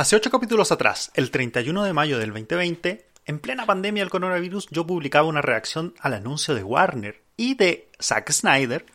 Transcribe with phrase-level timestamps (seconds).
[0.00, 4.66] Hace ocho capítulos atrás, el 31 de mayo del 2020, en plena pandemia del coronavirus,
[4.70, 8.86] yo publicaba una reacción al anuncio de Warner y de Zack Snyder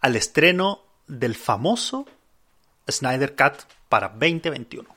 [0.00, 2.06] al estreno del famoso
[2.90, 4.88] Snyder Cut para 2021.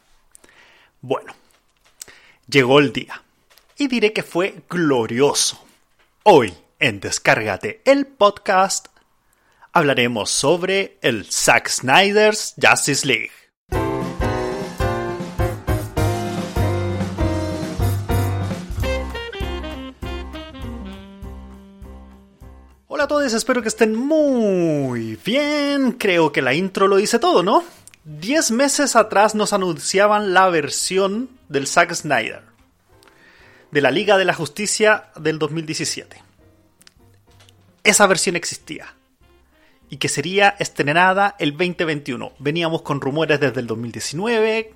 [1.02, 1.34] Bueno,
[2.48, 3.22] llegó el día
[3.78, 5.62] y diré que fue glorioso.
[6.24, 8.88] Hoy, en Descárgate el podcast,
[9.74, 13.47] hablaremos sobre el Zack Snyder's Justice League.
[23.08, 25.94] Todos, espero que estén muy bien.
[25.94, 27.64] Creo que la intro lo dice todo, ¿no?
[28.04, 32.48] Diez meses atrás nos anunciaban la versión del Zack Snyder
[33.72, 36.22] de la Liga de la Justicia del 2017.
[37.84, 38.96] Esa versión existía
[39.90, 42.34] y que sería estrenada el 2021.
[42.40, 44.74] Veníamos con rumores desde el 2019,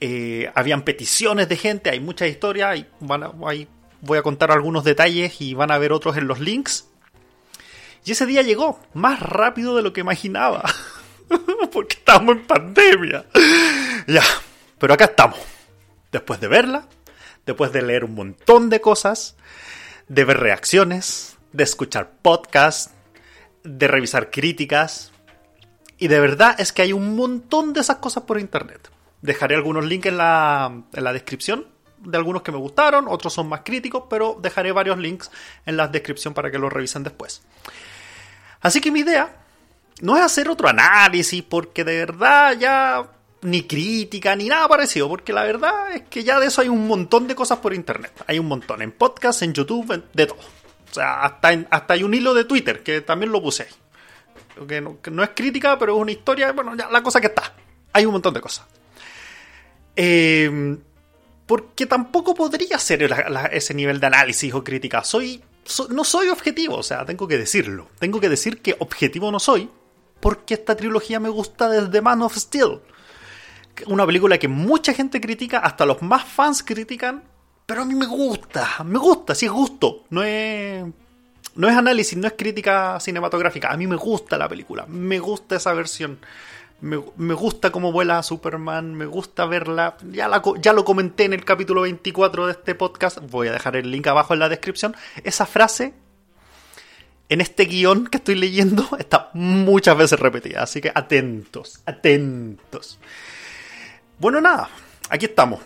[0.00, 5.70] eh, habían peticiones de gente, hay muchas historias, voy a contar algunos detalles y van
[5.70, 6.88] a ver otros en los links.
[8.04, 10.64] Y ese día llegó más rápido de lo que imaginaba.
[11.72, 13.26] Porque estábamos en pandemia.
[14.06, 14.24] Ya,
[14.78, 15.38] pero acá estamos.
[16.10, 16.86] Después de verla,
[17.46, 19.36] después de leer un montón de cosas,
[20.08, 22.92] de ver reacciones, de escuchar podcasts,
[23.62, 25.12] de revisar críticas.
[25.98, 28.90] Y de verdad es que hay un montón de esas cosas por internet.
[29.22, 31.66] Dejaré algunos links en la, en la descripción
[32.04, 35.30] de algunos que me gustaron, otros son más críticos, pero dejaré varios links
[35.66, 37.42] en la descripción para que los revisen después.
[38.62, 39.36] Así que mi idea
[40.00, 43.06] no es hacer otro análisis, porque de verdad ya
[43.42, 46.86] ni crítica ni nada parecido, porque la verdad es que ya de eso hay un
[46.86, 48.12] montón de cosas por internet.
[48.26, 50.38] Hay un montón en podcast, en YouTube, de todo.
[50.38, 53.66] O sea, hasta, hasta hay un hilo de Twitter que también lo puse.
[54.68, 56.52] Que no, que no es crítica, pero es una historia.
[56.52, 57.52] Bueno, ya la cosa que está.
[57.92, 58.66] Hay un montón de cosas.
[59.96, 60.76] Eh,
[61.46, 63.10] porque tampoco podría ser
[63.50, 65.02] ese nivel de análisis o crítica.
[65.02, 65.42] Soy
[65.90, 67.88] no soy objetivo, o sea, tengo que decirlo.
[67.98, 69.70] Tengo que decir que objetivo no soy,
[70.20, 72.80] porque esta trilogía me gusta desde Man of Steel.
[73.86, 77.24] Una película que mucha gente critica, hasta los más fans critican,
[77.66, 80.84] pero a mí me gusta, me gusta, sí es gusto, no es,
[81.54, 85.56] no es análisis, no es crítica cinematográfica, a mí me gusta la película, me gusta
[85.56, 86.18] esa versión.
[86.82, 86.96] Me,
[87.34, 89.96] gusta cómo vuela Superman, me gusta verla.
[90.10, 90.28] Ya,
[90.60, 94.08] ya lo comenté en el capítulo 24 de este podcast, voy a dejar el link
[94.08, 94.96] abajo en la descripción.
[95.22, 95.94] Esa frase
[97.28, 102.98] en este guion que estoy leyendo está muchas veces repetida, así que atentos, atentos.
[104.18, 104.68] Bueno, nada,
[105.08, 105.60] aquí estamos.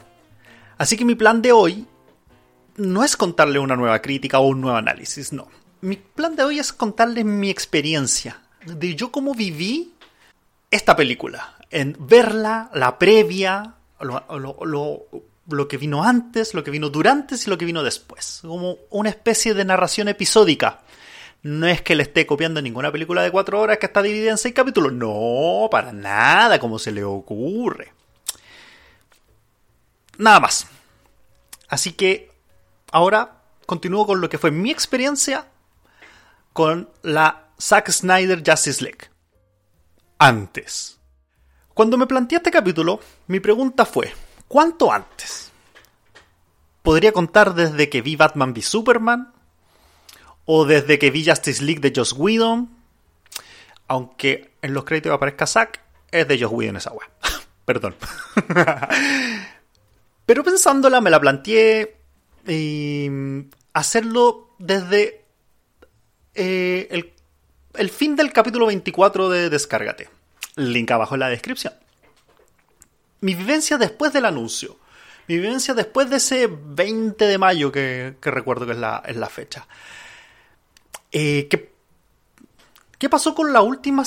[0.76, 1.86] Así que mi plan de hoy
[2.76, 5.48] no es contarle una nueva crítica o un nuevo análisis, no.
[5.80, 9.94] Mi plan de hoy es contarles mi experiencia, de yo cómo viví
[10.76, 17.50] esta película, en verla, la previa, lo, que vino antes, lo que vino durante y
[17.50, 18.40] lo que vino después.
[18.42, 20.80] Como una especie de narración episódica.
[21.42, 24.38] No es que le esté copiando ninguna película de cuatro horas que está dividida en
[24.38, 24.92] seis capítulos.
[24.92, 27.92] No, para nada, como se le ocurre.
[30.18, 30.66] Nada más.
[31.68, 32.30] Así que
[32.90, 35.46] ahora continúo con lo que fue mi experiencia
[36.52, 39.15] con la Zack Snyder Justice League
[40.18, 40.98] antes.
[41.74, 44.12] Cuando me planteé este capítulo, mi pregunta fue,
[44.48, 45.50] ¿cuánto antes?
[46.82, 49.32] ¿Podría contar desde que vi Batman v Superman?
[50.44, 52.70] ¿O desde que vi Justice League de Joss Whedon?
[53.88, 57.10] Aunque en los créditos aparezca Zack, es de Joss Whedon esa weá.
[57.64, 57.96] Perdón.
[60.26, 61.96] Pero pensándola, me la planteé
[62.46, 63.10] y
[63.72, 65.24] hacerlo desde
[66.34, 67.15] eh, el
[67.78, 70.08] el fin del capítulo 24 de Descárgate.
[70.56, 71.74] Link abajo en la descripción.
[73.20, 74.78] Mi vivencia después del anuncio.
[75.26, 79.66] Mi vivencia después de ese 20 de mayo que, recuerdo que es la, fecha.
[81.10, 81.48] Eh,
[82.98, 84.04] ¿qué, pasó con la última?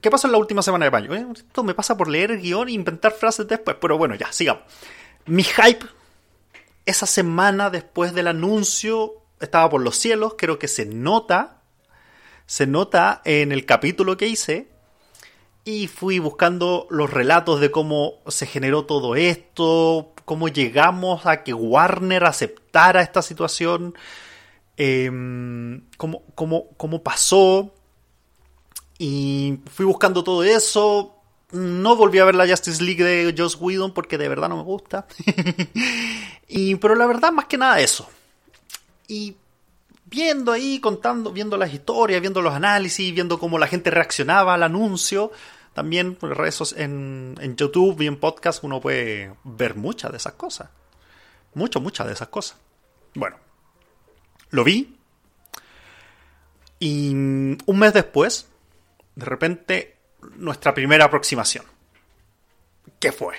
[0.00, 1.14] ¿Qué pasó en la última semana de mayo?
[1.14, 4.30] Eh, esto me pasa por leer el guion e inventar frases después, pero bueno, ya,
[4.32, 4.62] sigamos.
[5.26, 5.86] Mi hype
[6.86, 11.61] esa semana después del anuncio estaba por los cielos, creo que se nota
[12.52, 14.68] se nota en el capítulo que hice
[15.64, 21.54] y fui buscando los relatos de cómo se generó todo esto, cómo llegamos a que
[21.54, 23.94] Warner aceptara esta situación,
[24.76, 27.72] em, cómo, cómo, pasó.
[28.98, 31.16] Y fui buscando todo eso.
[31.52, 34.64] No volví a ver la Justice League de Joss Whedon porque de verdad no me
[34.64, 35.06] gusta.
[36.48, 38.06] y, pero la verdad, más que nada eso.
[39.08, 39.36] Y
[40.12, 44.62] viendo ahí, contando, viendo las historias, viendo los análisis, viendo cómo la gente reaccionaba al
[44.62, 45.32] anuncio,
[45.72, 50.68] también redes en, en YouTube y en podcast uno puede ver muchas de esas cosas.
[51.54, 52.58] Mucho, muchas de esas cosas.
[53.14, 53.36] Bueno,
[54.50, 54.98] lo vi.
[56.78, 58.48] Y un mes después,
[59.14, 59.96] de repente,
[60.36, 61.64] nuestra primera aproximación.
[63.00, 63.36] ¿Qué fue?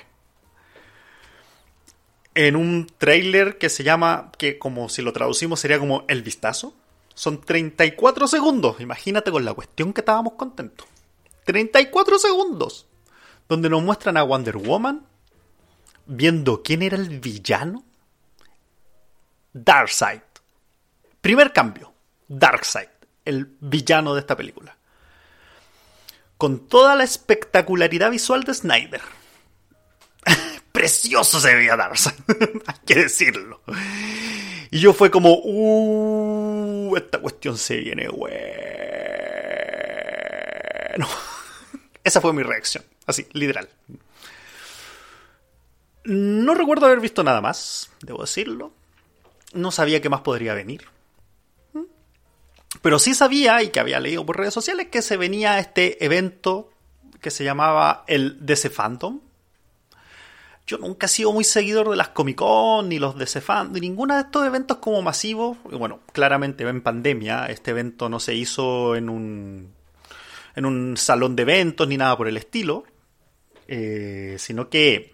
[2.35, 6.73] En un trailer que se llama, que como si lo traducimos sería como El Vistazo.
[7.13, 8.79] Son 34 segundos.
[8.79, 10.87] Imagínate con la cuestión que estábamos contentos.
[11.45, 12.87] 34 segundos.
[13.47, 15.05] Donde nos muestran a Wonder Woman
[16.05, 17.83] viendo quién era el villano.
[19.53, 20.21] Darkseid.
[21.21, 21.93] Primer cambio.
[22.27, 22.89] Darkseid,
[23.25, 24.75] el villano de esta película.
[26.37, 29.01] Con toda la espectacularidad visual de Snyder.
[30.83, 32.13] Precioso se veía Darkseid,
[32.67, 33.61] hay que decirlo.
[34.69, 38.35] Y yo fue como, uh, esta cuestión se viene bueno.
[42.03, 43.69] Esa fue mi reacción, así, literal.
[46.03, 48.73] No recuerdo haber visto nada más, debo decirlo.
[49.53, 50.85] No sabía qué más podría venir.
[52.81, 56.73] Pero sí sabía, y que había leído por redes sociales, que se venía este evento
[57.21, 59.21] que se llamaba el DC Phantom.
[60.65, 63.81] Yo nunca he sido muy seguidor de las Comic Con, ni los DC Phantom, ni
[63.81, 65.57] ninguno de estos eventos como masivos.
[65.63, 69.73] Bueno, claramente en pandemia, este evento no se hizo en un,
[70.55, 72.85] en un salón de eventos ni nada por el estilo,
[73.67, 75.13] eh, sino que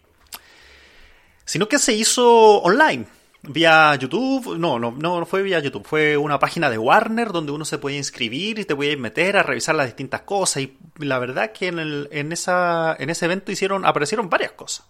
[1.45, 3.07] sino que se hizo online
[3.41, 7.65] vía YouTube, no, no, no fue vía YouTube, fue una página de Warner donde uno
[7.65, 11.51] se podía inscribir y te podía meter a revisar las distintas cosas y la verdad
[11.51, 14.85] que en, el, en, esa, en ese evento hicieron, aparecieron varias cosas.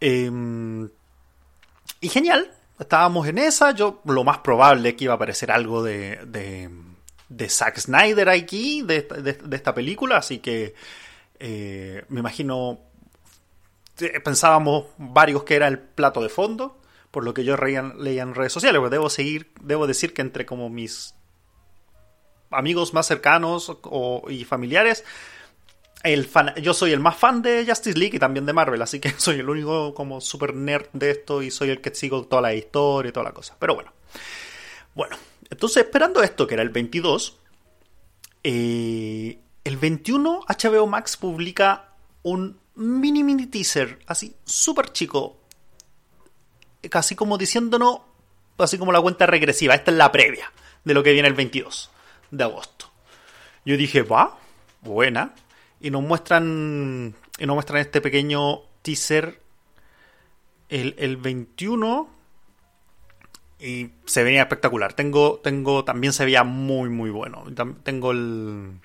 [0.00, 0.88] Em,
[2.00, 5.82] y genial, estábamos en esa, yo lo más probable es que iba a aparecer algo
[5.82, 6.70] de, de,
[7.28, 10.74] de Zack Snyder aquí, de, de, esta película, así que
[11.40, 12.80] eh, me imagino,
[14.24, 16.78] pensábamos varios que era el plato de fondo
[17.10, 20.44] por lo que yo leía en redes sociales, pues debo seguir, debo decir que entre
[20.44, 21.14] como mis
[22.50, 23.76] amigos más cercanos
[24.28, 25.04] y familiares,
[26.02, 26.28] el
[26.62, 29.40] yo soy el más fan de Justice League y también de Marvel, así que soy
[29.40, 33.10] el único como super nerd de esto y soy el que sigo toda la historia
[33.10, 33.56] y toda la cosa.
[33.58, 33.92] Pero bueno,
[34.94, 35.16] bueno,
[35.50, 37.36] entonces esperando esto, que era el 22,
[38.44, 41.90] eh, el 21 HBO Max publica
[42.22, 45.40] un mini mini teaser, así súper chico,
[46.90, 48.00] casi como diciéndonos,
[48.58, 50.52] así como la cuenta regresiva, esta es la previa
[50.84, 51.90] de lo que viene el 22
[52.30, 52.90] de agosto.
[53.64, 54.38] Yo dije, va,
[54.80, 55.34] buena.
[55.80, 59.40] Y nos muestran, y nos muestran este pequeño teaser
[60.68, 62.18] el, el 21
[63.60, 64.92] y se venía espectacular.
[64.92, 67.44] Tengo, tengo, también se veía muy, muy bueno.
[67.82, 68.78] Tengo el,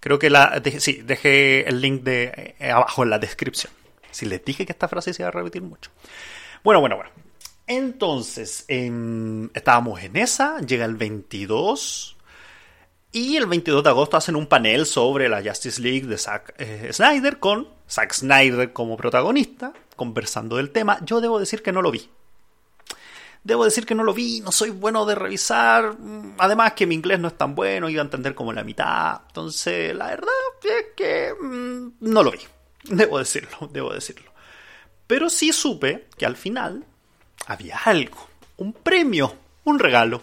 [0.00, 3.72] creo que la, sí, dejé el link de eh, abajo en la descripción.
[4.10, 5.90] Si les dije que esta frase se iba a repetir mucho.
[6.64, 7.10] Bueno, bueno, bueno.
[7.66, 12.16] Entonces, em, estábamos en esa, llega el 22.
[13.14, 16.90] Y el 22 de agosto hacen un panel sobre la Justice League de Zack eh,
[16.92, 20.98] Snyder con Zack Snyder como protagonista, conversando del tema.
[21.04, 22.08] Yo debo decir que no lo vi.
[23.44, 25.94] Debo decir que no lo vi, no soy bueno de revisar.
[26.38, 29.20] Además que mi inglés no es tan bueno, iba a entender como la mitad.
[29.26, 30.28] Entonces, la verdad
[30.62, 32.40] es que mm, no lo vi.
[32.84, 34.32] Debo decirlo, debo decirlo.
[35.06, 36.86] Pero sí supe que al final
[37.46, 40.22] había algo, un premio, un regalo.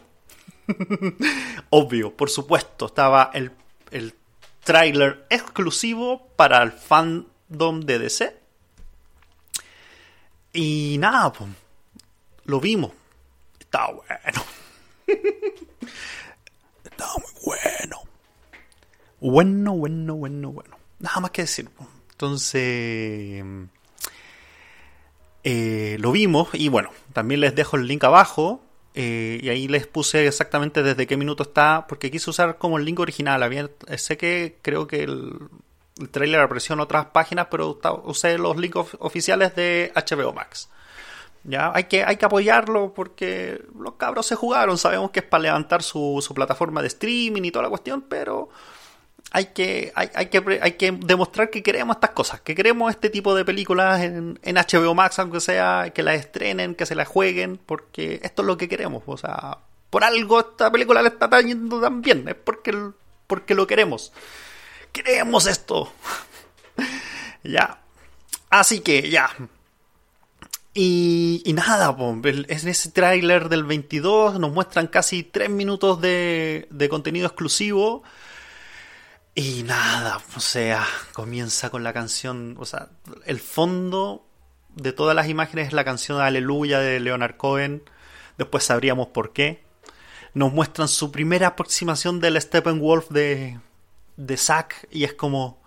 [1.69, 3.51] Obvio, por supuesto, estaba el,
[3.91, 4.13] el
[5.29, 8.39] exclusivo para el fandom de DC.
[10.53, 11.49] Y nada, pues,
[12.45, 12.91] lo vimos.
[13.59, 14.43] Estaba bueno.
[16.83, 18.01] Estaba muy bueno.
[19.19, 20.77] Bueno, bueno, bueno, bueno.
[20.99, 21.69] Nada más que decir.
[22.11, 23.43] Entonces,
[25.43, 28.61] eh, lo vimos y bueno, también les dejo el link abajo
[28.95, 32.85] eh, y ahí les puse exactamente desde qué minuto está, porque quise usar como el
[32.85, 33.43] link original.
[33.43, 35.33] Había, sé que creo que el,
[36.11, 40.69] trailer apareció en otras páginas, pero usé los links oficiales de HBO Max.
[41.43, 44.77] Ya, hay que, hay que apoyarlo porque los cabros se jugaron.
[44.77, 48.49] Sabemos que es para levantar su, su plataforma de streaming y toda la cuestión, pero
[49.31, 53.09] hay que, hay, hay, que, hay que demostrar que queremos estas cosas, que queremos este
[53.09, 57.07] tipo de películas en, en, HBO Max, aunque sea que las estrenen, que se las
[57.07, 59.03] jueguen, porque esto es lo que queremos.
[59.05, 59.59] O sea,
[59.89, 62.75] por algo esta película le está yendo tan bien, es porque,
[63.27, 64.11] porque lo queremos.
[64.91, 65.93] Queremos esto.
[67.43, 67.81] ya.
[68.49, 69.29] Así que ya.
[70.73, 76.89] Y, y nada, en ese tráiler del 22 nos muestran casi 3 minutos de, de
[76.89, 78.03] contenido exclusivo
[79.35, 82.89] Y nada, o sea, comienza con la canción, o sea,
[83.25, 84.25] el fondo
[84.75, 87.83] de todas las imágenes es la canción Aleluya de Leonard Cohen.
[88.37, 89.63] Después sabríamos por qué.
[90.33, 93.59] Nos muestran su primera aproximación del Steppenwolf de,
[94.17, 95.61] de Zack y es como,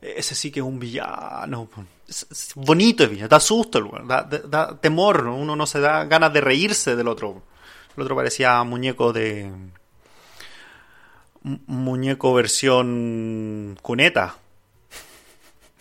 [0.00, 1.68] ese sí que es un villano.
[2.06, 6.40] Es, bonito el villano, da susto, da, da, temor, uno no se da ganas de
[6.40, 7.42] reírse del otro.
[7.96, 9.50] El otro parecía muñeco de...
[11.42, 14.38] Muñeco versión cuneta.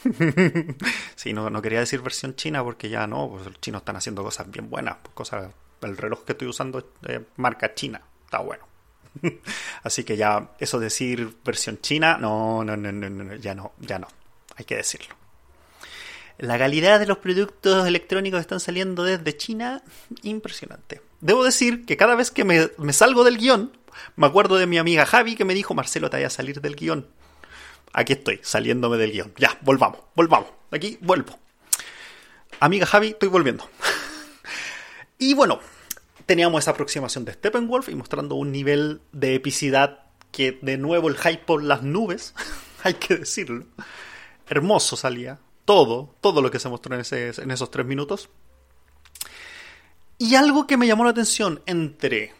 [1.15, 4.23] sí, no, no, quería decir versión china porque ya no, pues los chinos están haciendo
[4.23, 4.97] cosas bien buenas.
[5.13, 5.31] Pues
[5.81, 8.67] el reloj que estoy usando es marca china, está bueno.
[9.83, 13.99] Así que ya eso decir versión china, no, no, no, no, no, ya no, ya
[13.99, 14.07] no,
[14.55, 15.15] hay que decirlo.
[16.37, 19.81] La calidad de los productos electrónicos que están saliendo desde China,
[20.21, 21.01] impresionante.
[21.19, 23.71] Debo decir que cada vez que me, me salgo del guion,
[24.15, 26.75] me acuerdo de mi amiga Javi que me dijo, Marcelo, te vaya a salir del
[26.75, 27.07] guion.
[27.93, 29.33] Aquí estoy, saliéndome del guion.
[29.37, 30.49] Ya, volvamos, volvamos.
[30.71, 31.39] Aquí vuelvo.
[32.59, 33.69] Amiga Javi, estoy volviendo.
[35.17, 35.59] y bueno,
[36.25, 39.99] teníamos esa aproximación de Steppenwolf y mostrando un nivel de epicidad
[40.31, 42.33] que de nuevo el hype por las nubes,
[42.83, 43.65] hay que decirlo.
[44.47, 45.39] Hermoso salía.
[45.65, 48.29] Todo, todo lo que se mostró en, en esos tres minutos.
[50.17, 52.33] Y algo que me llamó la atención entre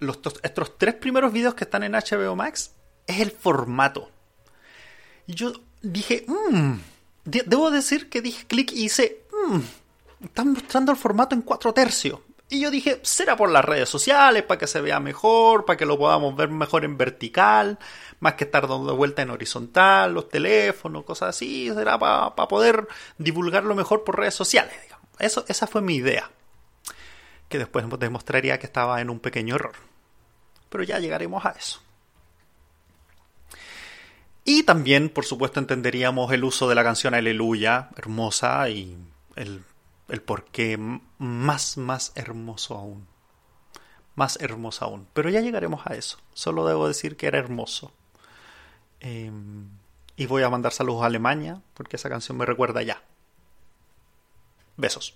[0.00, 2.72] los, estos tres primeros videos que están en HBO Max
[3.06, 4.10] es el formato.
[5.26, 5.52] Y yo
[5.82, 6.74] dije, mmm,
[7.24, 9.60] debo decir que dije clic y hice, mmm,
[10.24, 12.20] están mostrando el formato en cuatro tercios.
[12.52, 15.86] Y yo dije, será por las redes sociales, para que se vea mejor, para que
[15.86, 17.78] lo podamos ver mejor en vertical,
[18.18, 22.88] más que estar dando vuelta en horizontal, los teléfonos, cosas así, será para poder
[23.18, 24.74] divulgarlo mejor por redes sociales.
[24.82, 25.06] Digamos.
[25.20, 26.28] Eso, esa fue mi idea.
[27.48, 29.89] Que después demostraría que estaba en un pequeño error.
[30.70, 31.82] Pero ya llegaremos a eso.
[34.44, 38.96] Y también, por supuesto, entenderíamos el uso de la canción Aleluya, hermosa, y
[39.36, 39.62] el
[40.10, 40.78] el porqué
[41.18, 43.06] más, más hermoso aún.
[44.16, 45.06] Más hermoso aún.
[45.12, 46.18] Pero ya llegaremos a eso.
[46.34, 47.92] Solo debo decir que era hermoso.
[48.98, 49.68] Em,
[50.16, 53.02] y voy a mandar saludos a Alemania, porque esa canción me recuerda ya.
[54.76, 55.14] Besos.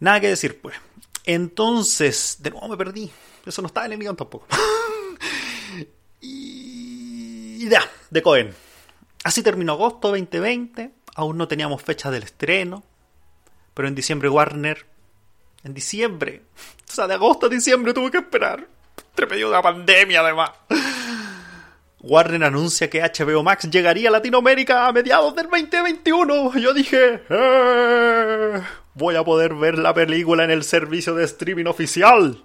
[0.00, 0.76] Nada que decir, pues.
[1.24, 3.12] Entonces, de nuevo me perdí.
[3.46, 4.46] Eso no estaba en el guion tampoco.
[6.20, 8.54] y ya, de Cohen.
[9.24, 10.90] Así terminó agosto 2020.
[11.14, 12.82] Aún no teníamos fecha del estreno.
[13.74, 14.86] Pero en diciembre Warner,
[15.64, 16.42] en diciembre,
[16.88, 18.66] o sea, de agosto a diciembre tuve que esperar.
[19.10, 20.50] Entre medio de la pandemia además.
[22.00, 26.58] Warner anuncia que HBO Max llegaría a Latinoamérica a mediados del 2021.
[26.58, 28.62] Yo dije, eh,
[28.94, 32.42] voy a poder ver la película en el servicio de streaming oficial.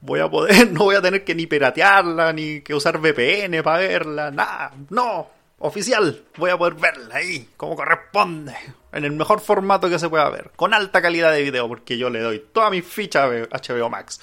[0.00, 3.78] Voy a poder, no voy a tener que ni piratearla, ni que usar VPN para
[3.78, 5.28] verla, nada, no,
[5.58, 6.24] oficial.
[6.36, 8.54] Voy a poder verla ahí, como corresponde
[8.92, 12.10] en el mejor formato que se pueda ver, con alta calidad de video, porque yo
[12.10, 14.20] le doy toda mi ficha a HBO Max.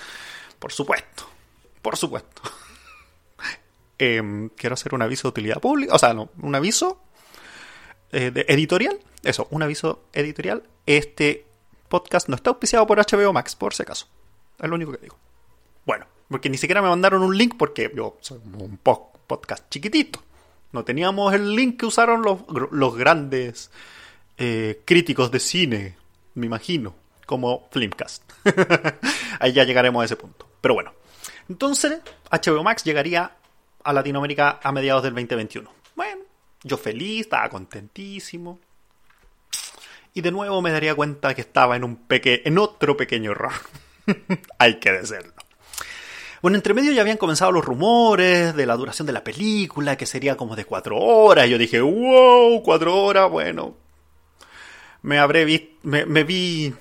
[0.60, 1.27] Por supuesto,
[1.82, 2.41] por supuesto.
[3.98, 7.01] Em, quiero hacer un aviso de utilidad pública, o sea, no, un aviso
[8.12, 9.00] eh, de editorial.
[9.24, 10.63] Eso, un aviso editorial.
[10.86, 11.46] Este
[11.88, 14.08] podcast no está auspiciado por HBO Max, por si acaso.
[14.60, 15.17] Es lo único que digo.
[15.86, 20.22] Bueno, porque ni siquiera me mandaron un link porque yo soy un podcast chiquitito.
[20.72, 22.39] No teníamos el link que usaron los,
[22.72, 23.72] los grandes
[24.38, 25.96] eh, críticos de cine,
[26.34, 26.94] me imagino,
[27.25, 28.24] como Flimcast.
[29.39, 30.48] Ahí ya llegaremos a ese punto.
[30.60, 30.94] Pero bueno,
[31.48, 33.32] entonces HBO Max llegaría
[33.84, 35.72] a Latinoamérica a mediados del 2021.
[35.96, 36.24] Bueno,
[36.63, 38.60] yo feliz, estaba contentísimo.
[40.13, 43.54] Y de nuevo me daría cuenta que estaba en un peque en otro pequeño error.
[44.60, 45.35] Hay que decirlo.
[46.42, 50.06] Bueno, entre medio ya habían comenzado los rumores de la duración de la película, que
[50.06, 51.50] sería como de cuatro horas.
[51.50, 53.75] Yo dije, wow, cuatro horas, bueno,
[55.01, 56.74] me habré visto, me, vi,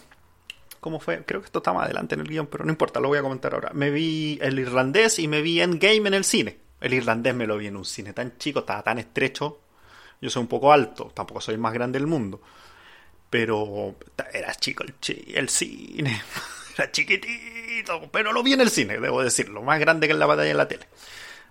[0.80, 1.24] ¿cómo fue?
[1.24, 3.22] Creo que esto está más adelante en el guion, pero no importa, lo voy a
[3.22, 3.70] comentar ahora.
[3.74, 6.58] Me vi el irlandés y me vi Endgame en el cine.
[6.80, 9.60] El irlandés me lo vi en un cine tan chico, estaba tan estrecho.
[10.20, 12.40] Yo soy un poco alto, tampoco soy el más grande del mundo.
[13.30, 13.94] Pero
[14.32, 14.94] era chico el,
[15.34, 16.22] el cine.
[16.76, 16.90] Era
[18.10, 19.62] pero lo vi en el cine, debo decirlo.
[19.62, 20.86] Más grande que en la batalla en la tele.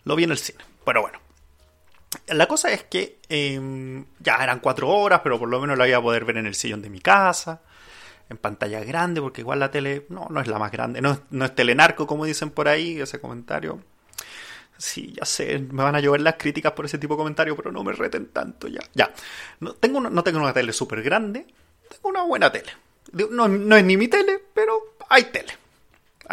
[0.04, 0.64] Lo vi en el cine.
[0.86, 1.20] Pero bueno.
[2.28, 5.98] La cosa es que em, ya eran cuatro horas, pero por lo menos la iba
[5.98, 7.62] a poder ver en el sillón de mi casa,
[8.30, 11.46] en pantalla grande, porque igual la tele no, no es la más grande, no, no
[11.46, 13.82] es telenarco como dicen por ahí, ese comentario.
[14.78, 17.72] Sí, ya sé, me van a llover las críticas por ese tipo de comentario, pero
[17.72, 18.82] no me reten tanto ya.
[18.94, 19.12] Ya,
[19.60, 21.48] no tengo, no tengo una tele súper grande,
[21.90, 22.72] tengo una buena tele.
[23.32, 25.63] No, no es ni mi tele, pero hay tele.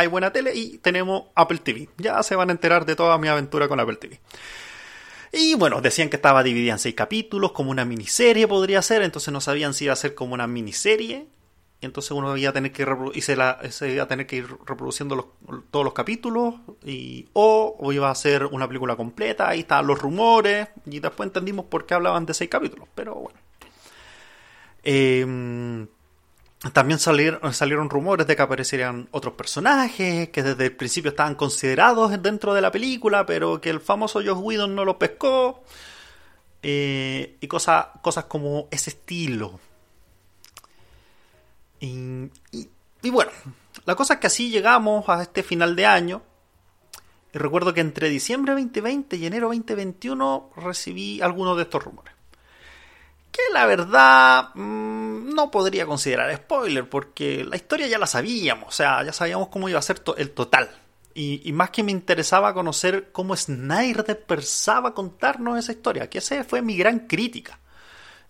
[0.00, 1.90] Hay buena tele y tenemos Apple TV.
[1.98, 4.18] Ya se van a enterar de toda mi aventura con Apple TV.
[5.30, 9.30] Y bueno, decían que estaba dividida en seis capítulos, como una miniserie podría ser, entonces
[9.30, 11.26] no sabían si iba a ser como una miniserie.
[11.82, 15.36] Y entonces uno iba a tener que, y se, iba a tener que ir reproduciendo
[15.70, 20.00] todos los capítulos, y, o, o, iba a ser una película completa, ahí estaban los
[20.00, 23.38] rumores, y después entendimos por qué hablaban de seis capítulos, pero bueno.
[24.82, 25.86] Eh,
[26.68, 32.52] también salieron, rumores de que aparecerían otros personajes que desde el principio estaban considerados dentro
[32.52, 35.62] de la película, pero que el famoso Josh Whedon no lo pescó.
[36.62, 39.58] Eh, y cosas, cosas como ese estilo.
[41.80, 43.30] Y, y, bueno,
[43.86, 46.22] la cosa es que así llegamos a este final de año.
[47.32, 52.19] Y recuerdo que entre diciembre 2020 y enero 2021 recibí algunos de estos rumores
[53.30, 58.72] que la verdad mmm, no podría considerar spoiler, porque la historia ya la sabíamos, o
[58.72, 60.70] sea, ya sabíamos cómo iba a ser el total.
[61.12, 66.44] Y, y, más que me interesaba conocer cómo Snyder pensaba contarnos esa historia, que esa
[66.44, 67.58] fue mi gran crítica.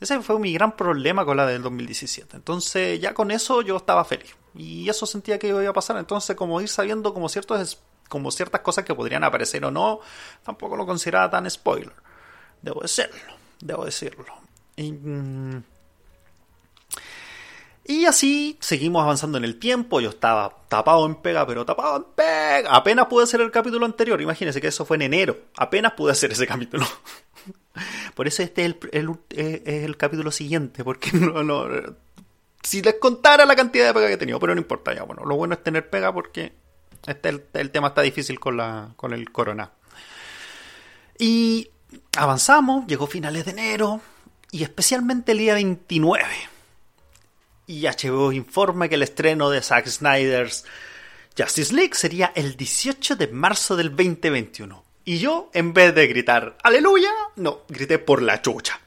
[0.01, 2.39] Ese fue mi gran problema con la del 2017.
[2.39, 4.35] Entonces ya con eso yo estaba feliz.
[4.55, 5.99] Y eso sentía que iba a pasar.
[5.99, 7.79] Entonces como ir sabiendo como, ciertos,
[8.09, 10.01] como ciertas cosas que podrían aparecer o no,
[10.43, 11.93] tampoco lo consideraba tan spoiler.
[12.63, 14.41] Debo decirlo, debo decirlo.
[17.85, 20.01] Y, así seguimos avanzando en el tiempo.
[20.01, 22.71] Yo estaba tapado en pega, pero tapado en pega.
[22.71, 24.21] Apenas pude hacer el capítulo anterior.
[24.21, 25.37] Imagínense que eso fue en enero.
[25.57, 26.87] Apenas pude hacer ese capítulo.
[28.15, 28.77] Por eso este es
[29.33, 30.85] el, capítulo siguiente.
[30.85, 31.11] Porque.
[32.63, 35.05] Si les contara la cantidad de pega que he tenido, pero no importa ya.
[35.05, 36.53] Bueno, lo bueno es tener pega porque
[37.07, 39.71] este, el, el tema está difícil con, la, con el corona.
[41.19, 41.71] Y
[42.17, 44.01] avanzamos, llegó finales de enero,
[44.53, 46.25] y especialmente el día 29.
[47.67, 50.65] Y HBO informa que el estreno de Zack Snyder's
[51.39, 54.85] Justice League sería el 18 de marzo del 2021.
[55.05, 58.81] Y yo, en vez de gritar aleluya, no, grité por la chucha.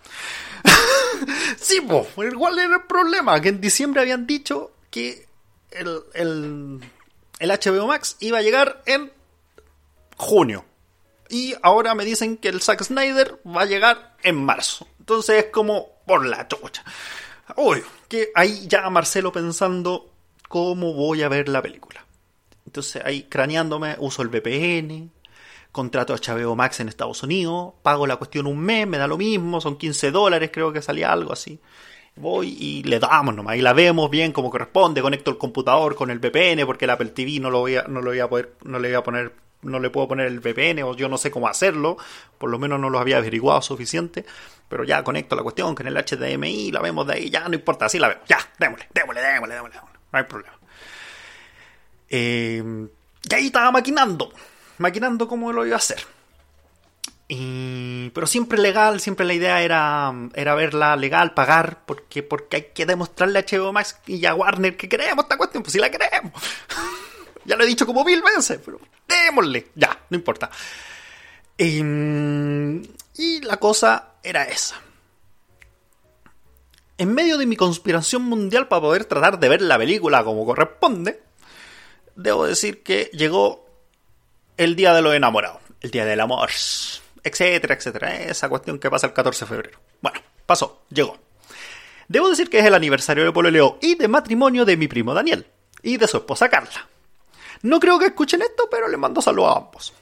[1.60, 5.27] sí, po, igual era el problema, que en diciembre habían dicho que
[5.72, 6.79] el, el,
[7.39, 9.12] el HBO Max iba a llegar en
[10.17, 10.65] junio.
[11.30, 14.88] Y ahora me dicen que el Zack Snyder va a llegar en marzo.
[15.03, 16.81] Entonces es como por la chucha.
[17.57, 20.13] Uy, que ahí ya Marcelo pensando
[20.47, 22.05] cómo voy a ver la película.
[22.65, 25.11] Entonces ahí craneándome, uso el VPN,
[25.73, 29.17] contrato a HBO Max en Estados Unidos, pago la cuestión un mes, me da lo
[29.17, 31.59] mismo, son 15 dólares, creo que salía algo así.
[32.15, 36.11] Voy y le damos nomás, y la vemos bien como corresponde, conecto el computador con
[36.11, 38.55] el VPN, porque el Apple TV no lo voy a, no lo voy a poder,
[38.63, 41.32] no le voy a poner no le puedo poner el VPN o yo no sé
[41.32, 41.97] cómo hacerlo,
[42.38, 44.26] por lo menos no lo había averiguado suficiente,
[44.69, 47.86] pero ya conecto la cuestión en el HDMI la vemos de ahí, ya no importa,
[47.86, 50.58] así la veo, ya, démosle, démosle, démosle, démosle, no hay problema.
[52.10, 52.88] Eh,
[53.30, 54.32] y ahí estaba maquinando,
[54.78, 56.06] maquinando cómo lo iba a hacer.
[57.28, 62.63] Y, pero siempre legal, siempre la idea era, era verla legal, pagar, porque, porque hay
[62.73, 65.89] que demostrarle a HBO Max y a Warner que queremos esta cuestión, pues si la
[65.89, 66.34] queremos.
[67.45, 69.67] Ya lo he dicho como mil veces, pero démosle.
[69.75, 70.49] Ya, no importa.
[71.57, 71.79] Y,
[73.15, 74.81] y la cosa era esa.
[76.97, 81.21] En medio de mi conspiración mundial para poder tratar de ver la película como corresponde,
[82.15, 83.65] debo decir que llegó
[84.57, 86.49] el día de los enamorados, el día del amor,
[87.23, 88.15] etcétera, etcétera.
[88.15, 89.79] Esa cuestión que pasa el 14 de febrero.
[90.01, 91.17] Bueno, pasó, llegó.
[92.07, 95.47] Debo decir que es el aniversario de pololeo y de matrimonio de mi primo Daniel
[95.81, 96.87] y de su esposa Carla.
[97.63, 99.93] No creo que escuchen esto, pero le mando saludos a ambos.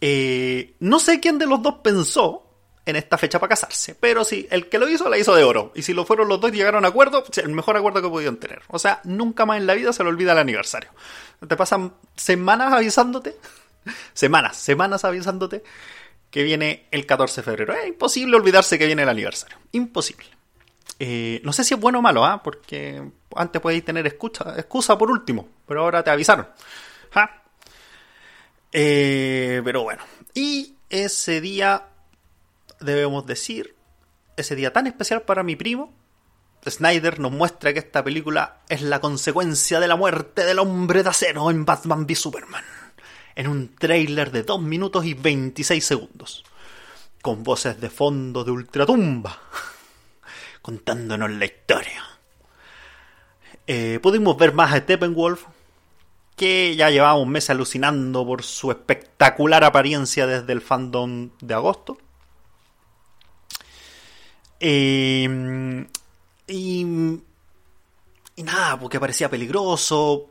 [0.00, 2.42] Eh, no sé quién de los dos pensó
[2.84, 5.72] en esta fecha para casarse, pero sí, el que lo hizo la hizo de oro.
[5.74, 8.36] Y si lo fueron los dos y llegaron a acuerdo, el mejor acuerdo que pudieron
[8.36, 8.62] tener.
[8.68, 10.90] O sea, nunca más en la vida se le olvida el aniversario.
[11.46, 13.36] Te pasan semanas avisándote,
[14.12, 15.64] semanas, semanas avisándote
[16.30, 17.72] que viene el 14 de febrero.
[17.72, 19.56] Es imposible olvidarse que viene el aniversario.
[19.72, 20.26] Imposible.
[20.98, 22.42] Eh, no sé si es bueno o malo, ¿ah?
[22.42, 23.02] porque
[23.34, 26.46] antes podéis tener excusa, excusa por último, pero ahora te avisaron.
[28.72, 30.02] Eh, pero bueno,
[30.34, 31.88] y ese día,
[32.80, 33.74] debemos decir,
[34.36, 35.92] ese día tan especial para mi primo,
[36.68, 41.08] Snyder nos muestra que esta película es la consecuencia de la muerte del hombre de
[41.08, 42.64] acero en Batman v Superman,
[43.34, 46.44] en un trailer de 2 minutos y 26 segundos,
[47.22, 49.40] con voces de fondo de ultratumba,
[50.62, 52.04] contándonos la historia.
[53.66, 55.44] Eh, pudimos ver más a Steppenwolf,
[56.36, 61.98] que ya llevaba un mes alucinando por su espectacular apariencia desde el fandom de agosto.
[64.60, 65.86] Eh,
[66.46, 66.86] y,
[68.36, 70.30] y nada, porque parecía peligroso.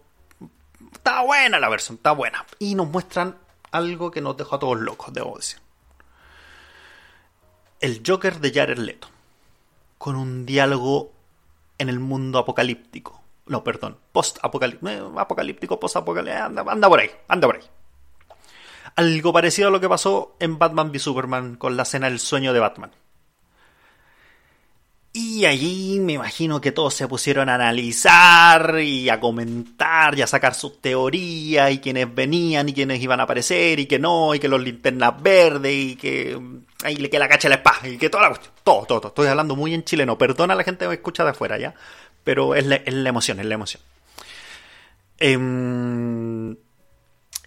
[0.94, 2.46] Estaba buena la versión, está buena.
[2.60, 3.38] Y nos muestran
[3.72, 5.60] algo que nos dejó a todos locos, debo decir.
[7.82, 9.10] el Joker de Jared Leto,
[9.98, 11.12] con un diálogo
[11.78, 13.22] en el mundo apocalíptico.
[13.48, 17.64] No, perdón, post-apocalíptico, eh, apocalíptico, post-apocalíptico, anda, anda por ahí, anda por ahí.
[18.96, 22.54] Algo parecido a lo que pasó en Batman v Superman con la escena del sueño
[22.54, 22.92] de Batman.
[25.18, 30.28] Y allí me imagino que todos se pusieron a analizar y a comentar y a
[30.28, 34.40] sacar sus teorías y quienes venían y quienes iban a aparecer y que no, y
[34.40, 36.38] que los linternas verdes y que
[36.84, 38.54] ahí le queda la cacha la espada y que toda la cuestión.
[38.62, 39.08] Todo, todo, todo.
[39.08, 40.18] Estoy hablando muy en chileno.
[40.18, 41.74] Perdona a la gente que me escucha de afuera ya.
[42.26, 43.82] Pero es la, es la emoción, es la emoción.
[45.20, 46.56] Eh,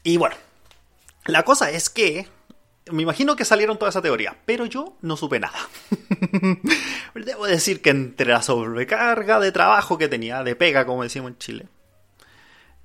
[0.05, 0.37] y bueno,
[1.27, 2.27] la cosa es que
[2.91, 5.59] me imagino que salieron toda esa teoría, pero yo no supe nada.
[7.14, 11.38] Debo decir que entre la sobrecarga de trabajo que tenía, de pega, como decimos en
[11.38, 11.67] Chile,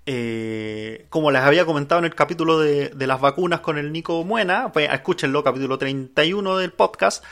[0.06, 4.24] eh, como les había comentado en el capítulo de, de, las vacunas con el Nico
[4.26, 7.24] Muena, pues escúchenlo, capítulo 31 del podcast,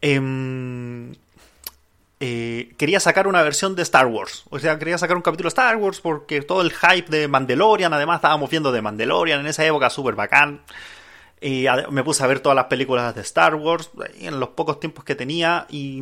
[0.00, 1.12] eh,
[2.24, 4.44] eh, quería sacar una versión de Star Wars.
[4.48, 7.92] O sea, quería sacar un capítulo de Star Wars porque todo el hype de Mandalorian,
[7.92, 10.62] además estábamos viendo de Mandalorian en esa época, súper bacán.
[11.40, 15.04] Y me puse a ver todas las películas de Star Wars en los pocos tiempos
[15.04, 16.00] que tenía y,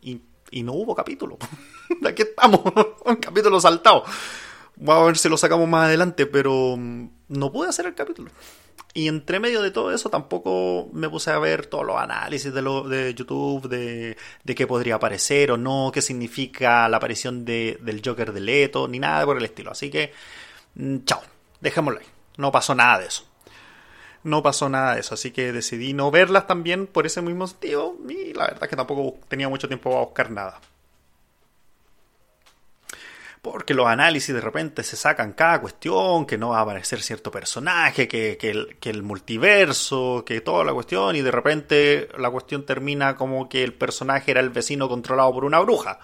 [0.00, 1.36] y, no hubo capítulo.
[2.06, 2.62] Aquí estamos,
[3.04, 4.04] un capítulo saltado.
[4.76, 8.30] Vamos a ver si lo sacamos más adelante, pero no pude hacer el capítulo.
[8.94, 12.60] Y entre medio de todo eso tampoco me puse a ver todos los análisis de,
[12.60, 17.78] lo, de YouTube, de, de qué podría aparecer o no, qué significa la aparición de,
[17.80, 19.70] del Joker de Leto, ni nada por el estilo.
[19.70, 20.12] Así que,
[21.06, 21.22] chao,
[21.60, 22.06] dejémoslo ahí.
[22.36, 23.24] No pasó nada de eso
[24.24, 27.96] no pasó nada de eso, así que decidí no verlas también por ese mismo motivo
[28.08, 30.60] y la verdad es que tampoco tenía mucho tiempo para buscar nada.
[33.42, 37.32] Porque los análisis de repente se sacan cada cuestión, que no va a aparecer cierto
[37.32, 43.16] personaje, que, el, el multiverso, que toda la cuestión, y de repente la cuestión termina
[43.16, 45.98] como que el personaje era el vecino controlado por una bruja.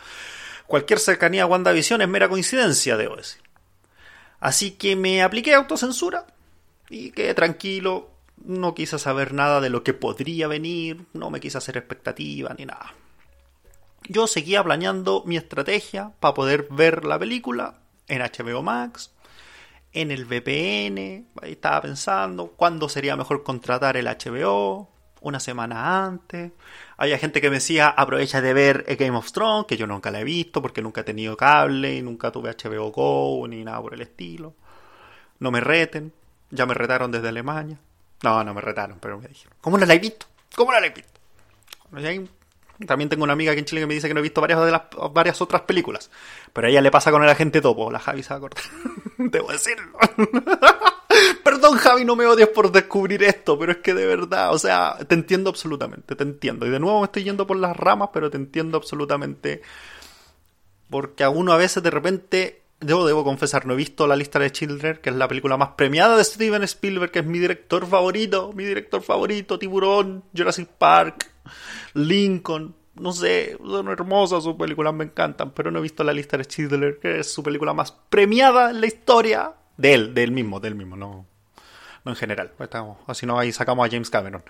[0.66, 3.40] Cualquier cercanía a WandaVision es mera coincidencia, debo decir.
[4.40, 6.26] Así que me apliqué autocensura
[6.90, 8.10] y quedé tranquilo,
[8.44, 12.66] no quise saber nada de lo que podría venir, no me quise hacer expectativa ni
[12.66, 12.94] nada.
[14.08, 17.74] Yo seguía planeando mi estrategia para poder ver la película
[18.06, 19.12] en HBO Max,
[19.92, 24.88] en el VPN, estaba pensando cuándo sería mejor contratar el HBO,
[25.20, 26.52] una semana antes.
[26.96, 30.20] Había gente que me decía, aprovecha de ver Game of Thrones, que yo nunca la
[30.20, 33.94] he visto porque nunca he tenido cable y nunca tuve HBO Go ni nada por
[33.94, 34.54] el estilo.
[35.38, 36.12] No me reten,
[36.50, 37.78] ya me retaron desde Alemania.
[38.22, 40.26] No, no me retaron, pero me dijeron, ¿cómo no la he visto?
[41.82, 42.37] ¿Cómo no la he visto?
[42.86, 44.64] También tengo una amiga aquí en Chile que me dice que no he visto varias
[44.64, 46.10] de las varias otras películas.
[46.52, 47.90] Pero a ella le pasa con el agente topo.
[47.90, 48.64] La Javi se va a cortar.
[49.18, 49.98] Debo decirlo.
[51.42, 54.96] Perdón, Javi, no me odies por descubrir esto, pero es que de verdad, o sea,
[55.08, 56.66] te entiendo absolutamente, te entiendo.
[56.66, 59.62] Y de nuevo me estoy yendo por las ramas, pero te entiendo absolutamente.
[60.88, 64.38] Porque a uno a veces de repente yo debo confesar, no he visto la lista
[64.38, 67.86] de Children, que es la película más premiada de Steven Spielberg, que es mi director
[67.86, 71.30] favorito, mi director favorito, Tiburón, Jurassic Park,
[71.94, 76.36] Lincoln, no sé, son hermosas sus películas, me encantan, pero no he visto la lista
[76.36, 80.32] de Schindler, que es su película más premiada en la historia de él, de él
[80.32, 81.26] mismo, de él mismo, no,
[82.04, 82.52] no en general.
[82.58, 84.42] Estamos, así no, ahí sacamos a James Cameron.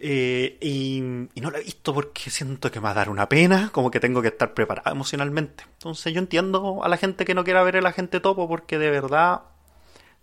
[0.00, 1.00] Eh, y,
[1.40, 4.00] no la he visto porque siento que me va a dar una pena, como que
[4.00, 5.64] tengo que estar preparado emocionalmente.
[5.74, 8.90] Entonces yo entiendo a la gente que no quiera ver el agente topo porque de
[8.90, 9.42] verdad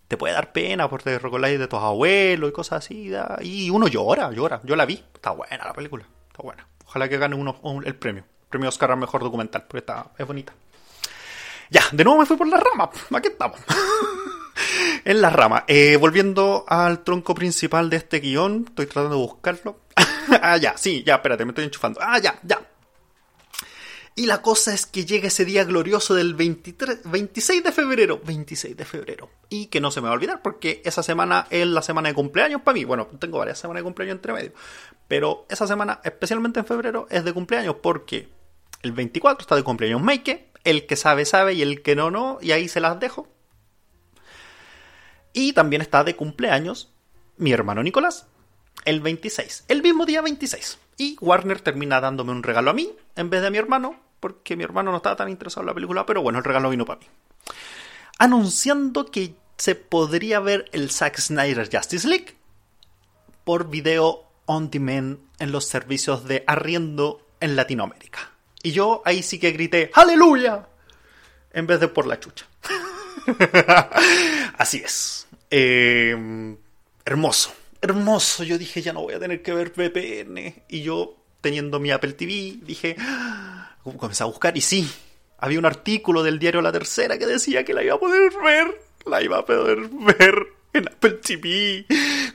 [0.08, 3.12] te puede dar pena porque te de tus abuelos y cosas así.
[3.42, 4.60] Y uno llora, llora.
[4.64, 6.66] Yo la vi, está buena la película, está buena.
[6.86, 10.10] Ojalá que gane uno, un, el premio, el premio Oscar al mejor documental, porque está,
[10.18, 10.52] es bonita.
[11.70, 13.60] Ya, de nuevo me fui por la rama, aquí estamos.
[15.04, 15.64] en la rama.
[15.66, 19.80] Eh, volviendo al tronco principal de este guion, estoy tratando de buscarlo.
[20.42, 22.00] ah, ya, sí, ya, espérate, me estoy enchufando.
[22.02, 22.60] Ah, ya, ya.
[24.16, 28.20] Y la cosa es que llega ese día glorioso del 23, 26 de febrero.
[28.22, 29.30] 26 de febrero.
[29.48, 32.14] Y que no se me va a olvidar porque esa semana es la semana de
[32.14, 32.84] cumpleaños para mí.
[32.84, 34.52] Bueno, tengo varias semanas de cumpleaños entre medio.
[35.08, 38.28] Pero esa semana, especialmente en febrero, es de cumpleaños porque
[38.82, 40.50] el 24 está de cumpleaños Meike.
[40.64, 42.38] El que sabe, sabe y el que no, no.
[42.42, 43.26] Y ahí se las dejo.
[45.32, 46.92] Y también está de cumpleaños
[47.36, 48.26] mi hermano Nicolás,
[48.84, 50.78] el 26, el mismo día 26.
[50.98, 54.56] Y Warner termina dándome un regalo a mí en vez de a mi hermano, porque
[54.56, 57.00] mi hermano no estaba tan interesado en la película, pero bueno, el regalo vino para
[57.00, 57.06] mí.
[58.18, 62.36] Anunciando que se podría ver el Zack Snyder Justice League
[63.44, 68.32] por video on demand en los servicios de arriendo en Latinoamérica.
[68.62, 70.66] Y yo ahí sí que grité ¡Aleluya!
[71.52, 72.46] en vez de por la chucha.
[74.58, 75.26] Así es.
[75.50, 76.56] Eh,
[77.04, 77.52] hermoso.
[77.80, 78.44] hermoso.
[78.44, 80.62] Yo dije, ya no voy a tener que ver VPN.
[80.68, 84.90] Y yo, teniendo mi Apple TV, dije, ah", comencé a buscar y sí,
[85.38, 88.80] había un artículo del diario La Tercera que decía que la iba a poder ver.
[89.06, 91.86] La iba a poder ver en Apple TV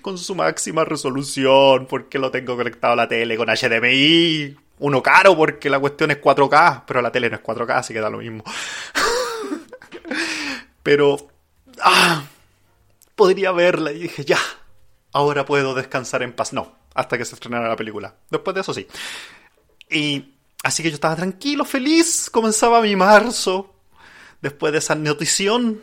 [0.01, 4.55] con su máxima resolución porque lo tengo conectado a la tele con HDMI.
[4.79, 8.01] Uno caro porque la cuestión es 4K, pero la tele no es 4K, así que
[8.01, 8.43] da lo mismo.
[10.85, 11.17] pero...
[11.81, 12.23] Ah,
[13.15, 14.37] podría verla y dije, ya,
[15.11, 16.53] ahora puedo descansar en paz.
[16.53, 18.13] No, hasta que se estrenara la película.
[18.29, 18.85] Después de eso sí.
[19.89, 22.29] Y así que yo estaba tranquilo, feliz.
[22.29, 23.73] Comenzaba mi marzo.
[24.43, 25.81] Después de esa notición.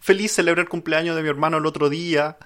[0.00, 2.38] Feliz celebré el cumpleaños de mi hermano el otro día.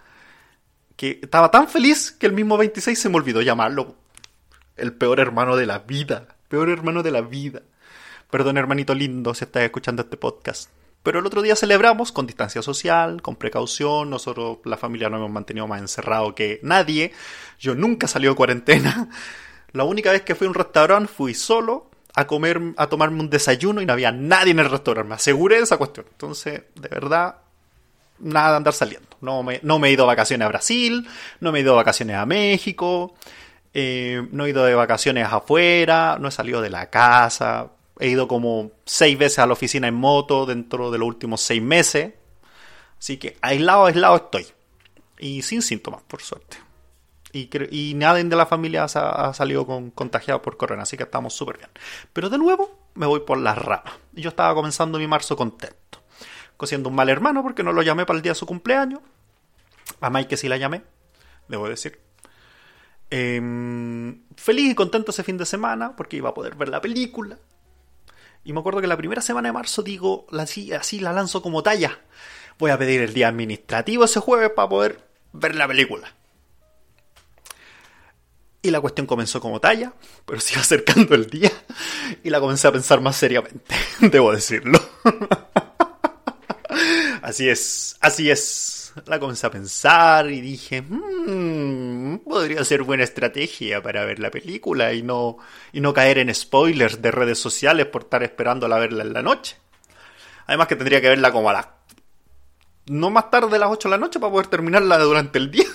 [0.97, 3.95] Que estaba tan feliz que el mismo 26 se me olvidó llamarlo.
[4.75, 6.27] El peor hermano de la vida.
[6.49, 7.63] Peor hermano de la vida.
[8.33, 10.71] Perdón, hermanito lindo, si estás escuchando este podcast.
[11.05, 14.09] Pero el otro día celebramos con distancia social, con precaución.
[14.09, 17.13] Nosotros, la familia, nos hemos mantenido más encerrado que nadie.
[17.61, 19.11] Yo nunca salí de cuarentena.
[19.73, 23.29] La única vez que fui a un restaurante fui solo a comer, a tomarme un
[23.29, 25.09] desayuno y no había nadie en el restaurante.
[25.09, 26.07] Me aseguré de esa cuestión.
[26.11, 27.37] Entonces, de verdad,
[28.21, 29.09] nada de andar saliendo.
[29.21, 31.07] No me, no me he ido de vacaciones a Brasil,
[31.41, 33.15] no me he ido de vacaciones a México,
[33.75, 37.73] eh, no he ido de vacaciones afuera, no he salido de la casa.
[37.99, 41.63] He ido como seis veces a la oficina en moto dentro de los últimos seis
[41.63, 42.15] meses.
[42.99, 44.47] Así que aislado, aislado estoy.
[45.19, 46.57] Y sin síntomas, por suerte.
[47.33, 51.35] Y, y nadie de la familia ha, salido con, contagiado por corona, así que estamos
[51.35, 51.71] súper bien.
[52.13, 53.95] Pero de nuevo me voy por las ramas.
[54.13, 56.01] Yo estaba comenzando mi marzo contento.
[56.57, 59.01] Cosiendo un mal hermano porque no lo llamé para el día de su cumpleaños.
[60.01, 60.83] A Mike sí la llamé,
[61.49, 62.01] debo decir.
[63.11, 67.39] Em, feliz y contento ese fin de semana porque iba a poder ver la película.
[68.45, 71.63] Y me acuerdo que la primera semana de marzo digo, así, así la lanzo como
[71.63, 71.99] talla.
[72.59, 76.13] Voy a pedir el día administrativo ese jueves para poder ver la película.
[78.61, 79.93] Y la cuestión comenzó como talla,
[80.25, 81.51] pero se iba acercando el día
[82.23, 84.79] y la comencé a pensar más seriamente, debo decirlo.
[87.23, 93.83] así es, así es la comencé a pensar y dije, mmm, podría ser buena estrategia
[93.83, 95.39] para ver la película y no,
[95.73, 99.23] y no caer en spoilers de redes sociales por estar esperando a verla en la
[99.23, 99.57] noche.
[100.47, 101.67] Además que tendría que verla como a las...
[102.87, 105.67] No más tarde de las 8 de la noche para poder terminarla durante el día.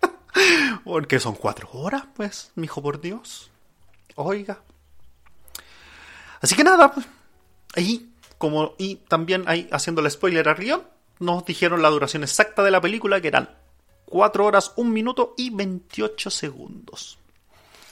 [0.84, 3.50] Porque son cuatro horas, pues, mijo por Dios.
[4.16, 4.60] Oiga.
[6.40, 7.06] Así que nada, pues.
[7.74, 10.54] Ahí, como, y también ahí haciendo el spoiler a
[11.18, 13.50] nos dijeron la duración exacta de la película, que eran
[14.06, 17.18] 4 horas, 1 minuto y 28 segundos.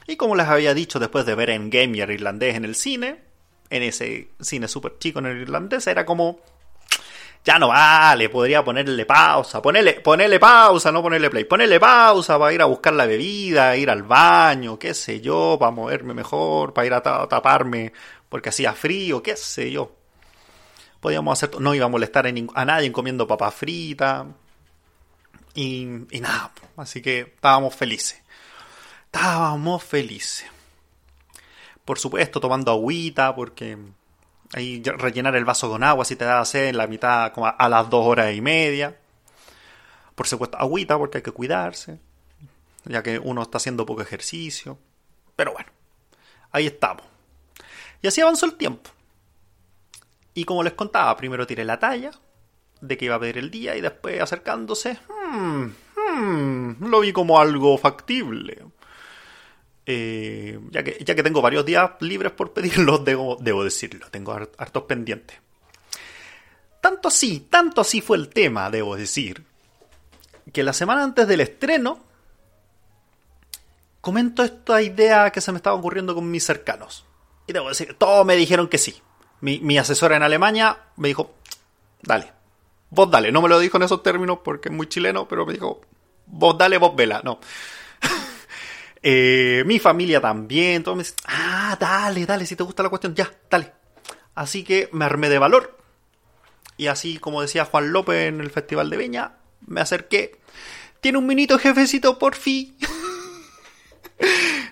[0.06, 3.22] Y como les había dicho después de ver en Game y irlandés en el cine,
[3.70, 6.40] en ese cine súper chico en el irlandés, era como,
[7.44, 12.52] ya no vale, podría ponerle pausa, ponerle, ponerle pausa, no ponerle play, ponerle pausa para
[12.52, 16.86] ir a buscar la bebida, ir al baño, qué sé yo, para moverme mejor, para
[16.86, 17.92] ir a taparme
[18.28, 20.03] porque hacía frío, qué sé yo
[21.04, 24.24] podíamos hacer, no iba a molestar a, nadie comiendo papas fritas
[25.54, 25.84] y,
[26.18, 28.22] nada, así que estábamos felices.
[29.04, 30.46] Estábamos felices.
[31.84, 33.76] Por supuesto, tomando agüita, porque
[34.54, 37.68] ahí rellenar el vaso con agua si te da sed en la mitad, como a,
[37.68, 38.96] las dos horas y media.
[40.14, 41.98] Por supuesto, agüita, porque hay que cuidarse,
[42.86, 44.78] ya que uno está haciendo poco ejercicio.
[45.36, 45.68] Pero bueno,
[46.50, 47.04] ahí estamos.
[48.00, 48.93] Y así avanzó el tiempo.
[50.34, 52.10] Y como les contaba, primero tiré la talla
[52.80, 55.64] de que iba a pedir el día y después acercándose, hmm,
[55.96, 58.64] hmm, lo vi como algo factible.
[59.86, 63.04] Eh, ya, que, ya que tengo varios días libres por pedirlos,
[63.40, 65.38] debo, decirlo, tengo hartos pendientes.
[66.80, 69.44] Tanto así, tanto así fue el tema, debo decir,
[70.52, 72.04] que la semana antes del estreno
[74.02, 77.06] comento esta idea que se me estaba ocurriendo con mis cercanos.
[77.46, 79.00] Y debo decir, todos me dijeron que sí
[79.44, 81.34] mi, asesora en Alemania me dijo,
[82.02, 82.32] dale,
[82.90, 83.30] vos dale.
[83.30, 85.82] No me lo dijo en esos términos porque es muy chileno, pero me dijo,
[86.26, 87.20] vos dale, vos vela.
[87.24, 87.40] No.
[89.06, 93.14] Eh, mi familia también, todo me dice, ah, dale, dale, si te gusta la cuestión,
[93.14, 93.70] ya, dale.
[94.34, 95.76] Así que me armé de valor.
[96.78, 99.32] Y así, como decía Juan López en el Festival de Viña,
[99.66, 100.40] me acerqué.
[101.02, 102.78] Tiene un minito, jefecito, por fin.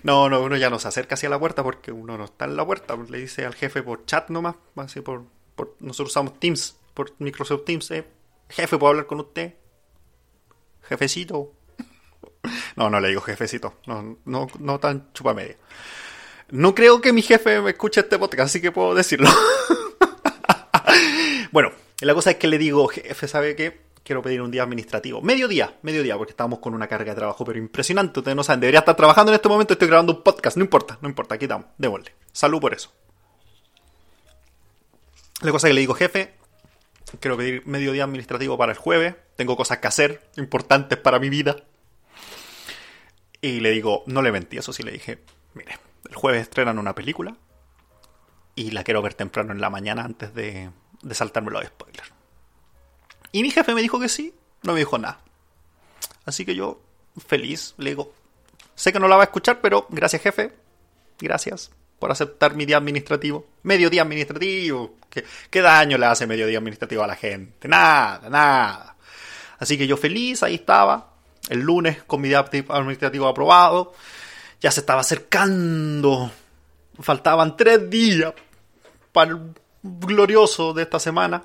[0.02, 2.56] No, no, uno ya no se acerca hacia la puerta porque uno no está en
[2.56, 2.96] la puerta.
[3.08, 4.56] Le dice al jefe por chat nomás.
[4.76, 5.24] Así por,
[5.80, 7.90] nosotros usamos Teams, por Microsoft Teams.
[7.92, 8.04] Eh.
[8.48, 9.54] Jefe, ¿puedo hablar con usted?
[10.82, 11.52] Jefecito.
[12.74, 13.74] No, no le digo jefecito.
[13.86, 15.56] No, no, no tan chupa media.
[16.50, 19.30] No creo que mi jefe me escuche este podcast, así que puedo decirlo.
[21.52, 23.81] bueno, la cosa es que le digo, jefe, ¿sabe qué?
[24.04, 25.20] Quiero pedir un día administrativo.
[25.22, 28.20] Medio día, medio día, porque estamos con una carga de trabajo, pero impresionante.
[28.20, 30.98] Ustedes no saben, debería estar trabajando en este momento, estoy grabando un podcast, no importa,
[31.00, 32.12] no importa, aquí estamos, démosle.
[32.32, 32.92] Salud por eso.
[35.42, 36.34] La cosa que le digo, jefe,
[37.20, 41.30] quiero pedir medio día administrativo para el jueves, tengo cosas que hacer, importantes para mi
[41.30, 41.56] vida.
[43.40, 45.18] Y le digo, no le mentí, eso sí le dije,
[45.54, 47.36] mire, el jueves estrenan una película
[48.54, 50.70] y la quiero ver temprano en la mañana antes de,
[51.02, 52.12] de saltarme los spoilers.
[53.32, 55.20] Y mi jefe me dijo que sí, no me dijo nada.
[56.24, 56.80] Así que yo,
[57.26, 58.12] feliz, le digo,
[58.74, 60.52] sé que no la va a escuchar, pero gracias jefe,
[61.18, 63.46] gracias por aceptar mi día administrativo.
[63.62, 64.96] Medio día administrativo.
[65.08, 67.68] ¿Qué, qué daño le hace medio día administrativo a la gente?
[67.68, 68.96] Nada, nada.
[69.60, 71.12] Así que yo feliz, ahí estaba,
[71.48, 73.94] el lunes con mi día administrativo aprobado.
[74.60, 76.32] Ya se estaba acercando.
[76.98, 78.34] Faltaban tres días
[79.12, 81.44] para el glorioso de esta semana.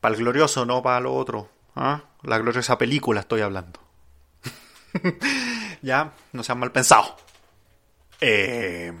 [0.00, 1.50] Para el glorioso, no para lo otro.
[1.74, 2.02] ¿ah?
[2.22, 3.80] La gloriosa película estoy hablando.
[5.82, 7.14] ya, no sean mal pensados.
[8.20, 8.92] Eh,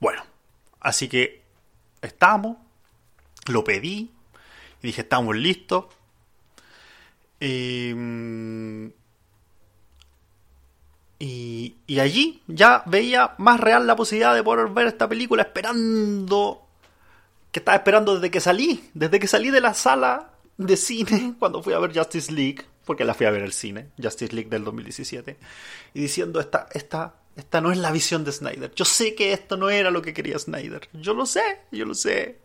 [0.00, 0.22] bueno,
[0.80, 1.42] así que
[2.02, 2.56] estamos,
[3.46, 4.12] lo pedí,
[4.82, 5.86] y dije, estamos listos.
[7.40, 8.88] Mm,
[11.20, 16.67] y allí ya veía más real la posibilidad de poder ver esta película esperando
[17.52, 21.62] que estaba esperando desde que salí, desde que salí de la sala de cine cuando
[21.62, 24.64] fui a ver Justice League, porque la fui a ver el cine, Justice League del
[24.64, 25.36] 2017,
[25.94, 28.72] y diciendo, esta, esta, esta no es la visión de Snyder.
[28.74, 30.88] Yo sé que esto no era lo que quería Snyder.
[30.92, 32.38] Yo lo sé, yo lo sé.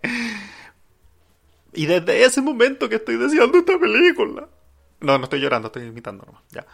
[1.73, 4.47] Y desde ese momento que estoy deseando esta película.
[4.99, 6.43] No, no estoy llorando, estoy imitando nomás.
[6.51, 6.65] Ya.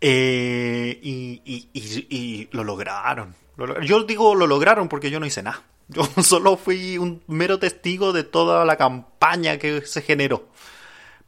[0.00, 3.34] Eh, y, y, y, y, lo lograron.
[3.82, 5.62] Yo digo lo lograron porque yo no hice nada.
[5.90, 10.48] Yo solo fui un mero testigo de toda la campaña que se generó.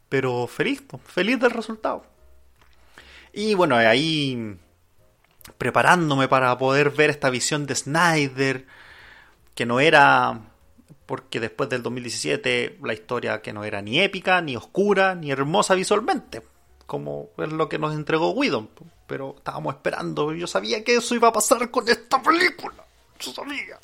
[0.09, 2.05] Pero feliz, feliz del resultado.
[3.33, 4.59] Y bueno, ahí
[5.59, 8.67] preparándome para poder ver esta visión de Snyder,
[9.55, 10.41] que no era,
[11.07, 15.75] porque después del 2017 la historia que no era ni épica, ni oscura, ni hermosa
[15.75, 16.43] visualmente,
[16.87, 18.71] como es lo que nos entregó Whedon.
[19.07, 22.85] Pero estábamos esperando, yo sabía que eso iba a pasar con esta película,
[23.19, 23.79] yo sabía.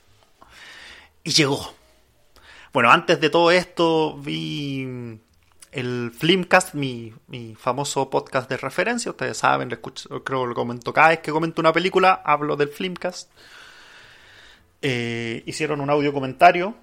[1.28, 1.74] Y llegó.
[2.72, 5.20] Bueno, antes de todo esto vi
[5.72, 9.10] el Flimcast, mi, mi famoso podcast de referencia.
[9.10, 12.56] Ustedes saben, lo escucho, creo que lo comento cada vez que comento una película, hablo
[12.56, 13.30] del Flimcast.
[14.80, 16.74] Eh, hicieron un audio comentario.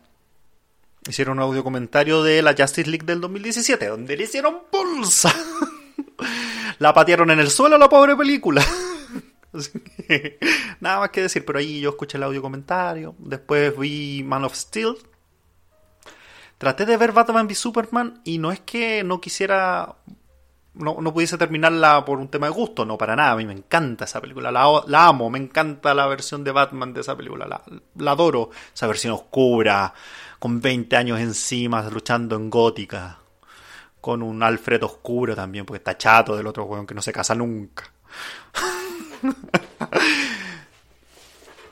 [1.10, 5.34] Hicieron un audio comentario de la Justice League del 2017, donde le hicieron bolsa.
[6.78, 8.64] la patearon en el suelo a la pobre película.
[10.80, 13.15] nada más que decir, pero ahí yo escuché el audio comentario.
[13.20, 14.98] Después vi Man of Steel.
[16.58, 19.96] Traté de ver Batman v Superman y no es que no quisiera.
[20.74, 23.32] No, no, pudiese terminarla por un tema de gusto, no, para nada.
[23.32, 27.00] A mí me encanta esa película, la, amo, me encanta la versión de Batman de
[27.00, 27.62] esa película, la,
[27.96, 28.50] la, adoro.
[28.74, 29.94] Esa versión oscura,
[30.38, 33.20] con 20 años encima, luchando en gótica,
[34.02, 37.36] con un Alfred oscuro también, porque está chato del otro weón que no se casa
[37.36, 37.86] nunca.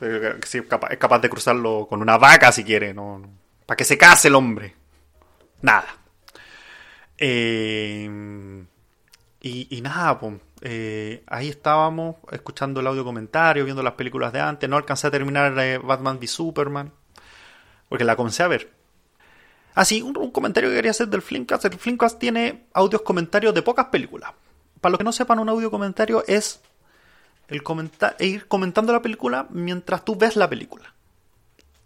[0.00, 3.22] es, capaz, de cruzarlo con una vaca si quiere, no,
[3.66, 4.74] para que se case el hombre.
[5.62, 5.86] Nada.
[7.16, 8.64] Eh,
[9.46, 10.40] y, nada, pues,
[11.26, 14.68] ahí estábamos escuchando el audio comentario, viendo las películas de antes.
[14.70, 16.92] No alcancé a terminar eh, Batman v Superman,
[17.88, 18.72] porque la comencé a ver.
[19.74, 21.66] Ah, sí, un, un, comentario que quería hacer del Flimcast.
[21.66, 24.32] El Flimcast tiene audios comentarios de pocas películas.
[24.80, 26.62] Para los que no sepan, un audio comentario es
[27.48, 30.94] el comentar, e ir comentando la película mientras tú ves la película.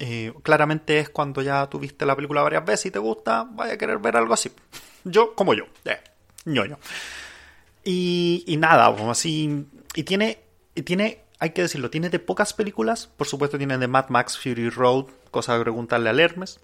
[0.01, 3.79] Eh, claramente es cuando ya tuviste la película varias veces y te gusta, vaya a
[3.79, 4.51] querer ver algo así.
[5.05, 6.01] Yo, como yo, eh,
[6.45, 6.79] ñoño.
[7.85, 9.65] Y, y nada, así.
[9.95, 10.41] Y tiene,
[10.75, 13.07] y tiene, hay que decirlo, tiene de pocas películas.
[13.07, 16.61] Por supuesto, tiene de Mad Max Fury Road, cosa de preguntarle al Hermes.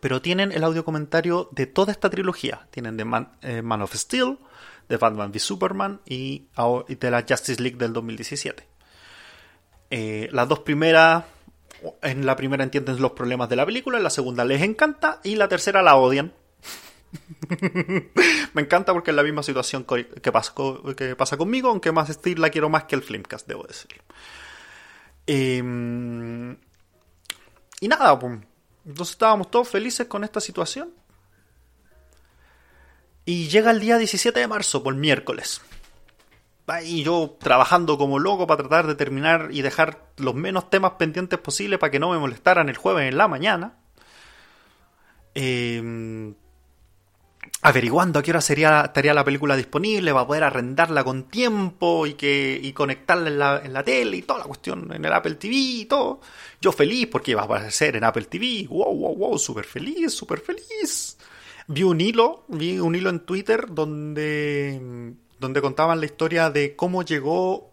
[0.00, 2.68] Pero tienen el audio comentario de toda esta trilogía.
[2.70, 4.38] Tienen de Man, eh, Man of Steel,
[4.88, 6.48] de Batman v Superman y,
[6.88, 8.66] de la Justice League del 2017.
[9.90, 11.24] Eh, las dos primeras,
[12.02, 15.36] en la primera entienden los problemas de la película, en la segunda les encanta y
[15.36, 16.32] la tercera la odian.
[18.52, 22.50] Me encanta porque es la misma situación que, que pasa conmigo, aunque más Steel la
[22.50, 24.02] quiero más que el Flimcast, debo decirlo.
[25.26, 26.56] Eh,
[27.80, 28.40] y nada, pues,
[28.84, 30.90] entonces estábamos todos felices con esta situación.
[33.28, 35.60] Y llega el día 17 de marzo, por miércoles.
[36.82, 41.38] Y yo trabajando como loco para tratar de terminar y dejar los menos temas pendientes
[41.38, 43.74] posibles para que no me molestaran el jueves en la mañana.
[45.34, 46.32] eh,
[47.60, 52.14] averiguando a qué hora sería, estaría la película disponible para poder arrendarla con tiempo y,
[52.14, 55.34] que, y conectarla en la, en la tele y toda la cuestión en el Apple
[55.34, 56.22] TV y todo.
[56.62, 58.66] Yo feliz porque iba a aparecer en Apple TV.
[58.70, 61.18] Wow, wow, wow, súper feliz, súper feliz.
[61.68, 67.02] Vi un hilo, vi un hilo en Twitter donde, donde contaban la historia de cómo
[67.02, 67.70] llegó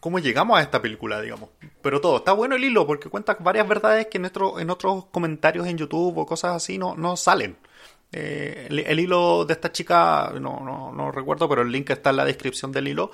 [0.00, 1.50] cómo llegamos a esta película, digamos.
[1.82, 5.66] Pero todo, está bueno el hilo porque cuenta varias verdades que en, en otros comentarios
[5.66, 7.56] en YouTube o cosas así no, no salen.
[8.12, 12.16] Eh, el, hilo de esta chica, no, no, no, recuerdo, pero el link está en
[12.16, 13.10] la descripción del hilo.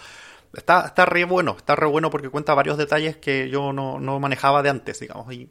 [0.55, 4.21] Está, está re bueno, está re bueno porque cuenta varios detalles que yo no, no
[4.21, 5.33] manejaba de antes, digamos.
[5.33, 5.49] Y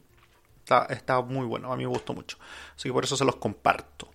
[0.58, 2.38] está, está muy bueno, a mí me gustó mucho.
[2.76, 4.11] Así que por eso se los comparto.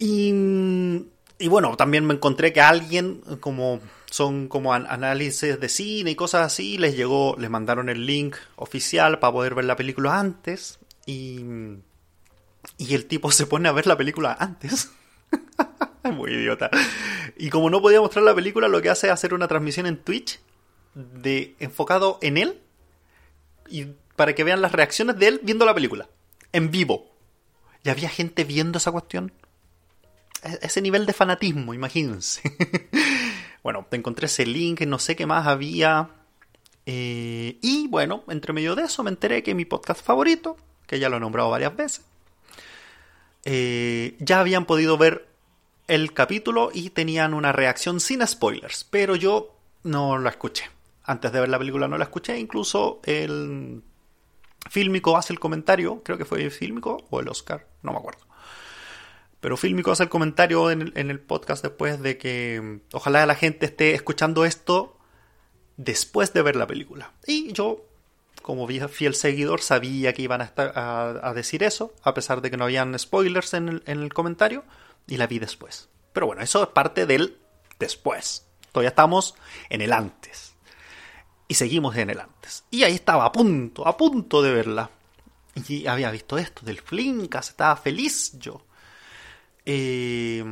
[0.00, 1.06] Y,
[1.38, 3.78] y bueno, también me encontré que alguien, como
[4.10, 9.20] son como análisis de cine y cosas así, les llegó, les mandaron el link oficial
[9.20, 10.80] para poder ver la película antes.
[11.06, 11.44] Y
[12.78, 14.90] y el tipo se pone a ver la película antes.
[16.02, 16.70] Muy idiota.
[17.36, 19.98] Y como no podía mostrar la película, lo que hace es hacer una transmisión en
[19.98, 20.40] Twitch
[20.94, 22.60] de enfocado en él
[23.68, 23.86] y
[24.16, 26.08] para que vean las reacciones de él viendo la película
[26.52, 27.10] en vivo.
[27.84, 29.32] Y había gente viendo esa cuestión.
[30.62, 32.42] Ese nivel de fanatismo, imagínense.
[33.62, 36.10] bueno, te encontré ese link, no sé qué más había.
[36.86, 41.08] Eh, y bueno, entre medio de eso me enteré que mi podcast favorito, que ya
[41.08, 42.04] lo he nombrado varias veces,
[43.44, 45.28] eh, ya habían podido ver
[45.88, 50.64] el capítulo y tenían una reacción sin spoilers, pero yo no la escuché.
[51.04, 53.82] Antes de ver la película no la escuché, incluso el
[54.68, 58.29] Fílmico hace el comentario, creo que fue el Fílmico o el Oscar, no me acuerdo.
[59.40, 63.24] Pero Fílmico hace el comentario en el, en el podcast después de que mm, ojalá
[63.26, 64.98] la gente esté escuchando esto
[65.76, 67.12] después de ver la película.
[67.26, 67.90] Y yo
[68.42, 72.56] como fiel seguidor, sabía que iban a, estar, a, decir eso, a pesar de que
[72.56, 74.64] no habían spoilers en el, comentario,
[75.06, 75.88] y la vi después.
[76.12, 77.38] Pero bueno, eso es parte del
[77.78, 78.46] después.
[78.72, 79.34] Todavía estamos
[79.68, 80.54] en el antes.
[81.48, 82.64] Y seguimos en el antes.
[82.70, 84.90] Y ahí estaba, a punto, a punto de verla.
[85.68, 88.64] Y había visto esto del Flinkas, estaba feliz yo.
[89.66, 90.44] Eh,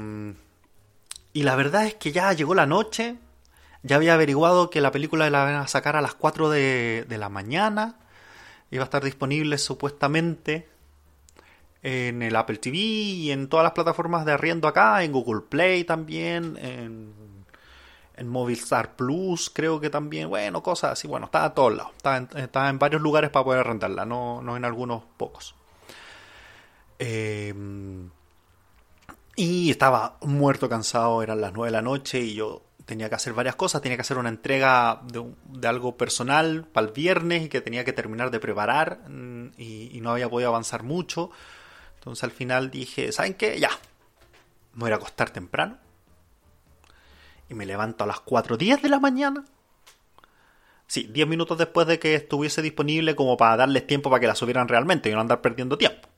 [1.32, 3.16] y la verdad es que ya llegó la noche,
[3.82, 7.28] ya había averiguado que la película la van a sacar a las 4 de, la
[7.28, 7.96] mañana.
[8.70, 10.68] Iba a estar disponible supuestamente
[11.82, 15.84] en el Apple TV y en todas las plataformas de arriendo acá, en Google Play
[15.84, 17.14] también, en,
[18.18, 21.92] en Movistar Plus creo que también, bueno, cosas así, bueno, está a todos lados,
[22.34, 25.54] está en, varios lugares para poder rentarla, no, no en algunos pocos.
[26.98, 28.11] Em,
[29.39, 33.34] y estaba muerto cansado, eran las 9 de la noche y yo tenía que hacer
[33.34, 37.61] varias cosas, tenía que hacer una entrega de, algo personal para el viernes y que
[37.61, 41.30] tenía que terminar de preparar mm, y, no había podido avanzar mucho.
[41.95, 43.61] Entonces al final dije, ¿saben qué?
[43.61, 43.70] Ya,
[44.74, 45.78] me voy a acostar temprano
[47.49, 49.45] y me levanto a las 4.10 de la mañana.
[50.89, 54.34] Sí, 10 minutos después de que estuviese disponible como para darles tiempo para que la
[54.34, 56.09] subieran realmente y no andar perdiendo tiempo.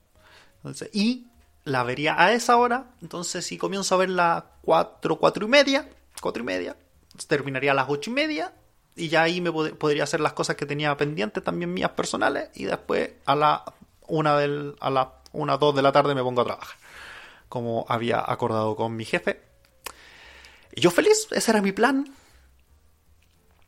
[0.94, 1.29] y
[1.64, 2.86] la vería a esa hora.
[3.02, 5.88] Entonces si comienzo a verla 4, 4 y media,
[6.20, 6.76] cuatro y media,
[7.26, 8.52] terminaría a las ocho y media
[8.96, 12.64] y ya ahí me podría hacer las cosas que tenía pendientes también mías personales y
[12.64, 13.64] después a la
[14.06, 16.76] una del, a la una dos de la tarde me pongo a trabajar
[17.48, 19.42] como había acordado con mi jefe.
[20.72, 22.14] Y yo feliz ese era mi plan.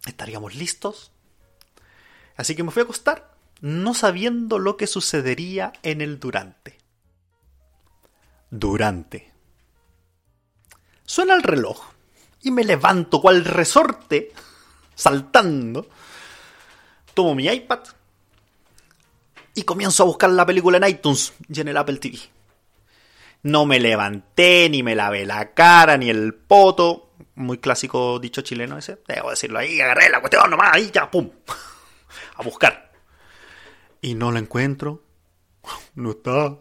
[0.07, 1.11] Estaríamos listos.
[2.37, 6.82] Así que me fui a acostar no sabiendo lo que sucedería en el durante
[8.53, 9.33] durante
[11.13, 11.79] suena el reloj
[12.43, 14.33] y me levanto cual resorte,
[14.95, 15.89] saltando.
[17.15, 17.81] Tomo mi iPad
[19.55, 22.19] y comienzo a buscar la película en iTunes y en el Apple TV.
[23.43, 27.11] No me levanté, ni me lavé la cara, ni el poto.
[27.35, 29.03] Muy clásico dicho chileno ese.
[29.07, 31.31] Debo decirlo ahí, agarré la cuestión nomás, ahí ya, pum.
[32.37, 32.93] A buscar.
[34.01, 35.03] Y no la encuentro.
[35.95, 36.57] No está.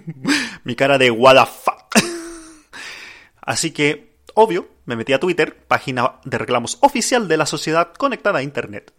[0.64, 1.48] Mi cara de what
[1.92, 2.02] the.
[3.40, 8.38] Así que Obvio, me metí a Twitter, página de reclamos oficial de la sociedad conectada
[8.38, 8.92] a Internet.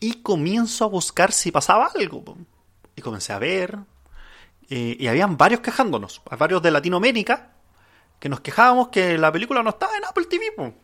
[0.00, 2.36] Y comienzo a buscar si pasaba algo.
[2.94, 3.78] Y comencé a ver.
[4.70, 7.54] Eh, y habían varios quejándonos, varios de Latinoamérica,
[8.20, 10.74] que nos quejábamos que la película no estaba en Apple TV.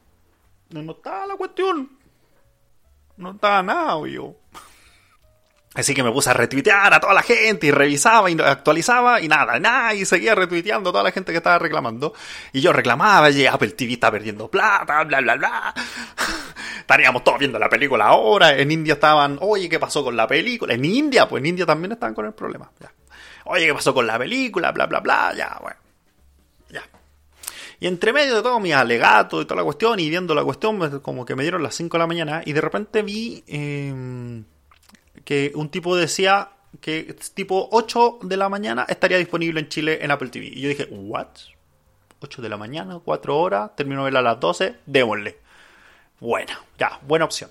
[0.71, 1.97] No, estaba la cuestión.
[3.17, 4.37] No estaba nada, obvio.
[5.75, 9.27] Así que me puse a retuitear a toda la gente y revisaba y actualizaba y
[9.27, 12.15] nada, nada, y seguía retuiteando a toda la gente que estaba reclamando.
[12.53, 15.75] Y yo reclamaba, y Apple TV está perdiendo plata, bla, bla, bla.
[16.79, 18.57] estaríamos todos viendo la película ahora.
[18.57, 20.75] En India estaban, oye, ¿qué pasó con la película?
[20.75, 22.71] En India, pues en India también estaban con el problema.
[23.47, 24.71] Oye, ¿qué pasó con la película?
[24.71, 25.35] Bla, bla, bla.
[25.37, 25.77] Ya, bueno.
[26.71, 26.83] Ya.
[27.81, 31.01] Y entre medio de todo mis alegatos y toda la cuestión, y viendo la cuestión,
[31.01, 34.45] como que me dieron las 5 de la mañana, y de repente vi eh,
[35.25, 36.51] que un tipo decía
[36.81, 40.47] que tipo 8 de la mañana estaría disponible en Chile en Apple TV.
[40.47, 41.29] Y yo dije, ¿what?
[42.21, 45.39] 8 de la mañana, 4 horas, termino de a las 12, démosle.
[46.21, 47.51] Buena, ya, buena opción.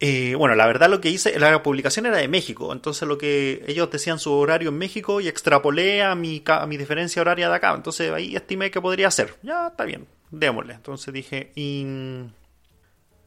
[0.00, 3.64] Eh, bueno, la verdad lo que hice, la publicación era de México, entonces lo que
[3.68, 7.54] ellos decían su horario en México y extrapolé a mi, a mi diferencia horaria de
[7.54, 9.36] acá, entonces ahí estimé que podría ser.
[9.42, 10.74] Ya, está bien, démosle.
[10.74, 11.52] Entonces dije.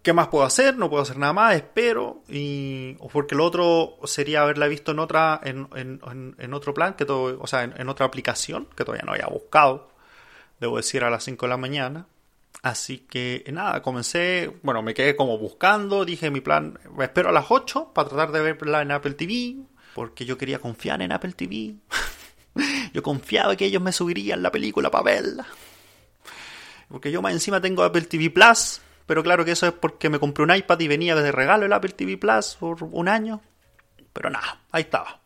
[0.05, 0.77] ¿Qué más puedo hacer?
[0.77, 2.21] No puedo hacer nada más, espero.
[2.29, 7.05] Y, porque lo otro sería haberla visto en otra, en, en, en otro plan, que
[7.05, 9.89] todo, o sea, en, otra aplicación, que todavía no había buscado.
[10.59, 12.05] Debo decir a las 5 de la mañana.
[12.61, 17.31] Así que nada, comencé, bueno, me quedé como buscando, dije mi plan, me espero a
[17.31, 19.55] las 8 para tratar de verla en Apple TV,
[19.95, 21.77] porque yo quería confiar en Apple TV.
[22.93, 25.47] yo confiaba que ellos me subirían la película para verla.
[26.89, 30.19] Porque yo más encima tengo Apple TV Plus, pero claro que eso es porque me
[30.19, 33.41] compré un iPad y venía de regalo el Apple TV Plus por un año.
[34.13, 35.19] Pero nada, ahí estaba.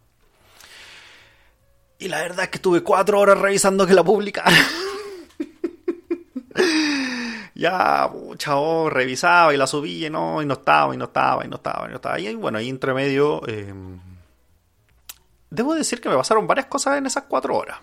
[2.00, 4.52] Y la verdad es que estuve cuatro horas revisando que la publicara.
[7.56, 11.48] ya, chao, revisaba y la subí y no, y no estaba, y no estaba, y
[11.48, 12.20] no estaba, y no estaba.
[12.20, 13.42] Y bueno, ahí entre medio.
[13.48, 13.74] Eh,
[15.50, 17.80] debo decir que me pasaron varias cosas en esas cuatro horas.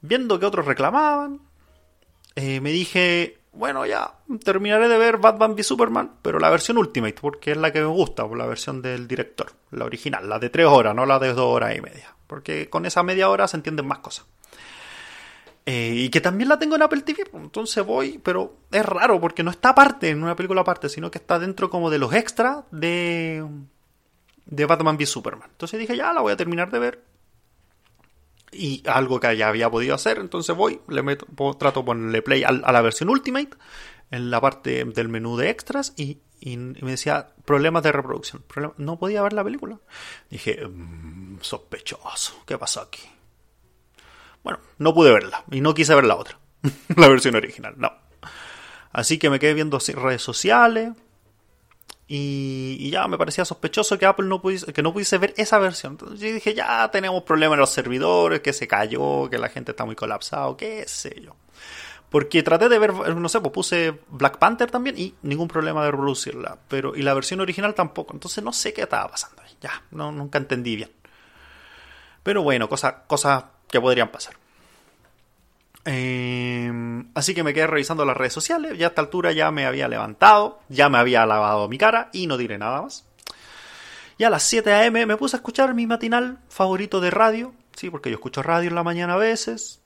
[0.00, 1.40] Viendo que otros reclamaban,
[2.34, 7.16] eh, me dije, bueno, ya terminaré de ver Batman v Superman, pero la versión Ultimate,
[7.20, 10.66] porque es la que me gusta, la versión del director, la original, la de tres
[10.66, 13.86] horas, no la de dos horas y media, porque con esa media hora se entienden
[13.86, 14.26] más cosas.
[15.66, 19.18] Eh, y que también la tengo en Apple TV, pues, entonces voy, pero es raro
[19.20, 22.12] porque no está aparte, en una película aparte, sino que está dentro como de los
[22.12, 23.46] extras de,
[24.44, 25.48] de Batman v Superman.
[25.52, 27.02] Entonces dije, ya la voy a terminar de ver,
[28.54, 31.26] y algo que ya había podido hacer, entonces voy, le meto,
[31.58, 33.50] trato de ponerle play a, la versión Ultimate
[34.10, 38.44] en la parte del menú de extras y, me decía problemas de reproducción.
[38.76, 39.78] no podía ver la película.
[40.28, 43.00] Dije, mm, sospechoso, ¿qué pasó aquí?
[44.42, 46.38] Bueno, no pude verla y no quise ver la otra,
[46.96, 47.92] la versión original, no.
[48.92, 50.92] Así que me quedé viendo redes sociales,
[52.06, 55.92] y, ya me parecía sospechoso que Apple no pudiese, que no pudiese ver esa versión.
[55.92, 59.72] Entonces yo dije, ya tenemos problemas en los servidores, que se cayó, que la gente
[59.72, 61.36] está muy colapsado, qué sé yo.
[62.10, 65.90] Porque traté de ver, no sé, pues puse Black Panther también y ningún problema de
[65.90, 66.58] reproducirla.
[66.68, 68.14] Pero, y la versión original tampoco.
[68.14, 69.50] Entonces no sé qué estaba pasando ahí.
[69.60, 70.92] Ya, no, nunca entendí bien.
[72.22, 74.36] Pero bueno, cosas cosas que podrían pasar.
[75.84, 78.78] Em, así que me quedé revisando las redes sociales.
[78.78, 82.26] Ya a esta altura ya me había levantado, ya me había lavado mi cara y
[82.26, 83.04] no diré nada más.
[84.16, 85.06] Y a las 7 a.m.
[85.06, 87.52] me puse a escuchar mi matinal favorito de radio.
[87.74, 89.80] Sí, porque yo escucho radio en la mañana a veces.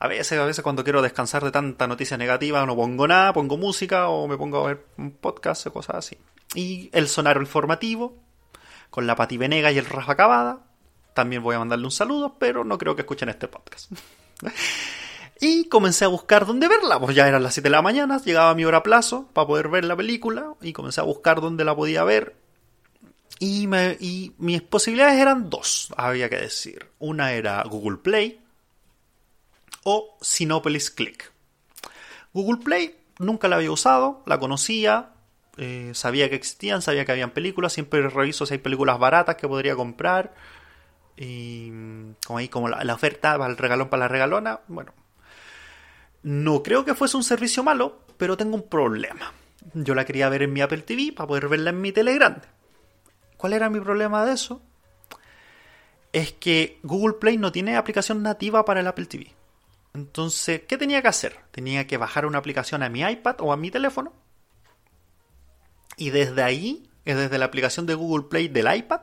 [0.00, 3.56] A veces, a veces cuando quiero descansar de tanta noticia negativa no pongo nada, pongo
[3.56, 6.18] música o me pongo a ver un podcast o cosas así.
[6.54, 8.18] Y el sonar informativo,
[8.90, 10.66] con la Pati Venega y el Rafa Cavada.
[11.14, 13.92] También voy a mandarle un saludo, pero no creo que escuchen este podcast.
[15.46, 16.98] Y comencé a buscar dónde verla.
[16.98, 19.84] Pues ya eran las 7 de la mañana, llegaba mi hora plazo para poder ver
[19.84, 20.54] la película.
[20.62, 22.34] Y comencé a buscar dónde la podía ver.
[23.40, 26.86] Y, me, y mis posibilidades eran dos, había que decir.
[26.98, 28.40] Una era Google Play
[29.82, 31.30] o Sinopolis Click.
[32.32, 35.10] Google Play nunca la había usado, la conocía,
[35.58, 39.46] eh, sabía que existían, sabía que habían películas, siempre reviso si hay películas baratas que
[39.46, 40.32] podría comprar.
[41.18, 41.70] Y
[42.26, 44.94] como ahí, como la, la oferta para el regalón para la regalona, bueno,
[46.24, 49.32] no creo que fuese un servicio malo, pero tengo un problema.
[49.74, 52.48] Yo la quería ver en mi Apple TV para poder verla en mi tele grande.
[53.36, 54.62] ¿Cuál era mi problema de eso?
[56.12, 59.32] Es que Google Play no tiene aplicación nativa para el Apple TV.
[59.92, 61.36] Entonces, ¿qué tenía que hacer?
[61.50, 64.14] Tenía que bajar una aplicación a mi iPad o a mi teléfono.
[65.98, 69.02] Y desde ahí, desde la aplicación de Google Play del iPad,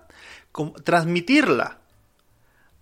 [0.84, 1.80] transmitirla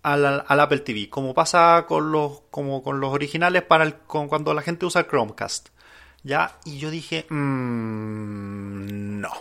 [0.03, 4.61] al, Apple TV, como pasa con los, como con los originales para el, cuando la
[4.61, 5.69] gente usa Chromecast.
[6.23, 6.57] ¿Ya?
[6.65, 9.31] Y yo dije, mmm, no,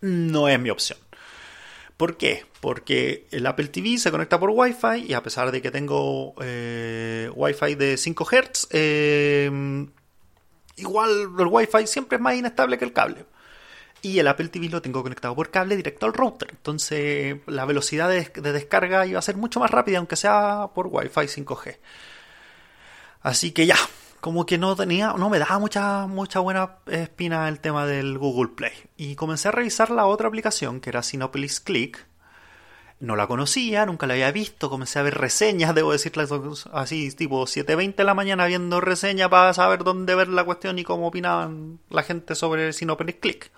[0.00, 0.98] no es mi opción.
[1.96, 2.44] ¿Por qué?
[2.60, 7.30] Porque el Apple TV se conecta por Wi-Fi y a pesar de que tengo eh,
[7.34, 9.86] Wi-Fi de 5 Hz, eh,
[10.76, 13.24] igual el Wi-Fi siempre es más inestable que el cable
[14.02, 16.48] y el Apple TV lo tengo conectado por cable directo al router.
[16.50, 21.26] Entonces la velocidad de, descarga iba a ser mucho más rápida, aunque sea por Wi-Fi
[21.42, 21.78] 5G.
[23.22, 23.76] Así que ya,
[24.20, 28.52] como que no tenía, no me daba mucha, mucha buena espina el tema del Google
[28.54, 28.72] Play.
[28.96, 32.06] Y comencé a revisar la otra aplicación que era Sinopolis Click.
[32.98, 36.30] No la conocía, nunca la había visto, comencé a ver reseñas, debo decirles
[36.72, 40.84] así, tipo 7.20 de la mañana viendo reseñas para saber dónde ver la cuestión y
[40.84, 43.50] cómo opinaban la gente sobre Sinopolis Click.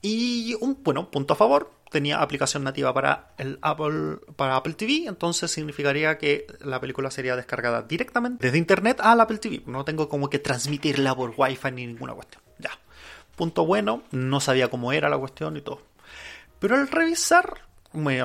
[0.00, 5.06] Y un bueno, punto a favor, tenía aplicación nativa para el Apple para Apple TV,
[5.06, 9.62] entonces significaría que la película sería descargada directamente desde internet al Apple TV.
[9.66, 12.42] No tengo como que transmitirla por Wi-Fi ni ninguna cuestión.
[12.58, 12.70] Ya.
[13.36, 15.82] Punto bueno, no sabía cómo era la cuestión y todo.
[16.58, 18.20] Pero al revisar me,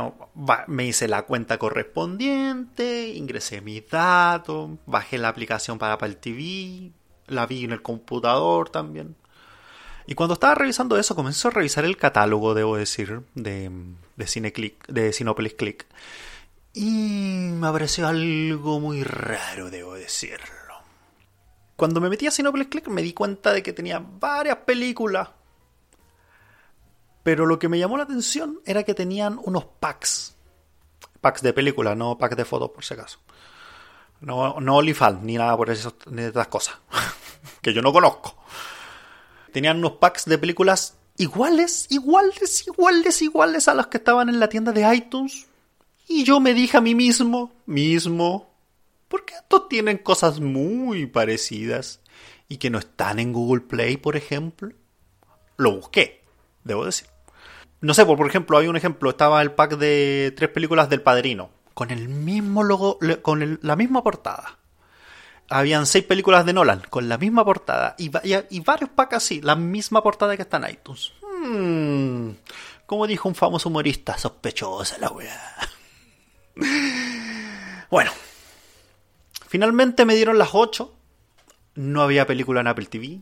[0.67, 6.91] me, hice la cuenta correspondiente, ingresé mis datos, bajé la aplicación para Apple TV,
[7.28, 9.15] la vi en el computador también.
[10.05, 13.71] Y cuando estaba revisando eso, comencé a revisar el catálogo, debo decir, de,
[14.15, 15.85] de, Cineclick, de Sinopolis Click.
[16.73, 20.73] Y me pareció algo muy raro, debo decirlo.
[21.75, 25.29] Cuando me metí a Sinopolis Click me di cuenta de que tenía varias películas.
[27.23, 30.35] Pero lo que me llamó la atención era que tenían unos packs.
[31.21, 33.19] Packs de películas, no packs de fotos, por si acaso.
[34.19, 36.75] No, no ni nada por eso, ni esas cosas.
[37.61, 38.43] que yo no conozco
[39.53, 44.49] tenían unos packs de películas iguales, iguales, iguales, iguales a los que estaban en la
[44.49, 45.47] tienda de iTunes.
[46.07, 48.53] Y yo me dije a mí mismo, mismo,
[49.07, 52.01] ¿por qué estos tienen cosas muy parecidas
[52.49, 54.73] y que no están en Google Play, por ejemplo?
[55.55, 56.25] Lo busqué,
[56.63, 57.07] debo decir.
[57.79, 61.51] No sé, por ejemplo, hay un ejemplo, estaba el pack de tres películas del Padrino,
[61.73, 64.62] con el mismo logo, con la misma portada
[65.49, 70.01] habían seis películas de Nolan con la misma portada y, varios packs así, la misma
[70.01, 71.13] portada que está en iTunes.
[71.21, 72.31] Hmm,
[72.85, 75.55] como dijo un famoso humorista, sospechosa la weá.
[77.89, 78.11] bueno,
[79.47, 80.93] finalmente me dieron las 8.
[81.75, 83.21] No había película en Apple TV.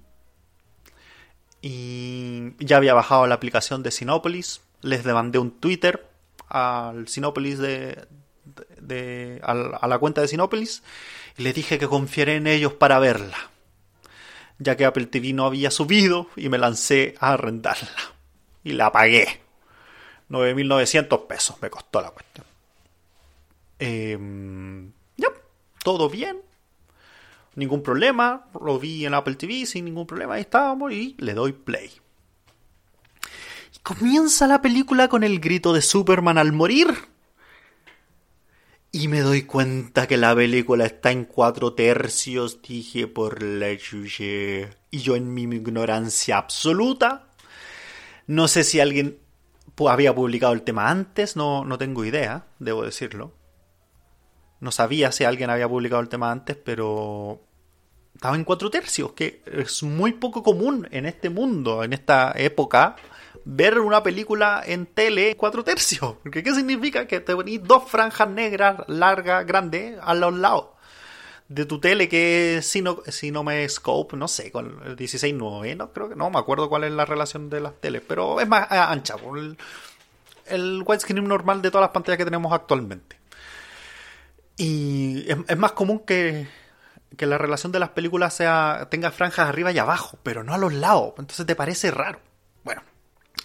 [1.61, 4.61] Y ya había bajado la aplicación de Sinopolis.
[4.81, 6.09] Les demandé un Twitter
[6.49, 8.07] al Sinopolis de,
[8.81, 10.83] de, a la cuenta de Sinopolis
[11.37, 13.37] y le dije que confiaré en ellos para verla,
[14.59, 17.89] ya que Apple TV no había subido y me lancé a arrendarla.
[18.63, 19.41] Y la pagué.
[20.29, 22.45] 9.900 pesos me costó la cuestión.
[23.79, 25.27] Em, ya,
[25.83, 26.37] todo bien.
[27.55, 28.45] Ningún problema.
[28.63, 30.35] Lo vi en Apple TV sin ningún problema.
[30.35, 31.91] Ahí estábamos y le doy play.
[33.75, 37.10] Y comienza la película con el grito de Superman al morir.
[38.93, 44.69] Y me doy cuenta que la película está en cuatro tercios, dije por la chuche.
[44.89, 47.29] Y yo en mi ignorancia absoluta,
[48.27, 49.17] no sé si alguien
[49.87, 53.33] había publicado el tema antes, no, no tengo idea, debo decirlo.
[54.59, 57.41] No sabía si alguien había publicado el tema antes, pero
[58.13, 62.97] estaba en cuatro tercios, que es muy poco común en este mundo, en esta época,
[63.45, 66.15] ver una película en tele cuatro tercios.
[66.23, 67.07] Porque ¿qué significa?
[67.07, 70.65] Que te venís dos franjas negras, largas, grandes, a los lados
[71.51, 72.81] de tu tele que es
[73.43, 76.93] me Scope, no sé, con el 16.9, no creo que no me acuerdo cuál es
[76.93, 79.57] la relación de las teles, pero es más ancha, el,
[80.45, 83.17] el widescreen normal de todas las pantallas que tenemos actualmente.
[84.55, 86.47] Y es, más común que,
[87.17, 90.57] que la relación de las películas sea tenga franjas arriba y abajo, pero no a
[90.57, 92.19] los lados, entonces te parece raro.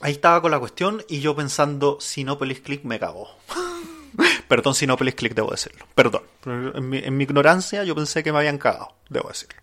[0.01, 3.29] Ahí estaba con la cuestión y yo pensando, Sinopolis Click me cagó.
[4.49, 5.87] Perdón, Sinopolis Click, debo decirlo.
[5.95, 6.23] Perdón.
[6.45, 9.57] En mi, ignorancia yo pensé que me habían cagado, debo decirlo.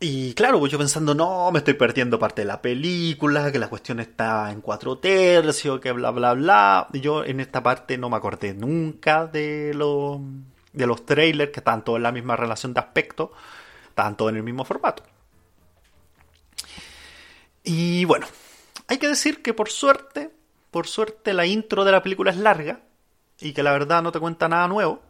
[0.00, 3.68] Y claro, pues yo pensando, no, me estoy perdiendo parte de la película, que la
[3.68, 6.86] cuestión está en cuatro tercios, que bla, bla, bla.
[6.92, 10.20] Y yo en esta parte no me acordé nunca de, los
[10.72, 13.32] de los trailers, que están todos en la misma relación de aspecto,
[13.88, 15.02] estaban todos en el mismo formato.
[17.64, 18.26] Y bueno,
[18.88, 20.30] hay que decir que por suerte,
[20.70, 22.80] por suerte la intro de la película es larga
[23.38, 25.00] y que la verdad no te cuenta nada nuevo,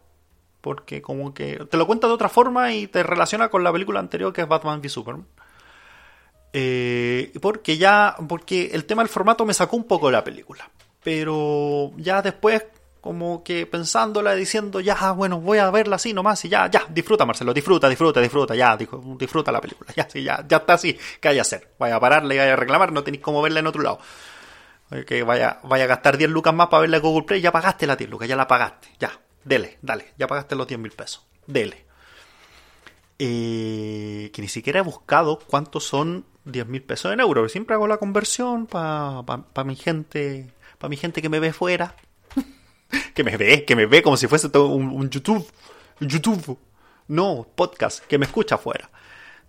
[0.60, 4.00] porque como que te lo cuenta de otra forma y te relaciona con la película
[4.00, 5.26] anterior que es Batman v Superman.
[6.52, 10.68] Eh, porque ya, porque el tema del formato me sacó un poco de la película,
[11.02, 12.64] pero ya después
[13.00, 17.24] como que pensándola, diciendo, ya, bueno, voy a verla así nomás y ya, ya, disfruta
[17.24, 21.28] Marcelo, disfruta, disfruta, disfruta, ya, disfruta la película, ya, sí, ya, ya está así, ¿qué
[21.28, 21.74] hay a hacer?
[21.78, 23.98] Vaya a pararle vaya a reclamar, no tenéis cómo verla en otro lado.
[25.06, 27.86] Que vaya, vaya a gastar 10 lucas más para verla en Google Play, ya pagaste
[27.86, 29.12] la 10 lucas, ya la pagaste, ya,
[29.44, 31.86] dele, dale, ya pagaste los 10 mil pesos, dele.
[33.18, 37.86] Eh, que ni siquiera he buscado cuántos son 10 mil pesos en euros, siempre hago
[37.86, 41.94] la conversión para pa, mi gente, para mi gente que me ve fuera
[43.14, 45.46] que me ve, que me ve como si fuese todo un, YouTube.
[46.00, 46.58] YouTube.
[47.08, 48.90] No, podcast, que me escucha afuera.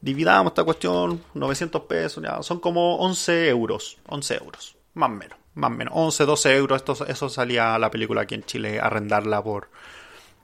[0.02, 3.98] Dividamos esta cuestión, 900 pesos, ya, son como 11 euros.
[4.08, 5.38] 11 euros, más o menos.
[5.56, 6.78] Más o menos, 11, 12 euros.
[6.78, 9.70] Esto, eso salía la película aquí en Chile, arrendarla por.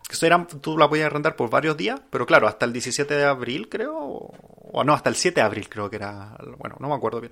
[0.10, 3.24] Eso era, tú la podías arrendar por varios días, pero claro, hasta el 17 de
[3.24, 3.96] abril, creo.
[3.98, 6.38] O no, hasta el 7 de abril, creo que era.
[6.58, 7.32] Bueno, no me acuerdo bien.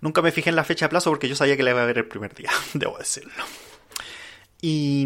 [0.00, 1.86] Nunca me fijé en la fecha de plazo porque yo sabía que la iba a
[1.86, 3.44] ver el primer día, debo decirlo.
[4.64, 5.04] Y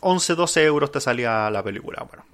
[0.00, 2.06] 11, 12 euros te salía la película.
[2.08, 2.24] Bueno,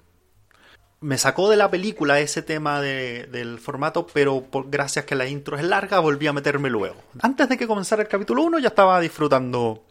[1.01, 5.57] me sacó de la película ese tema del formato, pero por, gracias que la intro
[5.57, 6.95] es larga, volví a meterme luego.
[7.19, 9.83] Antes de que comenzara el capítulo 1 ya estaba disfrutando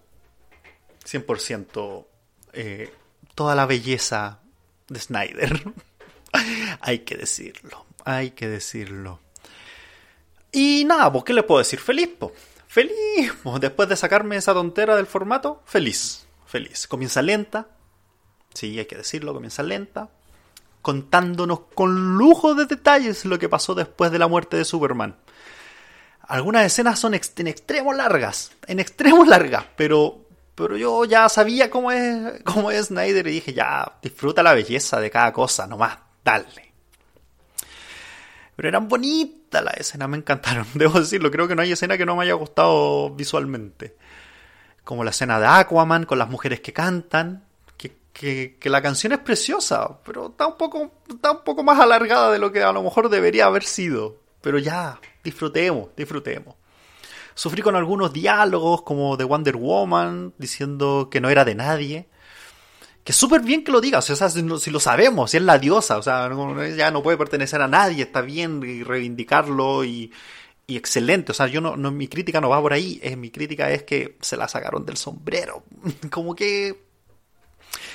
[1.04, 2.06] 100%
[2.52, 2.92] eh,
[3.34, 4.38] toda la belleza
[4.88, 5.62] de Snyder.
[6.80, 9.20] hay que decirlo, hay que decirlo.
[10.52, 11.80] Y nada, ¿qué le puedo decir?
[11.80, 12.10] Feliz.
[12.72, 13.34] Feliz.
[13.60, 16.26] Después de sacarme esa tontera del formato, feliz.
[16.46, 16.86] Feliz.
[16.86, 17.68] Comienza lenta.
[18.54, 20.08] Sí, hay que decirlo, comienza lenta.
[20.80, 25.16] Contándonos con lujo de detalles lo que pasó después de la muerte de Superman.
[26.22, 28.52] Algunas escenas son en extremo largas.
[28.66, 29.66] En extremo largas.
[29.76, 34.54] Pero, pero yo ya sabía cómo es, cómo es Snyder y dije, ya, disfruta la
[34.54, 36.72] belleza de cada cosa, nomás, dale.
[38.56, 38.88] Pero eran
[39.60, 40.66] las escenas, me encantaron.
[40.74, 43.96] Debo decirlo, creo que no hay escena que no me haya gustado visualmente.
[44.84, 47.44] Como la escena de Aquaman con las mujeres que cantan.
[48.12, 52.30] Que, que, la canción es preciosa, pero está un, poco, está un poco más alargada
[52.30, 54.18] de lo que a lo mejor debería haber sido.
[54.42, 56.54] Pero ya, disfrutemos, disfrutemos.
[57.34, 62.08] Sufrí con algunos diálogos como de Wonder Woman, diciendo que no era de nadie
[63.04, 65.98] que súper bien que lo digas, o sea, si, lo sabemos, si es la diosa,
[65.98, 66.30] o sea,
[66.76, 70.12] ya no puede pertenecer a nadie, está bien reivindicarlo y,
[70.68, 73.82] excelente, o sea, yo no, mi crítica no va por ahí, es, mi crítica es
[73.82, 75.64] que se la sacaron del sombrero,
[76.10, 76.80] como que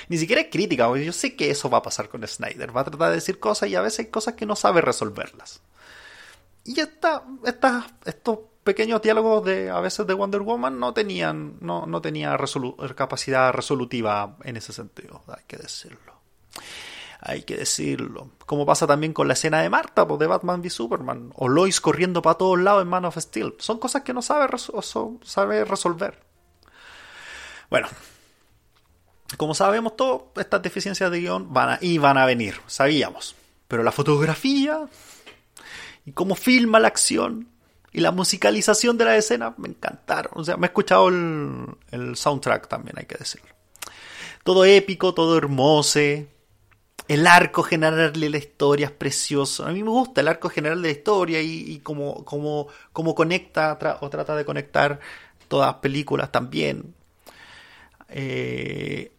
[0.08, 2.84] ni siquiera es crítica, yo sé que eso va a pasar con Snyder, va a
[2.84, 5.60] tratar de decir cosas y a veces hay cosas que no sabe resolverlas.
[6.64, 11.86] Y esta, esta, estos pequeños diálogos de a veces de Wonder Woman no tenían no,
[11.86, 12.36] no tenía
[12.94, 16.18] capacidad resolutiva en ese sentido, hay que decirlo.
[17.20, 18.32] Hay que decirlo.
[18.44, 21.32] Como pasa también con la escena de Marta, pues, de Batman v Superman.
[21.34, 23.54] O Lois corriendo para todos lados en Man of Steel.
[23.58, 24.46] Son cosas que no sabe,
[25.22, 26.22] sabe resolver.
[27.70, 27.88] Bueno.
[29.36, 32.60] Como sabemos todos, estas deficiencias de guion van a, y a venir.
[32.66, 33.34] Sabíamos.
[33.66, 34.86] Pero la fotografía
[36.04, 37.48] y cómo filma la acción
[37.92, 40.32] y la musicalización de la escena me encantaron.
[40.34, 43.48] O sea, me he escuchado el, soundtrack también, hay que decirlo.
[44.44, 46.00] Todo épico, todo hermoso.
[47.08, 49.64] El arco general de la historia es precioso.
[49.64, 52.24] A mí me gusta el arco general de la historia y, cómo,
[52.92, 55.00] conecta o trata de conectar
[55.48, 56.94] todas las películas también.
[58.10, 59.12] Eh,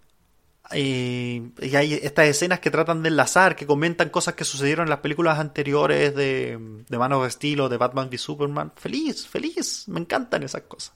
[0.74, 5.00] y, hay estas escenas que tratan de enlazar, que comentan cosas que sucedieron en las
[5.00, 8.72] películas anteriores de, de Man of de Batman v Superman.
[8.76, 10.94] Feliz, feliz, me encantan esas cosas.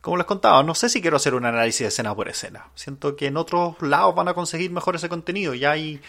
[0.00, 2.68] Como les contaba, no sé si quiero hacer un análisis de escena por escena.
[2.74, 5.54] Siento que en otros lados van a conseguir mejor ese contenido.
[5.54, 6.00] Ya hay,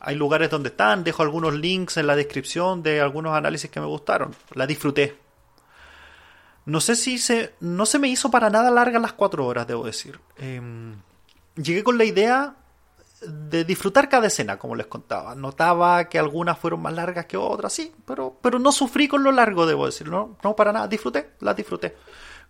[0.00, 3.86] hay lugares donde están, dejo algunos links en la descripción de algunos análisis que me
[3.86, 4.34] gustaron.
[4.54, 5.16] La disfruté.
[6.66, 7.54] No sé si se.
[7.60, 10.20] No se me hizo para nada larga las cuatro horas, debo decir.
[10.38, 10.60] Eh,
[11.62, 12.54] llegué con la idea
[13.20, 15.34] de disfrutar cada escena, como les contaba.
[15.34, 19.32] Notaba que algunas fueron más largas que otras, sí, pero, pero no sufrí con lo
[19.32, 20.08] largo, debo decir.
[20.08, 21.96] No, no para nada, disfruté, las disfruté.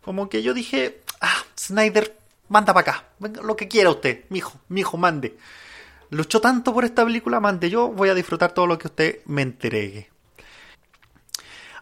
[0.02, 2.16] Como que yo dije, ah, Snyder,
[2.48, 3.04] manda para acá,
[3.42, 5.36] lo que quiera usted, mijo, mijo, mande.
[6.10, 9.42] Luchó tanto por esta película, mande, yo voy a disfrutar todo lo que usted me
[9.42, 10.10] entregue.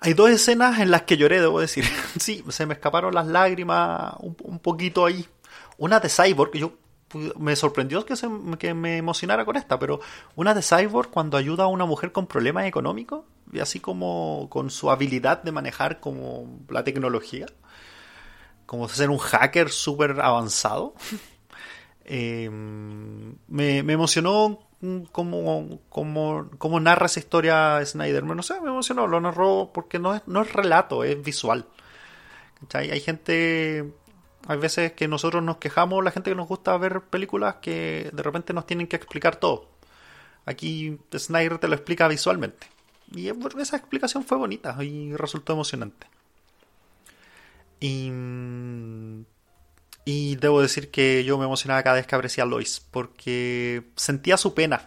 [0.01, 1.85] Hay dos escenas en las que lloré, debo decir.
[2.21, 5.27] sí, se me escaparon las lágrimas un, un poquito ahí.
[5.79, 6.73] Una de Cyborg, yo
[7.39, 8.29] me sorprendió que, se,
[8.59, 10.01] que me emocionara con esta, pero
[10.35, 14.71] una de Cyborg cuando ayuda a una mujer con problemas económicos, y así como con
[14.71, 17.47] su habilidad de manejar como la tecnología,
[18.67, 20.95] como ser un hacker súper avanzado,
[22.05, 24.59] eh, me, emocionó
[25.13, 28.25] como, como, como narra esa historia Snyder.
[28.25, 31.67] No sé, me emocionó, lo narró porque no es, no es relato, es visual.
[32.73, 33.93] Hay gente
[34.49, 38.23] hay veces que nosotros nos quejamos, la gente que nos gusta ver películas que de
[38.23, 39.71] repente nos tienen que explicar todo.
[40.45, 42.69] Aquí Snyder te lo explica visualmente.
[43.13, 46.07] Y esa explicación fue bonita y resultó emocionante.
[47.81, 48.11] Y,
[50.05, 54.55] y debo decir que yo me emocionaba cada vez que aparecía Lois, porque sentía su
[54.55, 54.83] pena.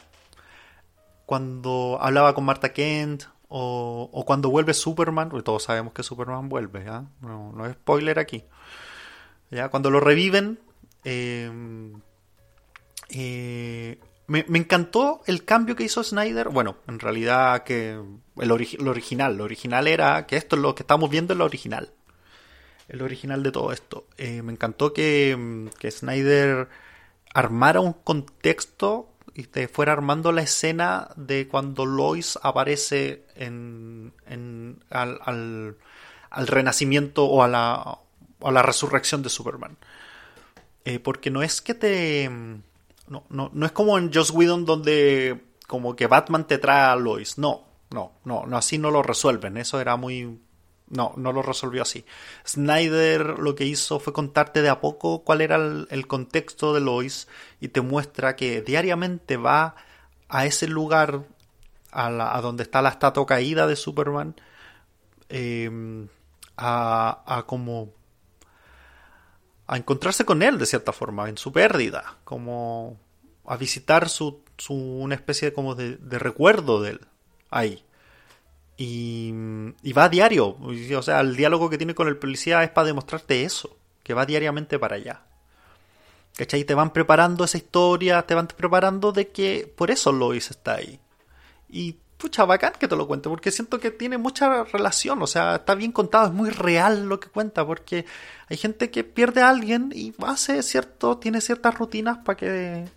[1.26, 6.88] Cuando hablaba con Marta Kent, o, o cuando vuelve Superman, todos sabemos que Superman vuelve,
[6.88, 7.06] ¿ah?
[7.22, 8.44] no, no es spoiler aquí.
[9.52, 9.70] ¿Ya?
[9.70, 10.60] Cuando lo reviven,
[11.04, 11.52] eh,
[13.10, 16.50] eh, me, encantó el cambio que hizo Snyder.
[16.50, 18.00] Bueno, en realidad que
[18.38, 21.46] el lo original, lo original era que esto es lo que estamos viendo en lo
[21.46, 21.92] original.
[22.88, 24.08] El original de todo esto.
[24.18, 26.70] Eh, me encantó que, que Snyder
[27.34, 35.20] armara un contexto y fuera armando la escena de cuando Lois aparece en, en al,
[35.24, 38.00] al, renacimiento o a la,
[38.42, 39.78] a la resurrección de Superman.
[40.86, 42.30] Eh, porque no es que te
[43.10, 46.96] no, no, no es como en Joss Whedon donde como que Batman te trae a
[46.96, 47.38] Lois.
[47.38, 49.58] No, no, no, no, así no lo resuelven.
[49.58, 50.40] Eso era muy...
[50.88, 52.04] No, no lo resolvió así.
[52.48, 57.28] Snyder lo que hizo fue contarte de a poco cuál era el, contexto de Lois
[57.60, 59.76] y te muestra que diariamente va
[60.30, 61.26] a ese lugar,
[61.92, 64.36] a, a donde está la estatua caída de Superman,
[65.30, 66.08] eh,
[66.58, 67.94] a, a como
[69.70, 72.98] a encontrarse con él de cierta forma, en su pérdida, como
[73.46, 77.02] a visitar su, su una especie como de, de, recuerdo de él
[77.52, 77.84] ahí.
[78.78, 79.32] Y,
[79.84, 82.88] y, va a diario, o sea, el diálogo que tiene con el policía es para
[82.88, 85.22] demostrarte eso, que va diariamente para allá.
[86.36, 86.64] ¿Cachai?
[86.64, 91.00] Te van preparando esa historia, te van preparando de que por eso Lois está ahí.
[91.70, 95.56] Y pucha, bacán que te lo cuente, porque siento que tiene mucha relación, o sea,
[95.56, 98.06] está bien contado, es muy real lo que cuenta, porque
[98.50, 102.90] hay gente que pierde a alguien y hace cierto, tiene ciertas rutinas para que,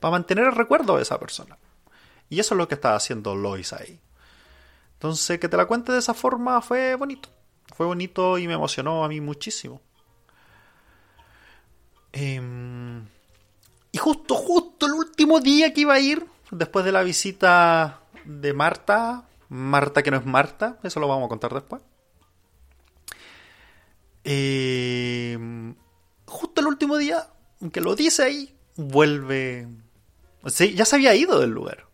[0.00, 1.58] para mantener el recuerdo de esa persona.
[2.30, 4.00] Y eso es lo que está haciendo Lois ahí.
[4.94, 7.28] Entonces, que te la cuente de esa forma fue bonito.
[7.76, 9.82] Fue bonito y me emocionó a mí muchísimo.
[12.12, 13.06] Em,
[13.92, 18.52] y justo, justo el último día que iba a ir, después de la visita de
[18.52, 21.82] Marta, Marta que no es Marta, eso lo vamos a contar después.
[24.24, 25.38] Eh,
[26.26, 27.28] justo el último día,
[27.72, 29.68] que lo dice ahí, vuelve.
[30.46, 31.86] Sí, ya se había ido del lugar.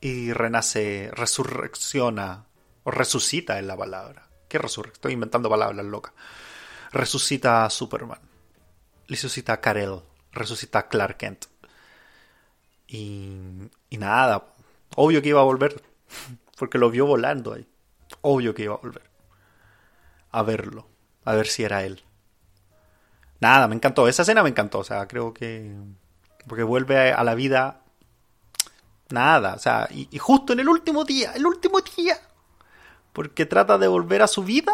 [0.00, 2.46] Y renace, resurrecciona,
[2.82, 4.28] o resucita en la palabra.
[4.48, 4.96] ¿Qué resurrección?
[4.96, 6.12] Estoy inventando palabras locas.
[6.92, 8.20] Resucita a Superman.
[9.08, 10.00] Resucita a Karel.
[10.32, 11.46] Resucita a Clark Kent.
[12.96, 14.44] Y, nada,
[14.94, 15.82] obvio que iba a volver,
[16.58, 17.66] porque lo vio volando ahí.
[18.20, 19.02] Obvio que iba a volver.
[20.30, 20.86] A verlo,
[21.24, 22.02] a ver si era él.
[23.40, 25.74] Nada, me encantó, esa escena me encantó, o sea, creo que...
[26.46, 27.80] Porque vuelve a la vida...
[29.10, 32.18] Nada, o sea, y justo en el último día, el último día,
[33.12, 34.72] porque trata de volver a su vida,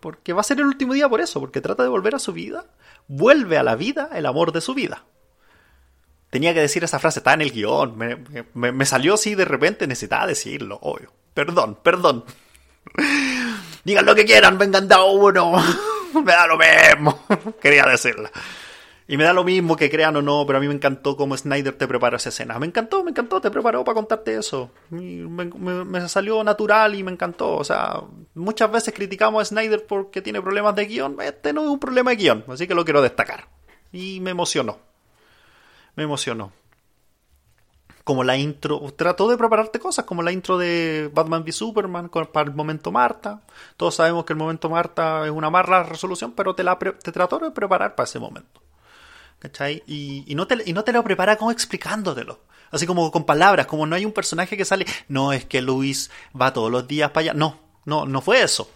[0.00, 2.32] porque va a ser el último día por eso, porque trata de volver a su
[2.32, 2.66] vida,
[3.08, 5.04] vuelve a la vida el amor de su vida
[6.34, 7.96] tenía que decir esa frase, está en el guion,
[8.54, 11.12] me, salió así de repente, necesitaba decirlo, obvio.
[11.32, 12.24] Perdón, perdón.
[13.84, 15.52] Digan lo que quieran, vengan de uno.
[16.12, 17.24] me da lo mismo.
[17.62, 18.32] Quería decirla.
[19.06, 21.36] Y me da lo mismo que crean o no, pero a mí me encantó cómo
[21.36, 22.58] Snyder te preparó esa escena.
[22.58, 24.72] Me encantó, me encantó, te preparó para contarte eso.
[24.90, 25.44] Me,
[25.84, 27.54] me, salió natural y me encantó.
[27.54, 28.00] O sea,
[28.34, 31.16] muchas veces criticamos a Snyder porque tiene problemas de guion.
[31.20, 33.46] Este no es un problema de guion, así que lo quiero destacar.
[33.92, 34.93] Y me emocionó
[35.96, 36.52] me emocionó.
[38.04, 42.50] Como la intro, trató de prepararte cosas, como la intro de Batman v Superman para
[42.50, 43.40] el momento Marta.
[43.78, 47.38] Todos sabemos que el momento Marta es una mala resolución, pero te, la te trató
[47.38, 48.60] de preparar para ese momento.
[49.38, 49.82] ¿Cachai?
[49.86, 52.40] Y, y, no te, y no te lo prepara como explicándotelo.
[52.70, 56.10] Así como con palabras, como no hay un personaje que sale, no es que Luis
[56.38, 57.34] va todos los días para allá.
[57.34, 58.68] No, no, no fue eso.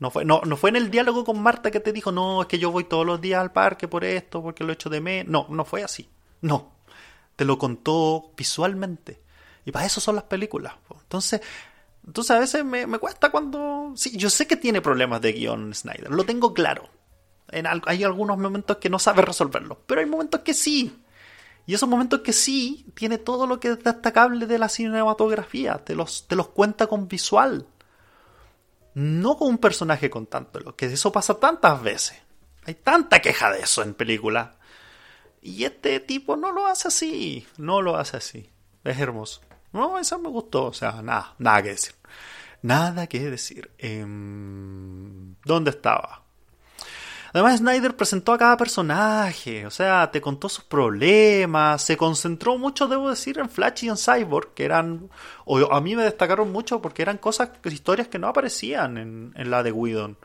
[0.00, 2.48] No fue, no, no fue en el diálogo con Marta que te dijo, no, es
[2.48, 5.30] que yo voy todos los días al parque por esto, porque lo echo de menos.
[5.30, 6.08] No, no fue así.
[6.44, 6.72] No,
[7.36, 9.22] te lo contó visualmente.
[9.64, 10.74] Y para eso son las películas.
[10.90, 11.40] Entonces,
[12.06, 13.94] entonces a veces me, cuesta cuando...
[13.96, 16.90] Sí, yo sé que tiene problemas de guion Snyder, lo tengo claro.
[17.86, 21.02] Hay algunos momentos que no sabe resolverlo, pero hay momentos que sí.
[21.64, 25.94] Y esos momentos que sí, tiene todo lo que es destacable de la cinematografía, te
[25.94, 27.66] los, te los cuenta con visual.
[28.92, 32.18] No con un personaje contándolo, que eso pasa tantas veces.
[32.66, 34.50] Hay tanta queja de eso en películas.
[35.44, 38.50] Y este tipo no lo hace así, no lo hace así.
[38.82, 39.42] Es hermoso.
[39.74, 41.94] No, eso me gustó, o sea, nada, nada que decir.
[42.62, 43.70] Nada que decir.
[43.76, 46.22] Em, ¿Dónde estaba?
[47.34, 52.88] Además, Snyder presentó a cada personaje, o sea, te contó sus problemas, se concentró mucho,
[52.88, 55.10] debo decir, en Flash y en Cyborg, que eran,
[55.44, 59.50] o a mí me destacaron mucho porque eran cosas, historias que no aparecían en, en
[59.50, 60.16] la de Whedon.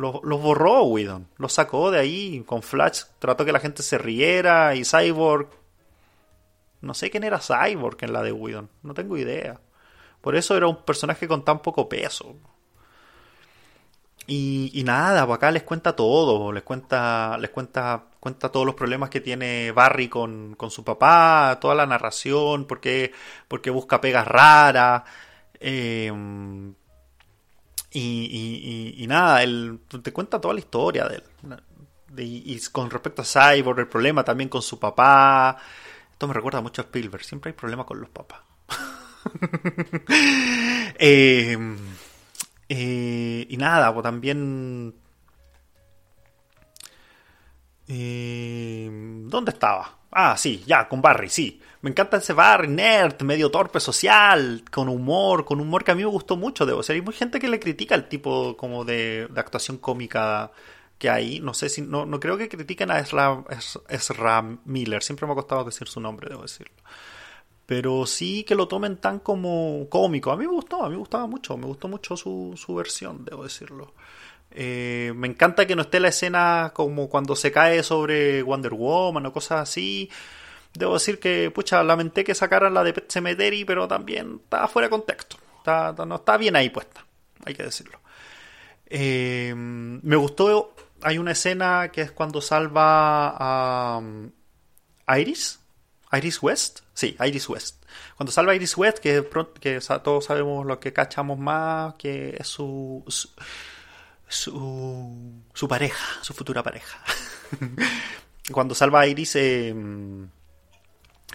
[0.00, 4.74] Los, borró Whedon, los sacó de ahí con Flash, trató que la gente se riera
[4.74, 5.48] y Cyborg...
[6.80, 9.60] No sé quién era Cyborg en la de Whedon, no tengo idea.
[10.22, 12.36] Por eso era un personaje con tan poco peso.
[14.26, 19.10] y, nada, pues acá les cuenta todo, les cuenta, les cuenta, cuenta todos los problemas
[19.10, 23.12] que tiene Barry con, con su papá, toda la narración, porque,
[23.48, 25.02] porque busca pegas raras.
[25.60, 26.10] Eh,
[27.92, 31.24] y, y, nada, él te cuenta toda la historia de él.
[32.18, 35.56] y, con respecto a Cyborg, el problema también con su papá.
[36.12, 37.24] Esto me recuerda mucho a Spielberg.
[37.24, 38.40] Siempre hay problemas con los papás.
[40.98, 41.58] eh,
[42.68, 44.94] eh, y nada, pues también...
[47.88, 48.88] Eh,
[49.24, 49.98] ¿Dónde estaba?
[50.12, 51.60] Ah, sí, ya, con Barry, sí.
[51.82, 56.02] Me encanta ese Barry, nerd, medio torpe social, con humor, con humor que a mí
[56.02, 56.96] me gustó mucho, debo ser.
[56.96, 60.52] Hay mucha gente que le critica el tipo como de, actuación cómica
[60.98, 61.40] que hay.
[61.40, 63.44] No sé si, no, no creo que critiquen a Ezra,
[63.88, 66.74] Ezra Miller, siempre me ha costado decir su nombre, debo decirlo
[67.70, 70.32] pero sí que lo tomen tan como cómico.
[70.32, 73.24] A mí me gustó, a mí me gustaba mucho, me gustó mucho su, su versión,
[73.24, 73.94] debo decirlo.
[74.50, 79.26] Eh, me encanta que no esté la escena como cuando se cae sobre Wonder Woman
[79.26, 80.10] o cosas así.
[80.72, 84.86] Debo decir que, pucha, lamenté que sacaran la de Pet Cemetery, pero también está fuera
[84.86, 85.36] de contexto.
[86.06, 87.04] no está bien ahí puesta,
[87.44, 88.00] hay que decirlo.
[88.86, 94.30] Eh, me gustó, hay una escena que es cuando salva a um,
[95.08, 95.60] Iris,
[96.12, 97.84] Iris West, sí, Iris West.
[98.16, 99.22] Cuando salva Iris West, que,
[100.02, 103.04] todos sabemos lo que cachamos más, que es su,
[104.28, 106.98] su, su, pareja, su futura pareja.
[108.52, 110.28] Cuando salva a Iris, em,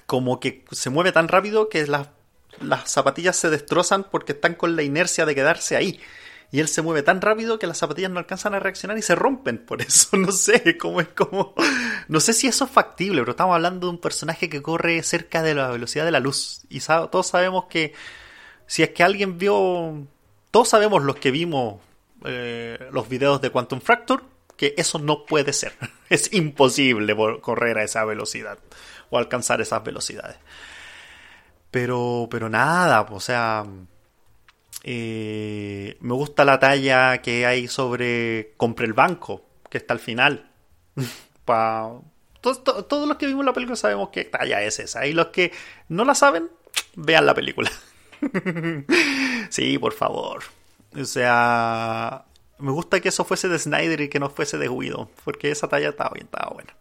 [0.05, 2.09] como que se mueve tan rápido que las,
[2.61, 5.99] las zapatillas se destrozan porque están con la inercia de quedarse ahí
[6.51, 9.15] y él se mueve tan rápido que las zapatillas no alcanzan a reaccionar y se
[9.15, 9.57] rompen.
[9.57, 11.53] Por eso no sé cómo es como.
[12.07, 15.41] No sé si eso es factible, pero estamos hablando de un personaje que corre cerca
[15.41, 16.61] de la velocidad de la luz.
[16.69, 17.93] Y todos sabemos que
[18.67, 20.07] si es que alguien vio.
[20.51, 21.81] Todos sabemos los que vimos
[22.23, 24.23] eh, los videos de Quantum Fracture
[24.55, 25.73] que eso no puede ser.
[26.09, 28.59] Es imposible correr a esa velocidad
[29.09, 30.37] o alcanzar esas velocidades.
[31.71, 33.65] Pero, pero nada, o sea,
[34.83, 40.51] eh, me gusta la talla que hay sobre Compre el banco, que está al final.
[41.45, 45.07] todos, los que vimos la película sabemos qué talla es esa.
[45.07, 45.51] Y los que
[45.89, 46.49] no la saben,
[46.95, 47.71] vean la película.
[49.49, 50.43] sí, por favor.
[50.95, 52.25] O sea,
[52.59, 55.67] me gusta que eso fuese de Snyder y que no fuese de Guido, porque esa
[55.67, 56.73] talla estaba bien, estaba buena.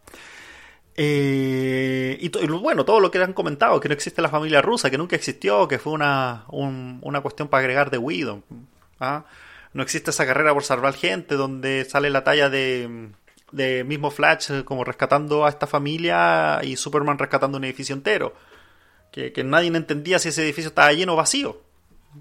[0.96, 4.98] Eh, y, bueno, todo lo que han comentado, que no existe la familia rusa, que
[4.98, 8.42] nunca existió, que fue una, una cuestión para agregar de Widow.
[9.00, 9.24] ¿ah?
[9.72, 13.10] No existe esa carrera por salvar gente, donde sale la talla de,
[13.50, 18.34] de mismo Flash eh, como rescatando a esta familia y Superman rescatando un edificio entero.
[19.10, 21.60] Que, nadie entendía si ese edificio estaba lleno o vacío.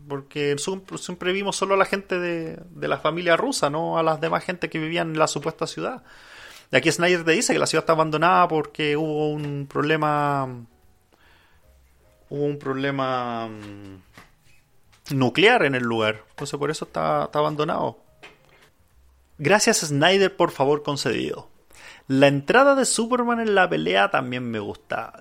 [0.07, 0.55] Porque
[0.97, 4.43] siempre vimos solo a la gente de, de la familia rusa, no a las demás
[4.43, 6.03] gente que vivían en la supuesta ciudad.
[6.73, 10.45] Y aquí Snyder te dice que la ciudad está abandonada porque hubo un problema.
[12.29, 16.23] Hubo un problema mm, nuclear en el lugar.
[16.31, 17.99] Entonces por eso está, abandonado.
[19.37, 21.47] Gracias Snyder por favor concedido.
[22.07, 25.13] La entrada de Superman en la pelea también me gusta.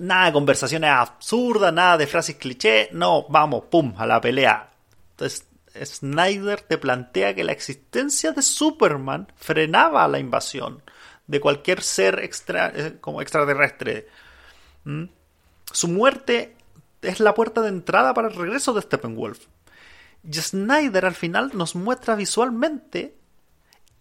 [0.00, 2.88] Nada de conversaciones absurdas, nada de frases cliché.
[2.90, 4.72] No, vamos, pum, a la pelea.
[5.12, 5.46] Entonces,
[5.82, 10.82] Snyder te plantea que la existencia de Superman frenaba la invasión
[11.26, 14.08] de cualquier ser eh, como extraterrestre.
[14.84, 15.04] ¿Mm?
[15.72, 16.56] Su muerte
[17.02, 19.46] es la puerta de entrada para el regreso de Steppenwolf.
[20.22, 23.14] Y Snyder al final nos muestra visualmente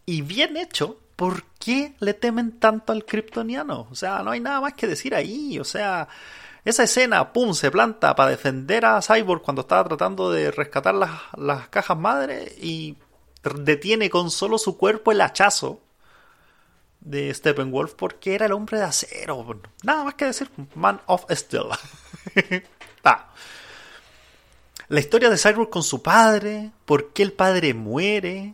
[0.06, 3.88] y bien hecho por qué le temen tanto al kryptoniano.
[3.92, 5.60] O sea, no hay nada más que decir ahí.
[5.60, 6.08] O sea,
[6.66, 11.68] esa escena, pum, se planta para defender a Cyborg cuando estaba tratando de rescatar las,
[11.70, 12.98] cajas madre y
[13.60, 15.82] detiene con solo su cuerpo el hachazo
[17.02, 19.60] de Steppenwolf porque era el hombre de acero.
[19.84, 21.68] Nada más que decir, Man of Steel.
[24.90, 28.54] La historia de Cyborg con su padre, por qué el padre muere,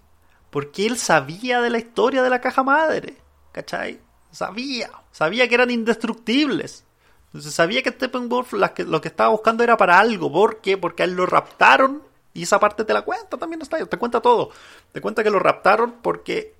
[0.50, 3.18] porque él sabía de la historia de la caja madre.
[3.52, 4.00] ¿Cachai?
[4.32, 6.86] Sabía, sabía que eran indestructibles.
[7.30, 10.32] Entonces sabía que Steppenwolf lo que estaba buscando era para algo.
[10.32, 10.78] ¿Por qué?
[10.78, 12.02] Porque a él lo raptaron.
[12.34, 13.86] Y esa parte te la cuenta también está.
[13.86, 14.50] Te cuenta todo.
[14.92, 16.56] Te cuenta que lo raptaron porque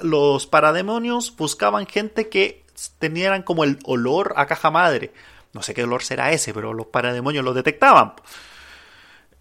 [0.00, 2.64] los parademonios buscaban gente que
[2.98, 5.12] tenieran como el olor a caja madre.
[5.52, 8.14] No sé qué olor será ese, pero los parademonios lo detectaban.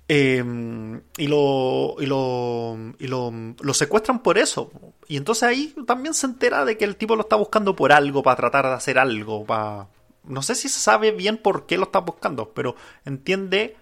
[0.10, 4.72] Em, y, lo, y, lo, y lo, lo, secuestran por eso.
[5.08, 8.24] Y entonces ahí también se entera de que el tipo lo está buscando por algo,
[8.24, 9.88] para tratar de hacer algo, para,
[10.28, 12.76] no sé si se sabe bien por qué lo está buscando, pero
[13.06, 13.78] entiende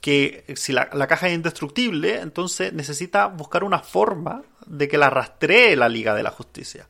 [0.00, 5.76] que si la, caja es indestructible, entonces necesita buscar una forma de que la rastree
[5.76, 6.88] la Liga de la Justicia.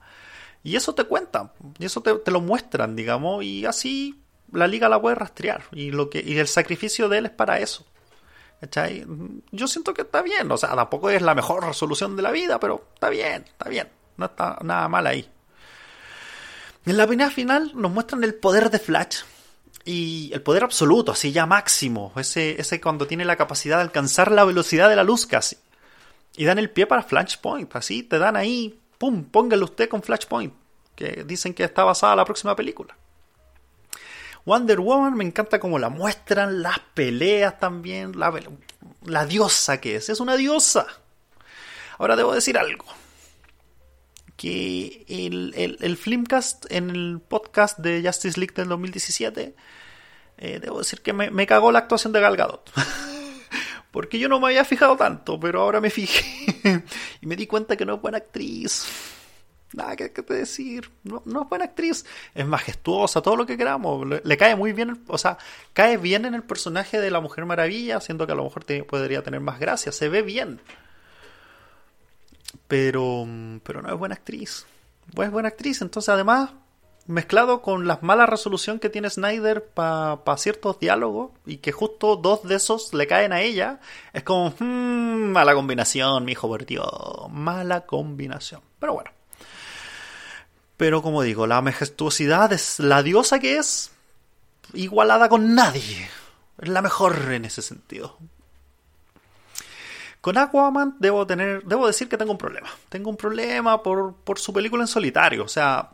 [0.64, 5.00] Y eso te cuentan, y eso te, lo muestran, digamos, y así la Liga la
[5.00, 5.62] puede rastrear.
[5.70, 7.86] Y, lo que, y el sacrificio de él es para eso.
[8.60, 9.06] ¿Cachai?
[9.52, 12.58] Yo siento que está bien, o sea, tampoco es la mejor resolución de la vida,
[12.58, 15.28] pero está bien, está bien, no está nada mal ahí.
[16.86, 19.22] En la opinión final nos muestran el poder de Flash
[19.86, 24.30] y el poder absoluto, así ya máximo, ese, ese cuando tiene la capacidad de alcanzar
[24.30, 25.56] la velocidad de la luz casi.
[26.36, 30.52] Y dan el pie para Flashpoint, así te dan ahí, pum, póngale usted con Flashpoint,
[30.94, 32.94] que dicen que está basada la próxima película.
[34.44, 38.30] Wonder Woman me encanta como la muestran, las peleas también, la,
[39.04, 40.86] la diosa que es, es una diosa.
[41.96, 42.84] Ahora debo decir algo
[44.36, 49.54] que el, el, el Filmcast en el podcast de Justice League del 2017,
[50.38, 52.70] eh, debo decir que me, me, cagó la actuación de Gal Gadot.
[53.90, 56.24] Porque yo no me había fijado tanto, pero ahora me fijé
[57.20, 58.86] y me di cuenta que no es buena actriz.
[59.72, 64.36] Nada que, decir, no, no, es buena actriz, es majestuosa, todo lo que queramos, le,
[64.36, 65.36] cae muy bien, o sea,
[65.72, 69.22] cae bien en el personaje de la Mujer Maravilla, siendo que a lo mejor podría
[69.24, 70.60] tener más gracia, se ve bien,
[72.68, 73.26] pero,
[73.62, 74.66] pero no es buena actriz.
[75.16, 76.50] es buena actriz, entonces además,
[77.06, 82.42] mezclado con la mala resolución que tiene Snyder para ciertos diálogos y que justo dos
[82.44, 83.80] de esos le caen a ella,
[84.12, 86.88] es como, hmm, mala combinación, mi hijo, por Dios,
[87.30, 88.60] mala combinación.
[88.78, 89.10] Pero bueno.
[90.76, 93.92] Pero como digo, la majestuosidad es la diosa que es,
[94.72, 96.08] igualada con nadie.
[96.60, 98.18] Es la mejor en ese sentido.
[100.24, 102.70] Con Aquaman debo tener, debo decir que tengo un problema.
[102.88, 105.44] Tengo un problema por, por su película en solitario.
[105.44, 105.90] O sea,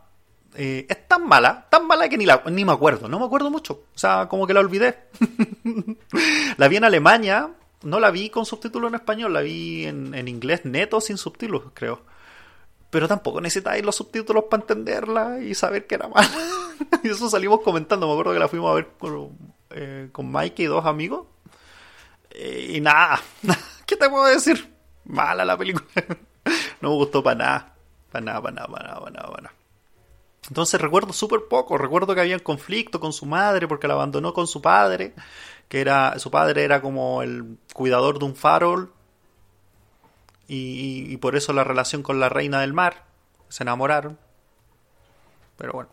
[0.55, 3.09] eh, es tan mala, tan mala que ni, la, ni me acuerdo.
[3.09, 3.73] No me acuerdo mucho.
[3.93, 4.99] O sea, como que la olvidé.
[6.57, 7.51] la vi en Alemania.
[7.83, 9.33] No la vi con subtítulos en español.
[9.33, 12.03] La vi en, inglés neto sin subtítulos, creo.
[12.89, 16.31] Pero tampoco necesitáis los subtítulos para entenderla y saber que era mala.
[17.03, 18.07] y eso salimos comentando.
[18.07, 19.37] Me acuerdo que la fuimos a ver con,
[19.71, 21.27] eh, con Mike y dos amigos.
[22.33, 23.19] Eh, y nada,
[23.91, 24.73] ¿Qué te puedo decir?
[25.03, 25.85] Mala la película.
[26.79, 27.75] no me gustó para nada.
[28.09, 29.53] Para nada, para nada, para nada, para nada,
[30.47, 31.77] Entonces recuerdo súper poco.
[31.77, 35.13] Recuerdo que había un conflicto con su madre porque la abandonó con su padre.
[35.67, 36.17] Que era.
[36.19, 38.93] Su padre era como el cuidador de un farol.
[40.47, 43.03] Y, por eso la relación con la reina del mar.
[43.49, 44.17] Se enamoraron.
[45.57, 45.89] Pero bueno.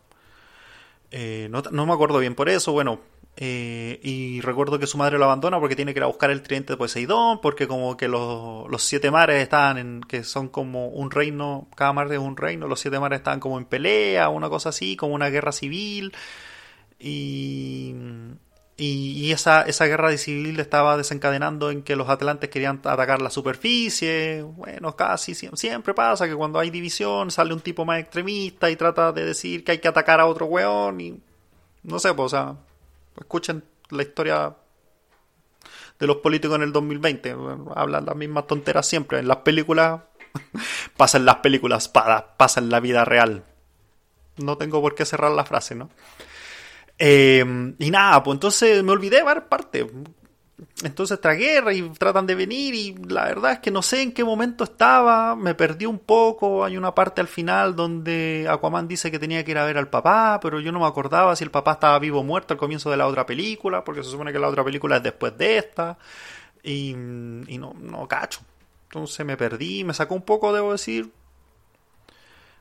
[1.10, 2.70] Eh, no, no me acuerdo bien por eso.
[2.70, 3.00] Bueno,
[3.40, 6.42] eh, y recuerdo que su madre lo abandona porque tiene que ir a buscar el
[6.42, 11.12] tridente de Poseidón, porque como que los, siete mares estaban en, que son como un
[11.12, 14.70] reino, cada mar es un reino, los siete mares estaban como en pelea, una cosa
[14.70, 16.12] así, como una guerra civil.
[16.98, 17.94] Y,
[18.76, 24.42] y, esa, esa guerra civil estaba desencadenando en que los atlantes querían atacar la superficie.
[24.42, 29.12] Bueno, casi siempre pasa que cuando hay división sale un tipo más extremista y trata
[29.12, 31.20] de decir que hay que atacar a otro weón y
[31.84, 32.56] no sé, pues, o sea,
[33.18, 34.56] Escuchen la historia
[35.98, 37.36] de los políticos en el 2020.
[37.74, 39.18] Hablan las mismas tonteras siempre.
[39.18, 40.00] En las películas
[40.96, 43.44] pasan las películas, pasa en la vida real.
[44.36, 45.90] No tengo por qué cerrar la frase, ¿no?
[46.98, 49.86] Eh, y nada, pues entonces me olvidé de ver parte
[50.84, 54.12] entonces esta guerra y tratan de venir y la verdad es que no sé en
[54.12, 59.10] qué momento estaba, me perdí un poco, hay una parte al final donde Aquaman dice
[59.10, 61.50] que tenía que ir a ver al papá, pero yo no me acordaba si el
[61.50, 64.38] papá estaba vivo o muerto al comienzo de la otra película, porque se supone que
[64.38, 65.98] la otra película es después de esta,
[66.62, 68.40] y, y no, no cacho.
[68.84, 71.10] Entonces me perdí, me sacó un poco, debo decir.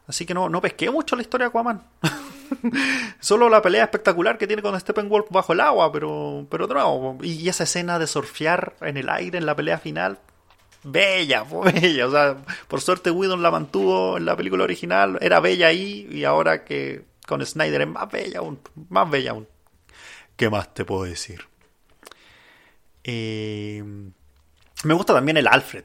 [0.08, 1.84] Así que no, no pesqué mucho la historia de Aquaman.
[3.20, 7.18] Solo la pelea espectacular que tiene con Steppenwolf bajo el agua, pero, pero.
[7.22, 10.20] Y esa escena de surfear en el aire en la pelea final,
[10.84, 11.44] bella,
[11.74, 12.08] bella.
[12.08, 16.24] O sea, por suerte Whedon la mantuvo en la película original, era bella ahí, y
[16.24, 18.60] ahora que con Snyder es más bella aún,
[18.90, 19.48] más bella aún.
[20.36, 21.46] ¿Qué más te puedo decir?
[23.04, 23.84] Eh,
[24.84, 25.84] me gusta también el Alfred.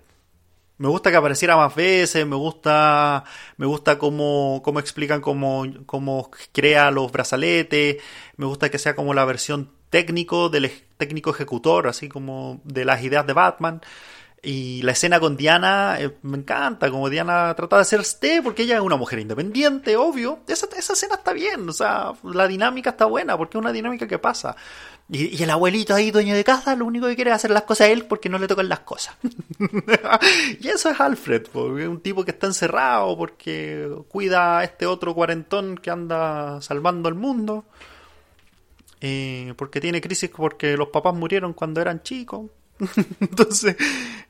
[0.83, 3.23] Me gusta que apareciera más veces, me gusta,
[3.57, 8.03] me gusta cómo, cómo explican cómo, cómo crea los brazaletes,
[8.37, 13.01] me gusta que sea como la versión técnico del técnico ejecutor, así como de las
[13.05, 13.81] ideas de Batman.
[14.45, 18.63] Y la escena con Diana eh, me encanta, como Diana trata de ser Ste, porque
[18.63, 20.41] ella es una mujer independiente, obvio.
[20.49, 24.09] Esa, esa escena está bien, o sea, la dinámica está buena, porque es una dinámica
[24.09, 24.57] que pasa.
[25.09, 27.87] Y, el abuelito ahí, dueño de casa, lo único que quiere es hacer las cosas
[27.87, 29.17] a él porque no le tocan las cosas.
[30.61, 34.87] y eso es Alfred, porque es un tipo que está encerrado, porque cuida a este
[34.87, 37.65] otro cuarentón que anda salvando el mundo.
[39.01, 42.51] Eh, porque tiene crisis porque los papás murieron cuando eran chicos.
[43.21, 43.77] Entonces,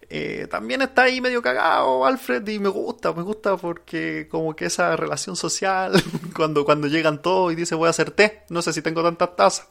[0.09, 4.67] eh, también está ahí medio cagado Alfred y me gusta, me gusta porque como que
[4.67, 5.93] esa relación social,
[6.37, 9.35] cuando, cuando llegan todos y dice voy a hacer té, no sé si tengo tantas
[9.37, 9.69] tazas.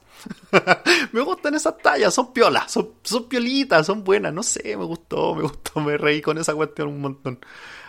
[1.12, 5.36] me gustan esas tallas, son piolas, son, son piolitas, son buenas, no sé, me gustó,
[5.36, 7.40] me gustó, me reí con esa cuestión un montón.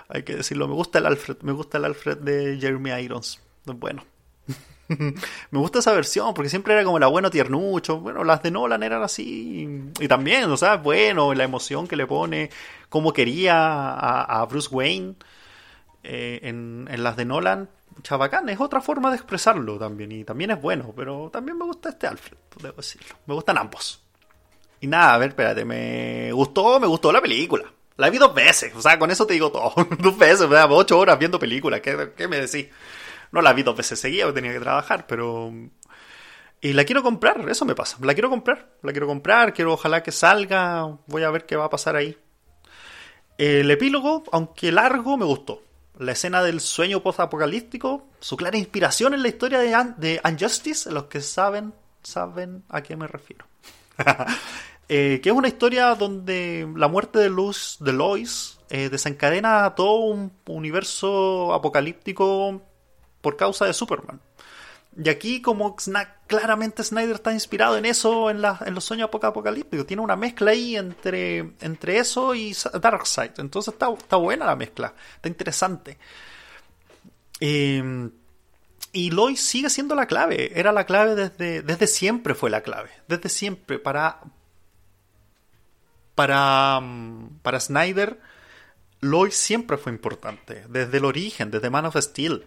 [0.09, 4.12] Hay que decirlo, me gusta el Alfred, me gusta el Alfred de Jeremy Irons, bueno.
[5.51, 7.99] me gusta esa versión porque siempre era como la bueno tiernucho.
[7.99, 9.91] Bueno, las de Nolan eran así.
[10.01, 12.51] Y, también, o sea, bueno, la emoción que le pone,
[12.89, 15.15] cómo quería a, Bruce Wayne
[16.03, 17.69] eh, en, las de Nolan.
[18.03, 20.13] Chabacán, es otra forma de expresarlo también.
[20.13, 23.17] Y también es bueno, pero también me gusta este Alfred, debo decirlo.
[23.27, 24.03] Me gustan ambos.
[24.81, 27.65] Y nada, a ver, espérate, me gustó, me gustó la película.
[27.97, 29.75] La vi dos veces, o sea, con eso te digo todo.
[29.99, 32.69] dos veces, ocho horas viendo películas, ¿qué, qué me decís?
[33.33, 35.53] No la vi dos veces seguidas, tenía que trabajar, pero...
[36.61, 37.97] Y la quiero comprar, eso me pasa.
[38.03, 41.65] La quiero comprar, la quiero comprar, quiero ojalá que salga, voy a ver qué va
[41.65, 42.17] a pasar ahí.
[43.37, 45.63] El epílogo, aunque largo, me gustó.
[45.99, 51.05] La escena del sueño post-apocalíptico, su clara inspiración en la historia de, de Unjustice, los
[51.05, 53.47] que saben, saben a qué me refiero.
[54.89, 60.01] Eh, que es una historia donde la muerte de Luz, de Lois, eh, desencadena todo
[60.01, 62.61] un universo apocalíptico
[63.23, 64.21] por causa de Superman.
[64.95, 65.75] Y aquí como
[66.27, 71.53] claramente Snyder está inspirado en eso, en, los sueños apocalípticos, tiene una mezcla ahí entre,
[71.61, 73.31] entre eso y Darkseid.
[73.39, 75.97] Entonces está, buena la mezcla, está interesante.
[77.41, 78.11] Em,
[78.93, 82.91] y Lois sigue siendo la clave, era la clave desde, desde siempre fue la clave,
[83.09, 83.79] desde siempre.
[83.79, 84.21] Para,
[86.15, 88.21] para, mm, para Snyder,
[89.01, 92.47] Lois siempre fue importante, desde el origen, desde Man of Steel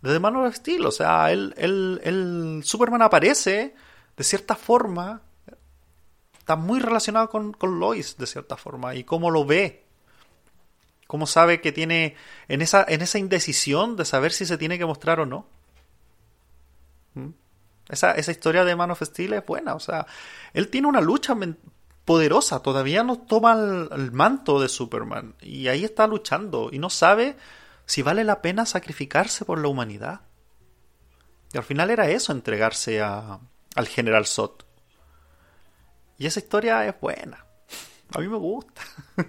[0.00, 0.86] desde Man of Steel.
[0.86, 3.74] O sea, el, el, Superman aparece
[4.16, 5.22] de cierta forma.
[6.38, 8.94] Está muy relacionado con, con Lois, de cierta forma.
[8.94, 9.84] Y cómo lo ve.
[11.06, 12.16] Cómo sabe que tiene.
[12.48, 15.46] En esa, en esa indecisión de saber si se tiene que mostrar o no.
[17.14, 17.30] ¿Mm?
[17.88, 19.74] Esa, esa historia de Man of Steel es buena.
[19.74, 20.06] O sea,
[20.52, 21.36] él tiene una lucha
[22.04, 22.62] poderosa.
[22.62, 25.34] Todavía no toma el manto de Superman.
[25.40, 26.70] Y ahí está luchando.
[26.72, 27.36] Y no sabe
[27.86, 30.22] si vale la pena sacrificarse por la humanidad.
[31.52, 33.40] Y al final era eso, entregarse a,
[33.74, 34.66] al general Sot.
[36.18, 37.46] Y esa historia es buena.
[38.14, 38.82] A mí me gusta.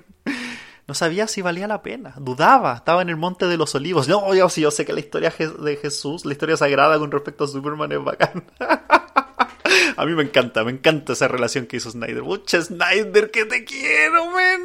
[0.87, 2.13] No sabía si valía la pena.
[2.17, 2.75] Dudaba.
[2.75, 4.07] Estaba en el monte de los olivos.
[4.07, 7.47] No, yo, yo sé que la historia de Jesús, la historia sagrada con respecto a
[7.47, 8.45] Superman es bacán.
[9.97, 12.23] A mí me encanta, me encanta esa relación que hizo Snyder.
[12.23, 14.61] Mucha Snyder, que te quiero, men.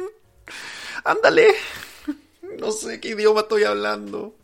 [1.03, 1.47] Ándale.
[2.59, 4.35] No sé qué idioma estoy hablando.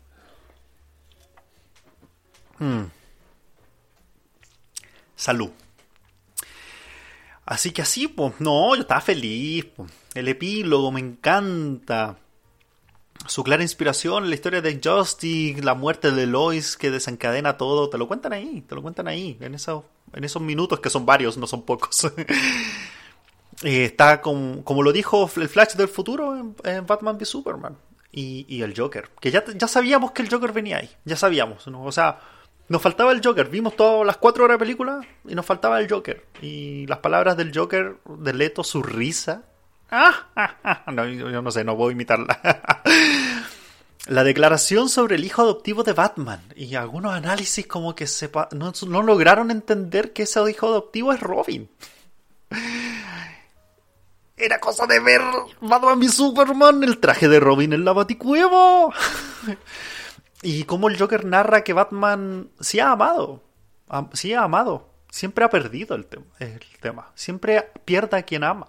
[2.58, 2.84] Hmm.
[5.16, 5.50] Salud.
[7.46, 9.66] Así que así, pues, no, yo estaba feliz.
[10.14, 12.18] El epílogo me encanta.
[13.26, 17.98] Su clara inspiración, la historia de Justice, la muerte de Lois que desencadena todo, te
[17.98, 19.84] lo cuentan ahí, te lo cuentan ahí, en, eso,
[20.14, 22.10] en esos minutos que son varios, no son pocos.
[23.62, 27.76] Eh, está como, como lo dijo el Flash del futuro en Batman v Superman
[28.12, 29.10] y, el Joker.
[29.20, 30.90] Que ya, ya sabíamos que el Joker venía ahí.
[31.04, 31.66] Ya sabíamos.
[31.66, 32.18] O sea,
[32.68, 33.48] nos faltaba el Joker.
[33.48, 36.26] Vimos todas las cuatro horas de película y nos faltaba el Joker.
[36.42, 39.42] Y las palabras del Joker, de Leto, su risa.
[39.90, 40.92] Ah, ah, ah.
[40.92, 42.40] No, yo no sé, no a imitarla.
[44.06, 46.40] la declaración sobre el hijo adoptivo de Batman.
[46.56, 51.20] Y algunos análisis como que sepa, no, no lograron entender que ese hijo adoptivo es
[51.20, 51.68] Robin.
[54.40, 55.20] Era cosa de ver
[55.60, 58.88] Batman y Superman, el traje de Robin en la baticueva.
[60.42, 63.42] y cómo el Joker narra que Batman sí ha amado.
[64.14, 64.88] Sí ha amado.
[65.10, 67.10] Siempre ha perdido el, tema.
[67.14, 68.66] Siempre pierde a quien ama.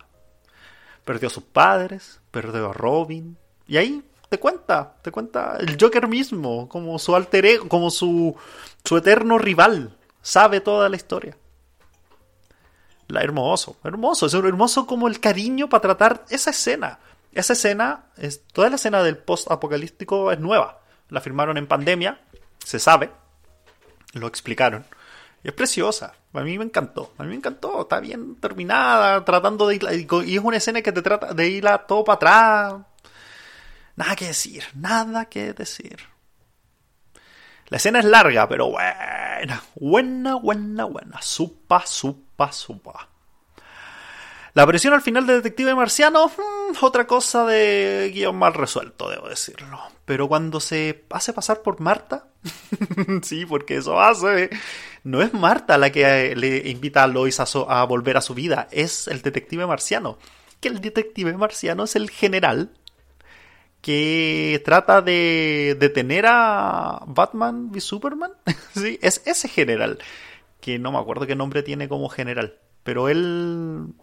[1.06, 3.38] Perdió a sus padres, perdió a Robin.
[3.66, 8.36] Y ahí te cuenta, te cuenta el Joker mismo, como su alter ego, como su,
[8.84, 9.96] su eterno rival.
[10.22, 11.38] Sabe toda la historia
[13.20, 17.00] hermoso, hermoso, es hermoso como el cariño para tratar esa escena.
[17.34, 20.80] Esa escena, es, toda la escena del post-apocalíptico es nueva.
[21.10, 22.22] La firmaron en pandemia,
[22.64, 23.10] se sabe,
[24.14, 24.86] lo explicaron.
[25.44, 29.68] Y es preciosa, a mí me encantó, a mí me encantó, está bien terminada, tratando
[29.68, 32.76] de ir, y es una escena que te trata de ir a todo para atrás.
[33.96, 36.00] Nada que decir, nada que decir.
[37.68, 42.31] La escena es larga, pero buena, buena, buena, buena, supa, supa
[44.54, 49.30] la aparición al final de Detective Marciano, mm, otra cosa de guion mal resuelto, debo
[49.30, 49.80] decirlo.
[50.04, 52.28] Pero cuando se hace pasar por Marta,
[53.22, 54.50] sí, porque eso hace,
[55.04, 59.08] no es Marta la que le invita a Lois a, volver a su vida, es
[59.08, 60.18] el Detective Marciano.
[60.60, 62.72] que el detective marciano es el general
[63.82, 68.32] que trata de detener a Batman y Superman.
[68.76, 69.98] sí, es ese general.
[70.62, 72.60] Que no me acuerdo qué nombre tiene como general.
[72.84, 73.94] Pero él.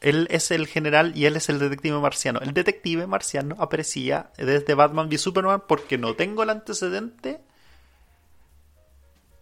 [0.00, 2.40] Él es el general y él es el detective marciano.
[2.40, 7.40] El detective marciano aparecía desde Batman v Superman porque no tengo el antecedente.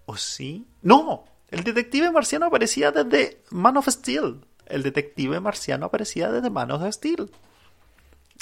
[0.07, 0.66] ¿O sí?
[0.82, 1.24] ¡No!
[1.51, 4.44] El detective marciano aparecía desde Man of Steel.
[4.66, 7.31] El detective marciano aparecía desde Man of Steel.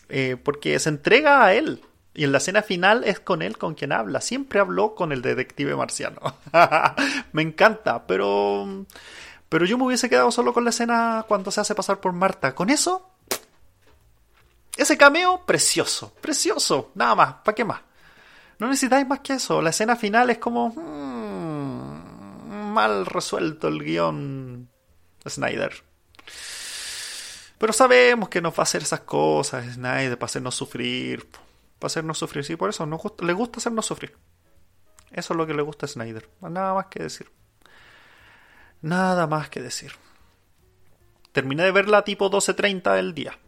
[0.08, 1.80] Eh, porque se entrega a él.
[2.12, 4.20] Y en la escena final es con él con quien habla.
[4.20, 6.20] Siempre habló con el detective marciano.
[7.32, 8.86] me encanta, pero.
[9.48, 12.54] Pero yo me hubiese quedado solo con la escena cuando se hace pasar por Marta.
[12.54, 13.10] Con eso.
[14.76, 16.12] Ese cameo, precioso.
[16.20, 16.90] Precioso.
[16.94, 17.34] Nada más.
[17.44, 17.80] ¿Para qué más?
[18.58, 19.62] No necesitáis más que eso.
[19.62, 20.70] La escena final es como.
[20.70, 24.68] Hmm, mal resuelto el guion.
[25.28, 25.84] Snyder.
[27.58, 31.28] Pero sabemos que nos va a hacer esas cosas, Snyder, para hacernos sufrir.
[31.80, 32.86] Para hacernos sufrir, sí, por eso
[33.20, 34.16] le gusta hacernos sufrir.
[35.10, 36.28] Eso es lo que le gusta a Snyder.
[36.40, 37.30] Nada más que decir.
[38.82, 39.92] Nada más que decir.
[41.32, 43.38] Terminé de verla tipo 12.30 del día.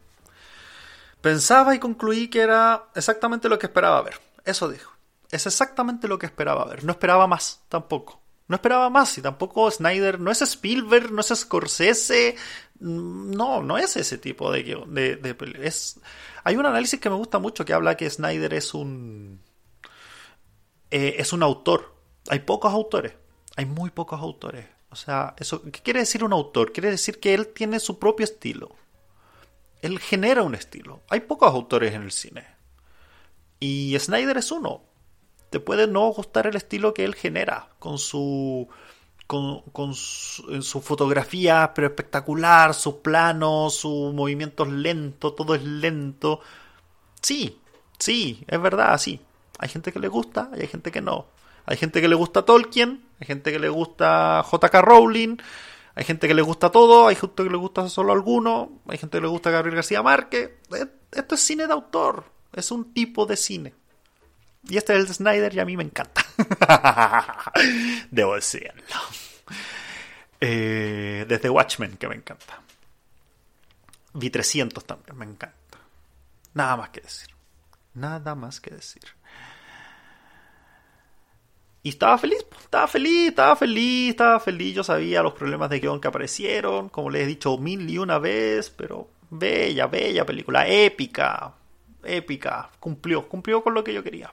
[1.21, 4.19] Pensaba y concluí que era exactamente lo que esperaba ver.
[4.45, 4.93] Eso dijo.
[5.31, 6.85] Es exactamente lo que esperaba ver.
[6.85, 8.21] No esperaba más, tampoco.
[8.49, 12.37] No esperaba más y tampoco Snyder, no es Spielberg, no es Scorsese,
[12.83, 16.01] no, no es ese tipo de, de, es,
[16.43, 19.41] hay un análisis que me gusta mucho que habla que Snyder es un
[20.91, 21.95] eh, es un autor.
[22.29, 23.15] Hay pocos autores,
[23.57, 24.67] hay muy pocos autores.
[24.91, 26.73] O sea, eso, ¿qué quiere decir un autor?
[26.73, 28.77] Quiere decir que él tiene su propio estilo.
[29.81, 31.03] Él genera un estilo.
[31.09, 32.47] Hay pocos autores en el cine.
[33.59, 34.83] Y Snyder es uno.
[35.51, 38.69] Te puede no gustar el estilo que él genera con su
[39.73, 46.41] con, su, fotografía pero espectacular, sus planos, sus movimientos lentos, todo es lento.
[47.21, 47.59] Sí,
[47.99, 49.21] sí, es verdad, sí.
[49.59, 51.27] Hay gente que le gusta y hay gente que no.
[51.65, 55.37] Hay gente que le gusta Tolkien, hay gente que le gusta JK Rowling,
[55.95, 59.19] hay gente que le gusta todo, hay gente que le gusta solo alguno, hay gente
[59.19, 60.51] que le gusta Gabriel García Márquez.
[60.75, 63.75] Eh, esto es cine de autor, es un tipo de cine.
[64.69, 66.23] Y este es el Snyder y a mí me encanta.
[68.11, 68.83] Debo decirlo.
[70.41, 72.61] Eh, desde Watchmen, que me encanta.
[74.15, 75.79] Vi 300 también, me encanta.
[76.55, 77.29] Nada más que decir.
[77.95, 79.03] Nada más que decir.
[81.85, 84.75] Y estaba feliz, estaba feliz, estaba feliz, estaba feliz.
[84.75, 88.19] Yo sabía los problemas de guion que aparecieron, como les he dicho mil y una
[88.19, 91.55] vez, pero bella, bella película, épica,
[92.05, 92.71] épica.
[92.79, 94.33] Cumplió, cumplió con lo que yo quería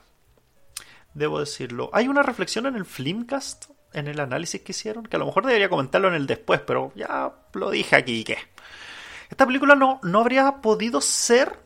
[1.14, 1.90] debo decirlo.
[1.92, 5.46] Hay una reflexión en el Flimcast, en el análisis que hicieron, que a lo mejor
[5.46, 8.38] debería comentarlo en el después, pero ya lo dije aquí que
[9.30, 11.58] esta película no, no habría podido ser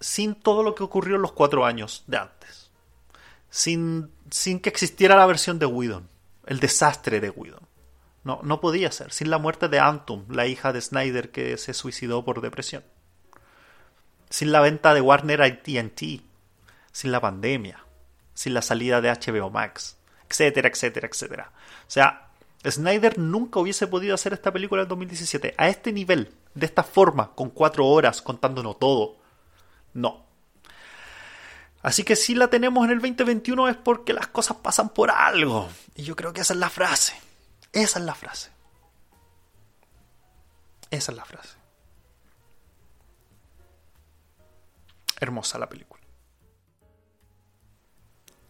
[0.00, 2.70] sin todo lo que ocurrió en los cuatro años de antes.
[3.50, 6.08] Sin, sin que existiera la versión de Whedon,
[6.46, 7.66] el desastre de Whedon.
[8.24, 9.12] No, no podía ser.
[9.12, 12.82] Sin la muerte de Antum, la hija de Snyder que se suicidó por depresión.
[14.30, 16.22] Sin la venta de Warner a TNT,
[16.90, 17.84] sin la pandemia,
[18.32, 19.98] sin la salida de HBO Max,
[20.34, 21.52] etcétera, etcétera, etcétera.
[21.86, 22.30] O sea,
[22.68, 27.34] Snyder nunca hubiese podido hacer esta película en 2017 a este nivel, de esta forma,
[27.34, 29.16] con cuatro horas contándonos todo.
[29.92, 30.24] No.
[31.82, 35.68] Así que si la tenemos en el 2021 es porque las cosas pasan por algo.
[35.94, 37.14] Y yo creo que esa es la frase.
[37.72, 38.50] Esa es la frase.
[40.90, 41.56] Esa es la frase.
[45.20, 46.04] Hermosa la película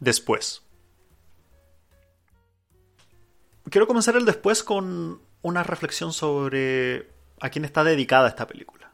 [0.04, 0.62] después.
[3.74, 7.10] Quiero comenzar el después con una reflexión sobre
[7.40, 8.92] a quién está dedicada esta película.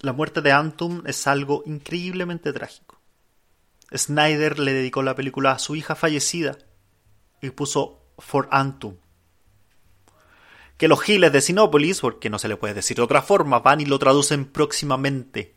[0.00, 3.00] La muerte de Antum es algo increíblemente trágico.
[3.96, 6.58] Snyder le dedicó la película a su hija fallecida
[7.40, 8.96] y puso For Antum.
[10.76, 13.80] Que los giles de Sinópolis, porque no se le puede decir de otra forma, van
[13.80, 15.54] y lo traducen próximamente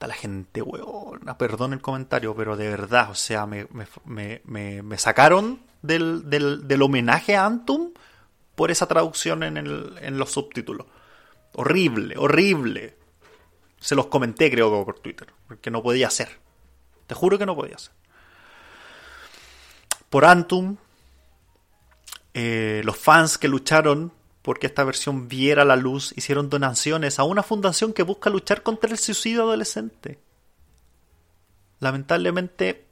[0.00, 1.20] la gente, weón.
[1.38, 7.92] Perdón el comentario, pero de verdad, o sea, me, sacaron del, homenaje a Antum
[8.54, 10.86] por esa traducción en, en los subtítulos.
[11.54, 12.96] Horrible, horrible.
[13.78, 16.38] Se los comenté, creo, por Twitter, porque no podía ser.
[17.06, 17.92] Te juro que no podía ser.
[20.10, 20.76] Por Antum,
[22.32, 24.12] eh, los fans que lucharon
[24.44, 28.90] porque esta versión viera la luz, hicieron donaciones a una fundación que busca luchar contra
[28.90, 30.18] el suicidio adolescente.
[31.80, 32.84] Lamentablemente,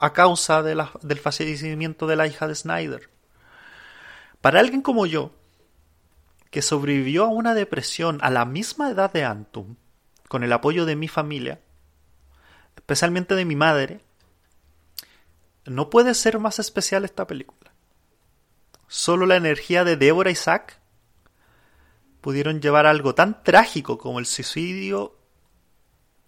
[0.00, 3.10] a causa de del fallecimiento de la hija de Snyder.
[4.40, 5.32] Para alguien como yo,
[6.50, 9.76] que sobrevivió a una depresión a la misma edad de Antum,
[10.28, 11.60] con el apoyo de mi familia,
[12.76, 14.00] especialmente de mi madre,
[15.66, 17.72] no puede ser más especial esta película.
[18.88, 20.82] Solo la energía de Débora y Zack
[22.24, 25.18] pudieron llevar algo tan trágico como el suicidio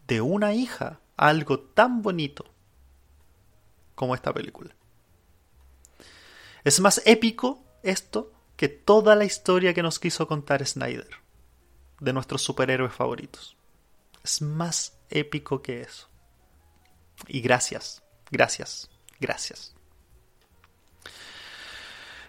[0.06, 2.44] de una hija a algo tan bonito
[3.94, 4.76] como esta película.
[6.64, 11.08] Es más épico esto que toda la historia que nos quiso contar Snyder
[11.98, 13.56] de nuestros superhéroes favoritos.
[14.22, 16.10] Es más épico que eso.
[17.26, 19.75] Y gracias, gracias, gracias.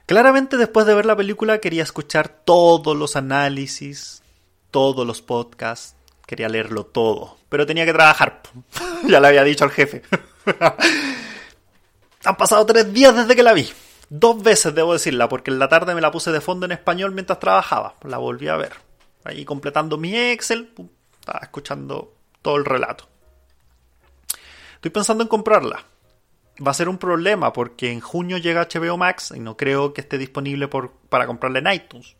[0.07, 4.23] Claramente después de ver la película quería escuchar todos los análisis,
[4.71, 8.41] todos los podcasts, quería leerlo todo, pero tenía que trabajar.
[9.05, 10.03] ya le había dicho al jefe.
[12.23, 13.69] Han pasado tres días desde que la vi.
[14.09, 17.11] Dos veces debo decirla, porque en la tarde me la puse de fondo en español
[17.11, 17.95] mientras trabajaba.
[18.03, 18.71] La volví a ver.
[19.25, 20.73] Ahí completando mi Excel,
[21.19, 23.09] estaba escuchando todo el relato.
[24.75, 25.83] Estoy pensando en comprarla
[26.65, 30.01] va a ser un problema porque en junio llega HBO Max y no creo que
[30.01, 32.15] esté disponible por, para comprarle en iTunes.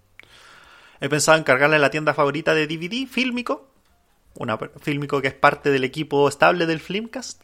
[1.00, 3.70] He pensado en cargarle la tienda favorita de DVD, Filmico,
[4.36, 7.42] una Filmico que es parte del equipo estable del Filmcast.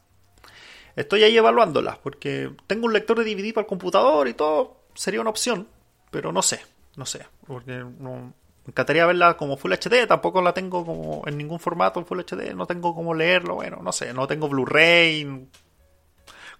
[0.95, 5.21] Estoy ahí evaluándola porque tengo un lector de DVD para el computador y todo, sería
[5.21, 5.67] una opción,
[6.11, 6.61] pero no sé,
[6.95, 8.33] no sé, porque no,
[8.65, 12.19] me encantaría verla como Full HD, tampoco la tengo como en ningún formato en Full
[12.21, 15.47] HD, no tengo como leerlo, bueno, no sé, no tengo Blu-ray,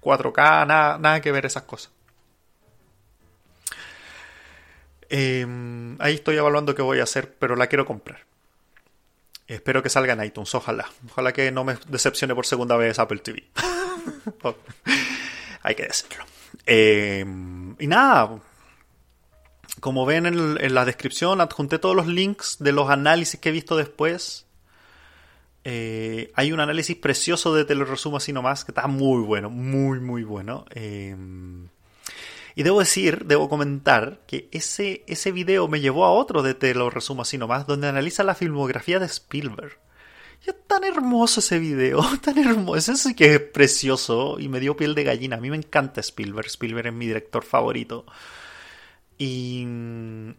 [0.04, 1.92] 4K, nada, nada que ver esas cosas.
[5.10, 8.22] Em, ahí estoy evaluando qué voy a hacer, pero la quiero comprar.
[9.48, 10.90] Espero que salga en iTunes, ojalá.
[11.12, 13.44] Ojalá que no me decepcione por segunda vez Apple TV.
[15.62, 16.26] Hay que decirlo.
[16.66, 18.40] Em, y nada,
[19.80, 23.76] como ven en, la descripción, adjunté todos los links de los análisis que he visto
[23.76, 24.46] después.
[25.64, 29.50] Eh, hay un análisis precioso de Te lo resumo así nomás, que está muy bueno,
[29.50, 30.66] muy, muy bueno.
[30.72, 31.16] Eh,
[32.56, 36.76] y debo decir, debo comentar, que ese, ese video me llevó a otro de Te
[36.76, 39.80] lo resumo así nomás, donde analiza la filmografía de Spielberg.
[40.46, 42.92] Y es tan hermoso ese video, tan hermoso.
[42.92, 45.38] Ese que es precioso y me dio piel de gallina.
[45.38, 46.48] A mí me encanta Spielberg.
[46.48, 48.06] Spielberg es mi director favorito.
[49.18, 49.62] Y,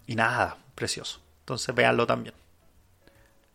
[0.07, 1.21] y nada, precioso.
[1.41, 2.35] Entonces véanlo también.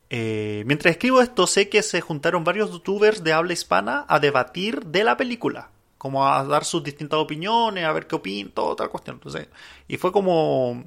[0.09, 4.85] Eh, mientras escribo esto, sé que se juntaron varios youtubers de habla hispana a debatir
[4.85, 5.69] de la película,
[5.99, 9.17] como a dar sus distintas opiniones, a ver qué opinan, toda otra cuestión.
[9.17, 9.47] Entonces,
[9.87, 10.83] y fue como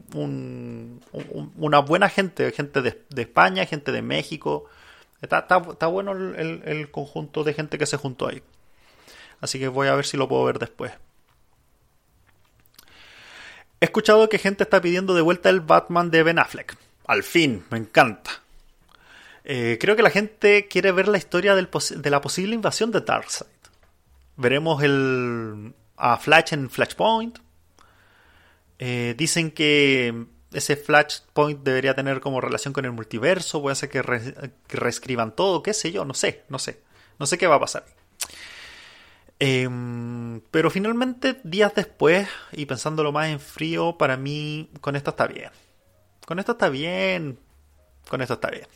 [1.57, 4.67] una buena gente, gente de, España, gente de México.
[5.21, 8.43] Está, bueno el, conjunto de gente que se juntó ahí.
[9.41, 10.93] Así que voy a ver si lo puedo ver después.
[13.81, 16.77] He escuchado que gente está pidiendo de vuelta el Batman de Ben Affleck.
[17.07, 18.42] Al fin, me encanta.
[19.45, 23.49] Eh, creo que la gente quiere ver la historia de la posible invasión de Darkseid.
[24.37, 27.39] Veremos el, a Flash en Flashpoint.
[28.79, 33.69] Eh, dicen que ese Flashpoint debería tener como relación con el multiverso.
[33.69, 34.03] A hacer que,
[34.69, 36.81] reescriban todo, qué sé yo, no sé, no sé.
[37.19, 37.85] No sé qué va a pasar.
[39.39, 45.27] Em, pero finalmente, días después, y pensándolo más en frío, para mí con esto está
[45.27, 45.51] bien.
[46.27, 47.39] Con esto está bien.
[48.09, 48.67] Con esto está bien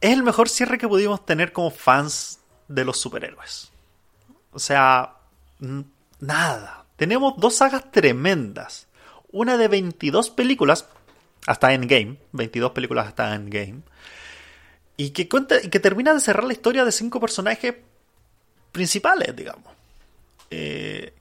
[0.00, 3.70] es el mejor cierre que pudimos tener como fans de los superhéroes.
[4.52, 5.16] O sea,
[6.20, 6.84] nada.
[6.96, 8.86] Tenemos dos sagas tremendas.
[9.32, 10.86] Una de 22 películas,
[11.46, 13.82] hasta Endgame, 22 películas hasta Endgame,
[14.96, 17.74] y que, cuenta, y que termina de cerrar la historia de cinco personajes
[18.70, 19.72] principales, digamos.
[20.50, 21.14] Eh,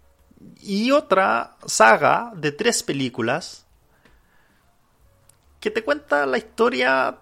[0.61, 3.62] y otra saga de tres películas
[5.63, 7.19] que te cuenta la historia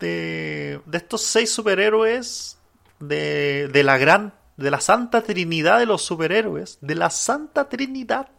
[0.00, 2.58] de, de estos seis superhéroes
[2.98, 8.30] de, de la gran, de la Santa Trinidad de los superhéroes, de la Santa Trinidad.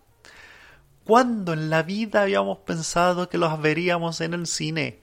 [1.05, 4.99] ¿Cuándo en la vida habíamos pensado que los veríamos en el cine?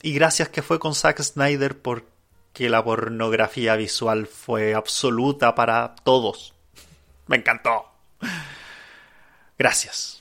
[0.00, 6.54] Y gracias que fue con Zack Snyder porque la pornografía visual fue absoluta para todos.
[7.26, 7.84] Me encantó.
[9.58, 10.17] Gracias.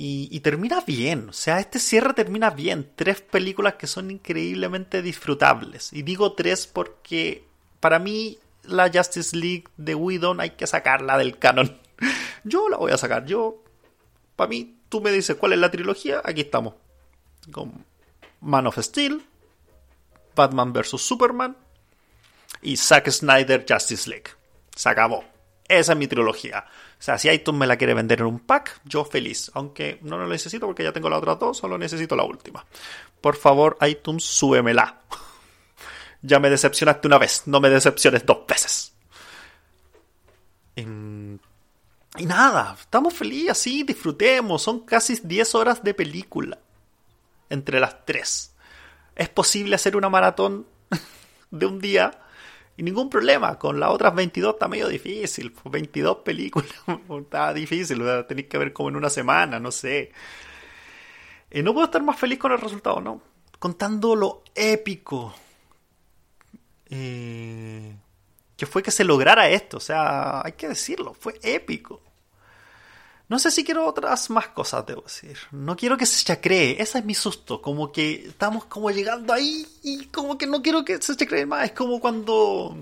[0.00, 2.92] Y, termina bien, o sea, este cierre termina bien.
[2.94, 5.92] Tres películas que son increíblemente disfrutables.
[5.92, 7.44] Y digo tres porque
[7.80, 11.80] para mí la Justice League de Whedon hay que sacarla del canon.
[12.44, 13.64] Yo la voy a sacar, yo...
[14.36, 16.74] Para mí, tú me dices cuál es la trilogía, aquí estamos.
[17.50, 17.84] Con
[18.40, 19.26] Man of Steel,
[20.36, 21.00] Batman vs.
[21.00, 21.56] Superman
[22.62, 24.30] y Zack Snyder Justice League.
[24.76, 25.24] Se acabó.
[25.68, 26.64] Esa es mi trilogía.
[26.66, 29.50] O sea, si iTunes me la quiere vender en un pack, yo feliz.
[29.54, 32.64] Aunque no lo necesito porque ya tengo la otra dos, solo necesito la última.
[33.20, 35.02] Por favor, iTunes, súbemela.
[36.22, 38.94] ya me decepcionaste una vez, no me decepciones dos veces.
[40.76, 44.62] Y nada, estamos felices así, disfrutemos.
[44.62, 46.58] Son casi 10 horas de película
[47.50, 48.54] entre las tres.
[49.14, 50.66] Es posible hacer una maratón
[51.50, 52.18] de un día
[52.78, 53.58] y ningún problema.
[53.58, 55.52] Con las otras 22 está medio difícil.
[55.64, 56.72] 22 películas
[57.20, 58.02] está difícil.
[58.26, 60.12] Tenéis que ver como en una semana, no sé.
[61.50, 63.20] Y no puedo estar más feliz con el resultado, ¿no?
[63.58, 65.34] Contando lo épico
[66.88, 67.96] eh,
[68.56, 69.78] que fue que se lograra esto.
[69.78, 72.00] O sea, hay que decirlo, fue épico.
[73.28, 75.36] No sé si quiero otras más cosas, debo decir.
[75.52, 77.60] No quiero que se chacree, ese es mi susto.
[77.60, 81.66] Como que estamos como llegando ahí y como que no quiero que se chacree más.
[81.66, 82.76] Es como cuando...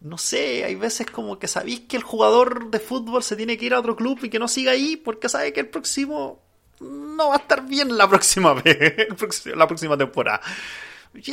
[0.00, 3.64] No sé, hay veces como que sabéis que el jugador de fútbol se tiene que
[3.64, 6.40] ir a otro club y que no siga ahí porque sabe que el próximo
[6.80, 9.08] no va a estar bien la próxima vez,
[9.46, 10.42] la próxima temporada.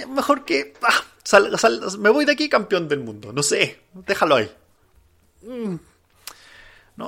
[0.07, 1.03] Mejor que ah,
[1.99, 4.51] me voy de aquí campeón del mundo, no sé, déjalo ahí.
[5.41, 5.75] Mm.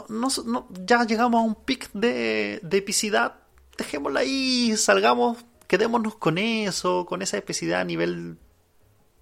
[0.09, 3.35] No, no, ya llegamos a un pic de, de epicidad,
[3.77, 5.37] dejémosla ahí, salgamos,
[5.67, 8.37] quedémonos con eso, con esa epicidad a nivel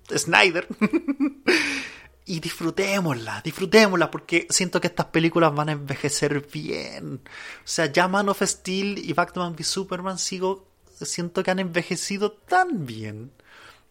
[0.10, 0.68] Snyder.
[2.26, 7.22] y disfrutémosla, disfrutémosla, porque siento que estas películas van a envejecer bien.
[7.26, 10.68] O sea, ya Man of Steel y Batman v Superman sigo,
[11.02, 13.31] siento que han envejecido tan bien.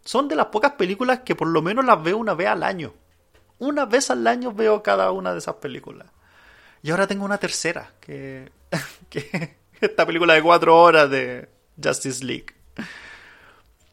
[0.05, 2.95] Son de las pocas películas que por lo menos las veo una vez al año.
[3.59, 6.09] Una vez al año veo cada una de esas películas.
[6.83, 8.51] Y ahora tengo una tercera, que,
[9.11, 11.49] que esta película de cuatro horas de
[11.83, 12.55] Justice League.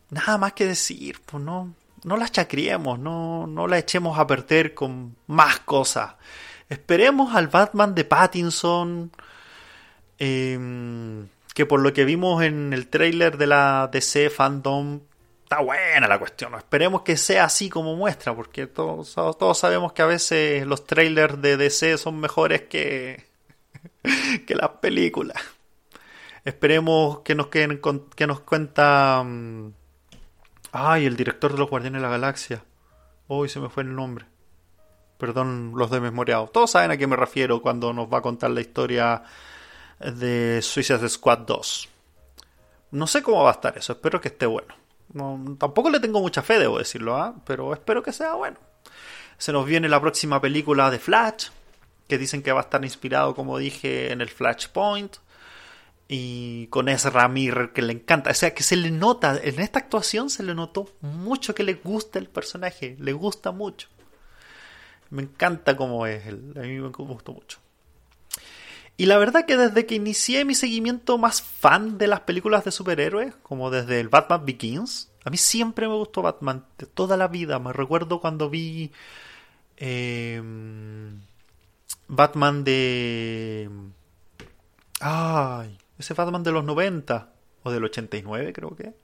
[0.09, 1.73] Nada más que decir, pues no,
[2.03, 6.15] no la chacriemos, no, no la echemos a perder con más cosas.
[6.69, 9.11] Esperemos al Batman de Pattinson,
[10.17, 15.01] em, que por lo que vimos en el trailer de la DC Fandom,
[15.47, 16.53] está buena la cuestión.
[16.55, 21.41] Esperemos que sea así como muestra, porque todos, todos sabemos que a veces los trailers
[21.41, 23.25] de DC son mejores que,
[24.45, 25.41] que las películas.
[26.43, 27.79] Esperemos que nos, queden,
[28.15, 29.23] que nos cuenta...
[29.25, 29.71] Mm,
[30.73, 32.65] ay, el director de los Guardianes de la Galaxia.
[33.27, 34.25] Hoy se me fue el nombre.
[35.17, 36.51] Perdón los desmemoriados.
[36.51, 39.23] Todos saben a qué me refiero cuando nos va a contar la historia
[39.99, 41.89] de Suicide Squad 2.
[42.91, 44.86] No sé cómo va a estar eso, espero que esté bueno
[45.57, 47.35] tampoco le tengo mucha fe, debo decirlo, ¿ah?
[47.45, 48.57] pero espero que sea bueno.
[49.37, 51.49] Se nos viene la próxima película de Flash,
[52.07, 55.17] que dicen que va a estar inspirado, como dije, en el Flashpoint.
[56.09, 58.31] Y con ese Ramir que le encanta.
[58.31, 61.73] O sea, que se le nota, en esta actuación se le notó mucho que le
[61.73, 63.89] gusta el personaje, le gusta mucho.
[65.09, 67.59] Me encanta cómo es, a mí me gustó mucho.
[68.97, 72.71] Y la verdad que desde que inicié mi seguimiento más fan de las películas de
[72.71, 77.27] superhéroes, como desde el Batman Begins, a mí siempre me gustó Batman, de toda la
[77.27, 77.59] vida.
[77.59, 78.91] Me recuerdo cuando vi
[79.77, 81.21] em,
[82.07, 83.69] Batman de...
[84.99, 87.29] Ay, ese Batman de los 90,
[87.61, 88.95] o del 89 creo que.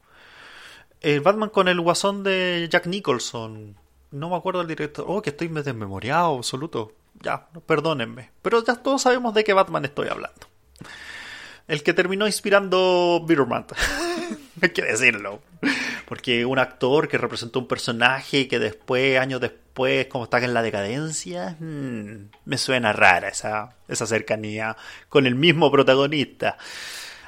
[1.01, 3.75] El Batman con el guasón de Jack Nicholson.
[4.09, 5.05] No me acuerdo el director.
[5.07, 8.31] Oh, que estoy desmemoriado, absoluto ya, perdónenme.
[8.41, 10.47] Pero ya todos sabemos de qué Batman estoy hablando.
[11.67, 13.65] El que terminó inspirando Bitterman.
[14.61, 15.41] Hay que decirlo.
[16.07, 20.61] Porque un actor que representó un personaje que después, años después, como está en la
[20.61, 24.75] decadencia, hmm, me suena rara esa, esa cercanía
[25.09, 26.57] con el mismo protagonista.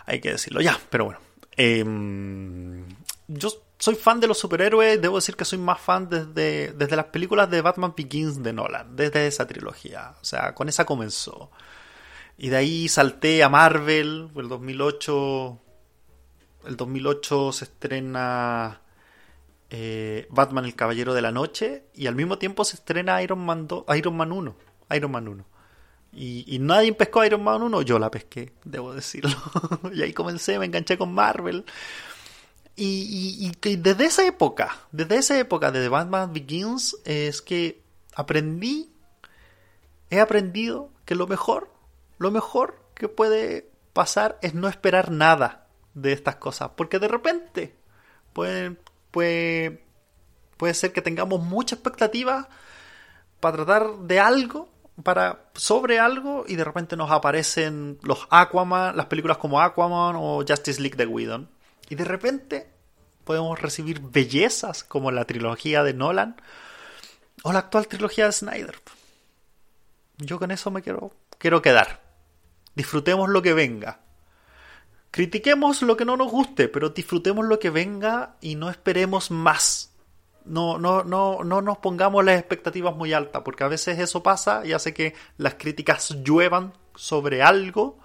[0.06, 1.20] Hay que decirlo ya, pero bueno.
[1.58, 2.86] Em,
[3.28, 7.06] yo soy fan de los superhéroes, debo decir que soy más fan desde, desde las
[7.06, 10.16] películas de Batman Begins de Nolan, desde esa trilogía.
[10.22, 11.52] O sea, con esa comenzó.
[12.38, 15.60] Y de ahí salté a Marvel, el 2008.
[16.68, 18.82] El 2008 se estrena
[19.70, 23.68] eh, Batman el Caballero de la Noche y al mismo tiempo se estrena Iron Man,
[23.96, 24.56] Iron Man 1.
[24.92, 25.46] Iron Man 1.
[26.14, 29.36] Y, y, nadie pescó Iron Man 1, yo la pesqué, debo decirlo.
[29.94, 31.66] y ahí comencé, me enganché con Marvel.
[32.78, 37.82] Y, y, desde esa época, desde esa época de The Batman Begins, es que
[38.16, 38.92] aprendí,
[40.10, 41.72] he aprendido que lo mejor,
[42.18, 46.72] lo mejor que puede pasar es no esperar nada de estas cosas.
[46.76, 47.76] Porque de repente
[48.34, 48.76] puede,
[49.12, 49.86] puede,
[50.58, 52.50] puede ser que tengamos mucha expectativa
[53.40, 54.68] para tratar de algo,
[55.02, 60.44] para sobre algo, y de repente nos aparecen los Aquaman, las películas como Aquaman o
[60.46, 61.55] Justice League de Whedon
[61.90, 62.70] y de repente
[63.24, 66.42] podemos recibir bellezas como la trilogía de Nolan
[67.44, 68.76] o la actual trilogía de Snyder.
[70.18, 72.02] Yo con eso me quiero, quiero quedar.
[72.76, 74.00] Disfrutemos lo que venga.
[75.12, 79.94] Critiquemos lo que no nos guste, pero disfrutemos lo que venga y no esperemos más.
[80.44, 84.66] No, no, no, no nos pongamos las expectativas muy altas, porque a veces eso pasa
[84.66, 87.98] y hace que las críticas lluevan sobre algo,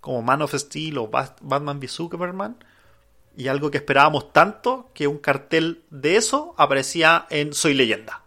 [0.00, 2.56] como Man of Steel o Batman v Superman,
[3.36, 8.22] y algo que esperábamos tanto que un cartel de eso aparecía en Soy Leyenda.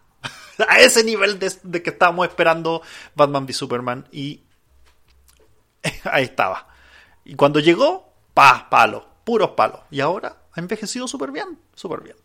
[0.68, 2.82] a ese nivel de, que estábamos esperando
[3.14, 4.42] Batman v Superman y
[6.04, 6.68] ahí estaba.
[7.24, 9.80] Y cuando llegó, pa, palo, puros palos.
[9.90, 12.16] Y ahora ha envejecido súper bien, súper bien.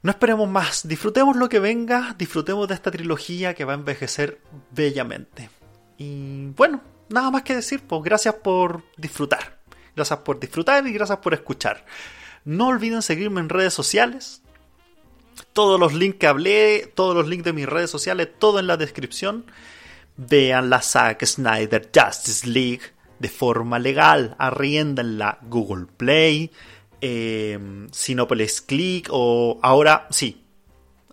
[0.00, 4.40] No esperemos más, disfrutemos lo que venga, disfrutemos de esta trilogía que va a envejecer
[4.70, 5.50] bellamente.
[5.96, 9.57] Y bueno, nada más que decir, pues gracias por disfrutar.
[9.98, 11.84] Gracias por disfrutar y gracias por escuchar.
[12.44, 14.42] No olviden seguirme en redes sociales,
[15.52, 18.76] todos los links que hablé, todos los links de mis redes sociales, todo en la
[18.76, 19.44] descripción.
[20.16, 22.82] Vean la Zack Snyder Justice League
[23.18, 26.52] de forma legal, arriéndenla Google Play,
[27.00, 27.58] eh,
[27.90, 30.44] Sinopolis Click o ahora sí,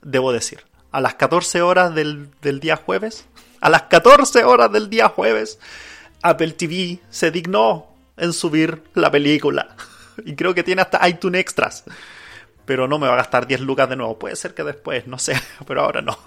[0.04, 3.26] debo decir, a las 14 horas del, del día jueves,
[3.62, 5.58] a las 14 horas del día jueves,
[6.22, 9.76] Apple TV se dignó en subir la película.
[10.26, 11.84] Y creo que tiene hasta iTunes Extras
[12.66, 14.20] pero no me va a gastar 10 lucas de nuevo.
[14.20, 16.18] Puede ser que después, no sé, pero ahora no.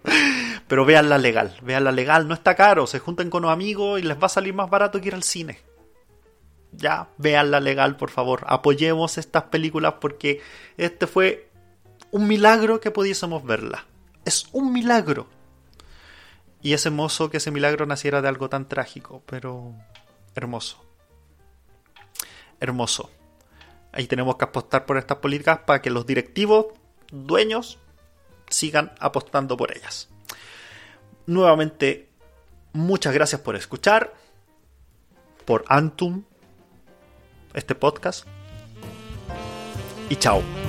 [0.68, 4.16] pero la legal, la legal, no está caro, se junten con los amigos y les
[4.16, 5.58] va a salir más barato que ir al cine.
[6.72, 8.44] Ya, la legal, por favor.
[8.46, 10.40] Apoyemos estas películas porque
[10.78, 11.50] este fue
[12.10, 13.84] un milagro que pudiésemos verla.
[14.24, 15.28] Es un milagro.
[16.62, 19.74] Y es hermoso que ese milagro naciera de algo tan trágico, pero
[20.34, 20.81] hermoso.
[22.62, 23.10] Hermoso.
[23.90, 26.66] Ahí tenemos que apostar por estas políticas para que los directivos,
[27.10, 27.78] dueños,
[28.48, 30.08] sigan apostando por ellas.
[31.26, 32.08] Nuevamente,
[32.72, 34.14] muchas gracias por escuchar,
[35.44, 36.22] por Antum,
[37.52, 38.26] este podcast.
[40.08, 40.61] Y chao.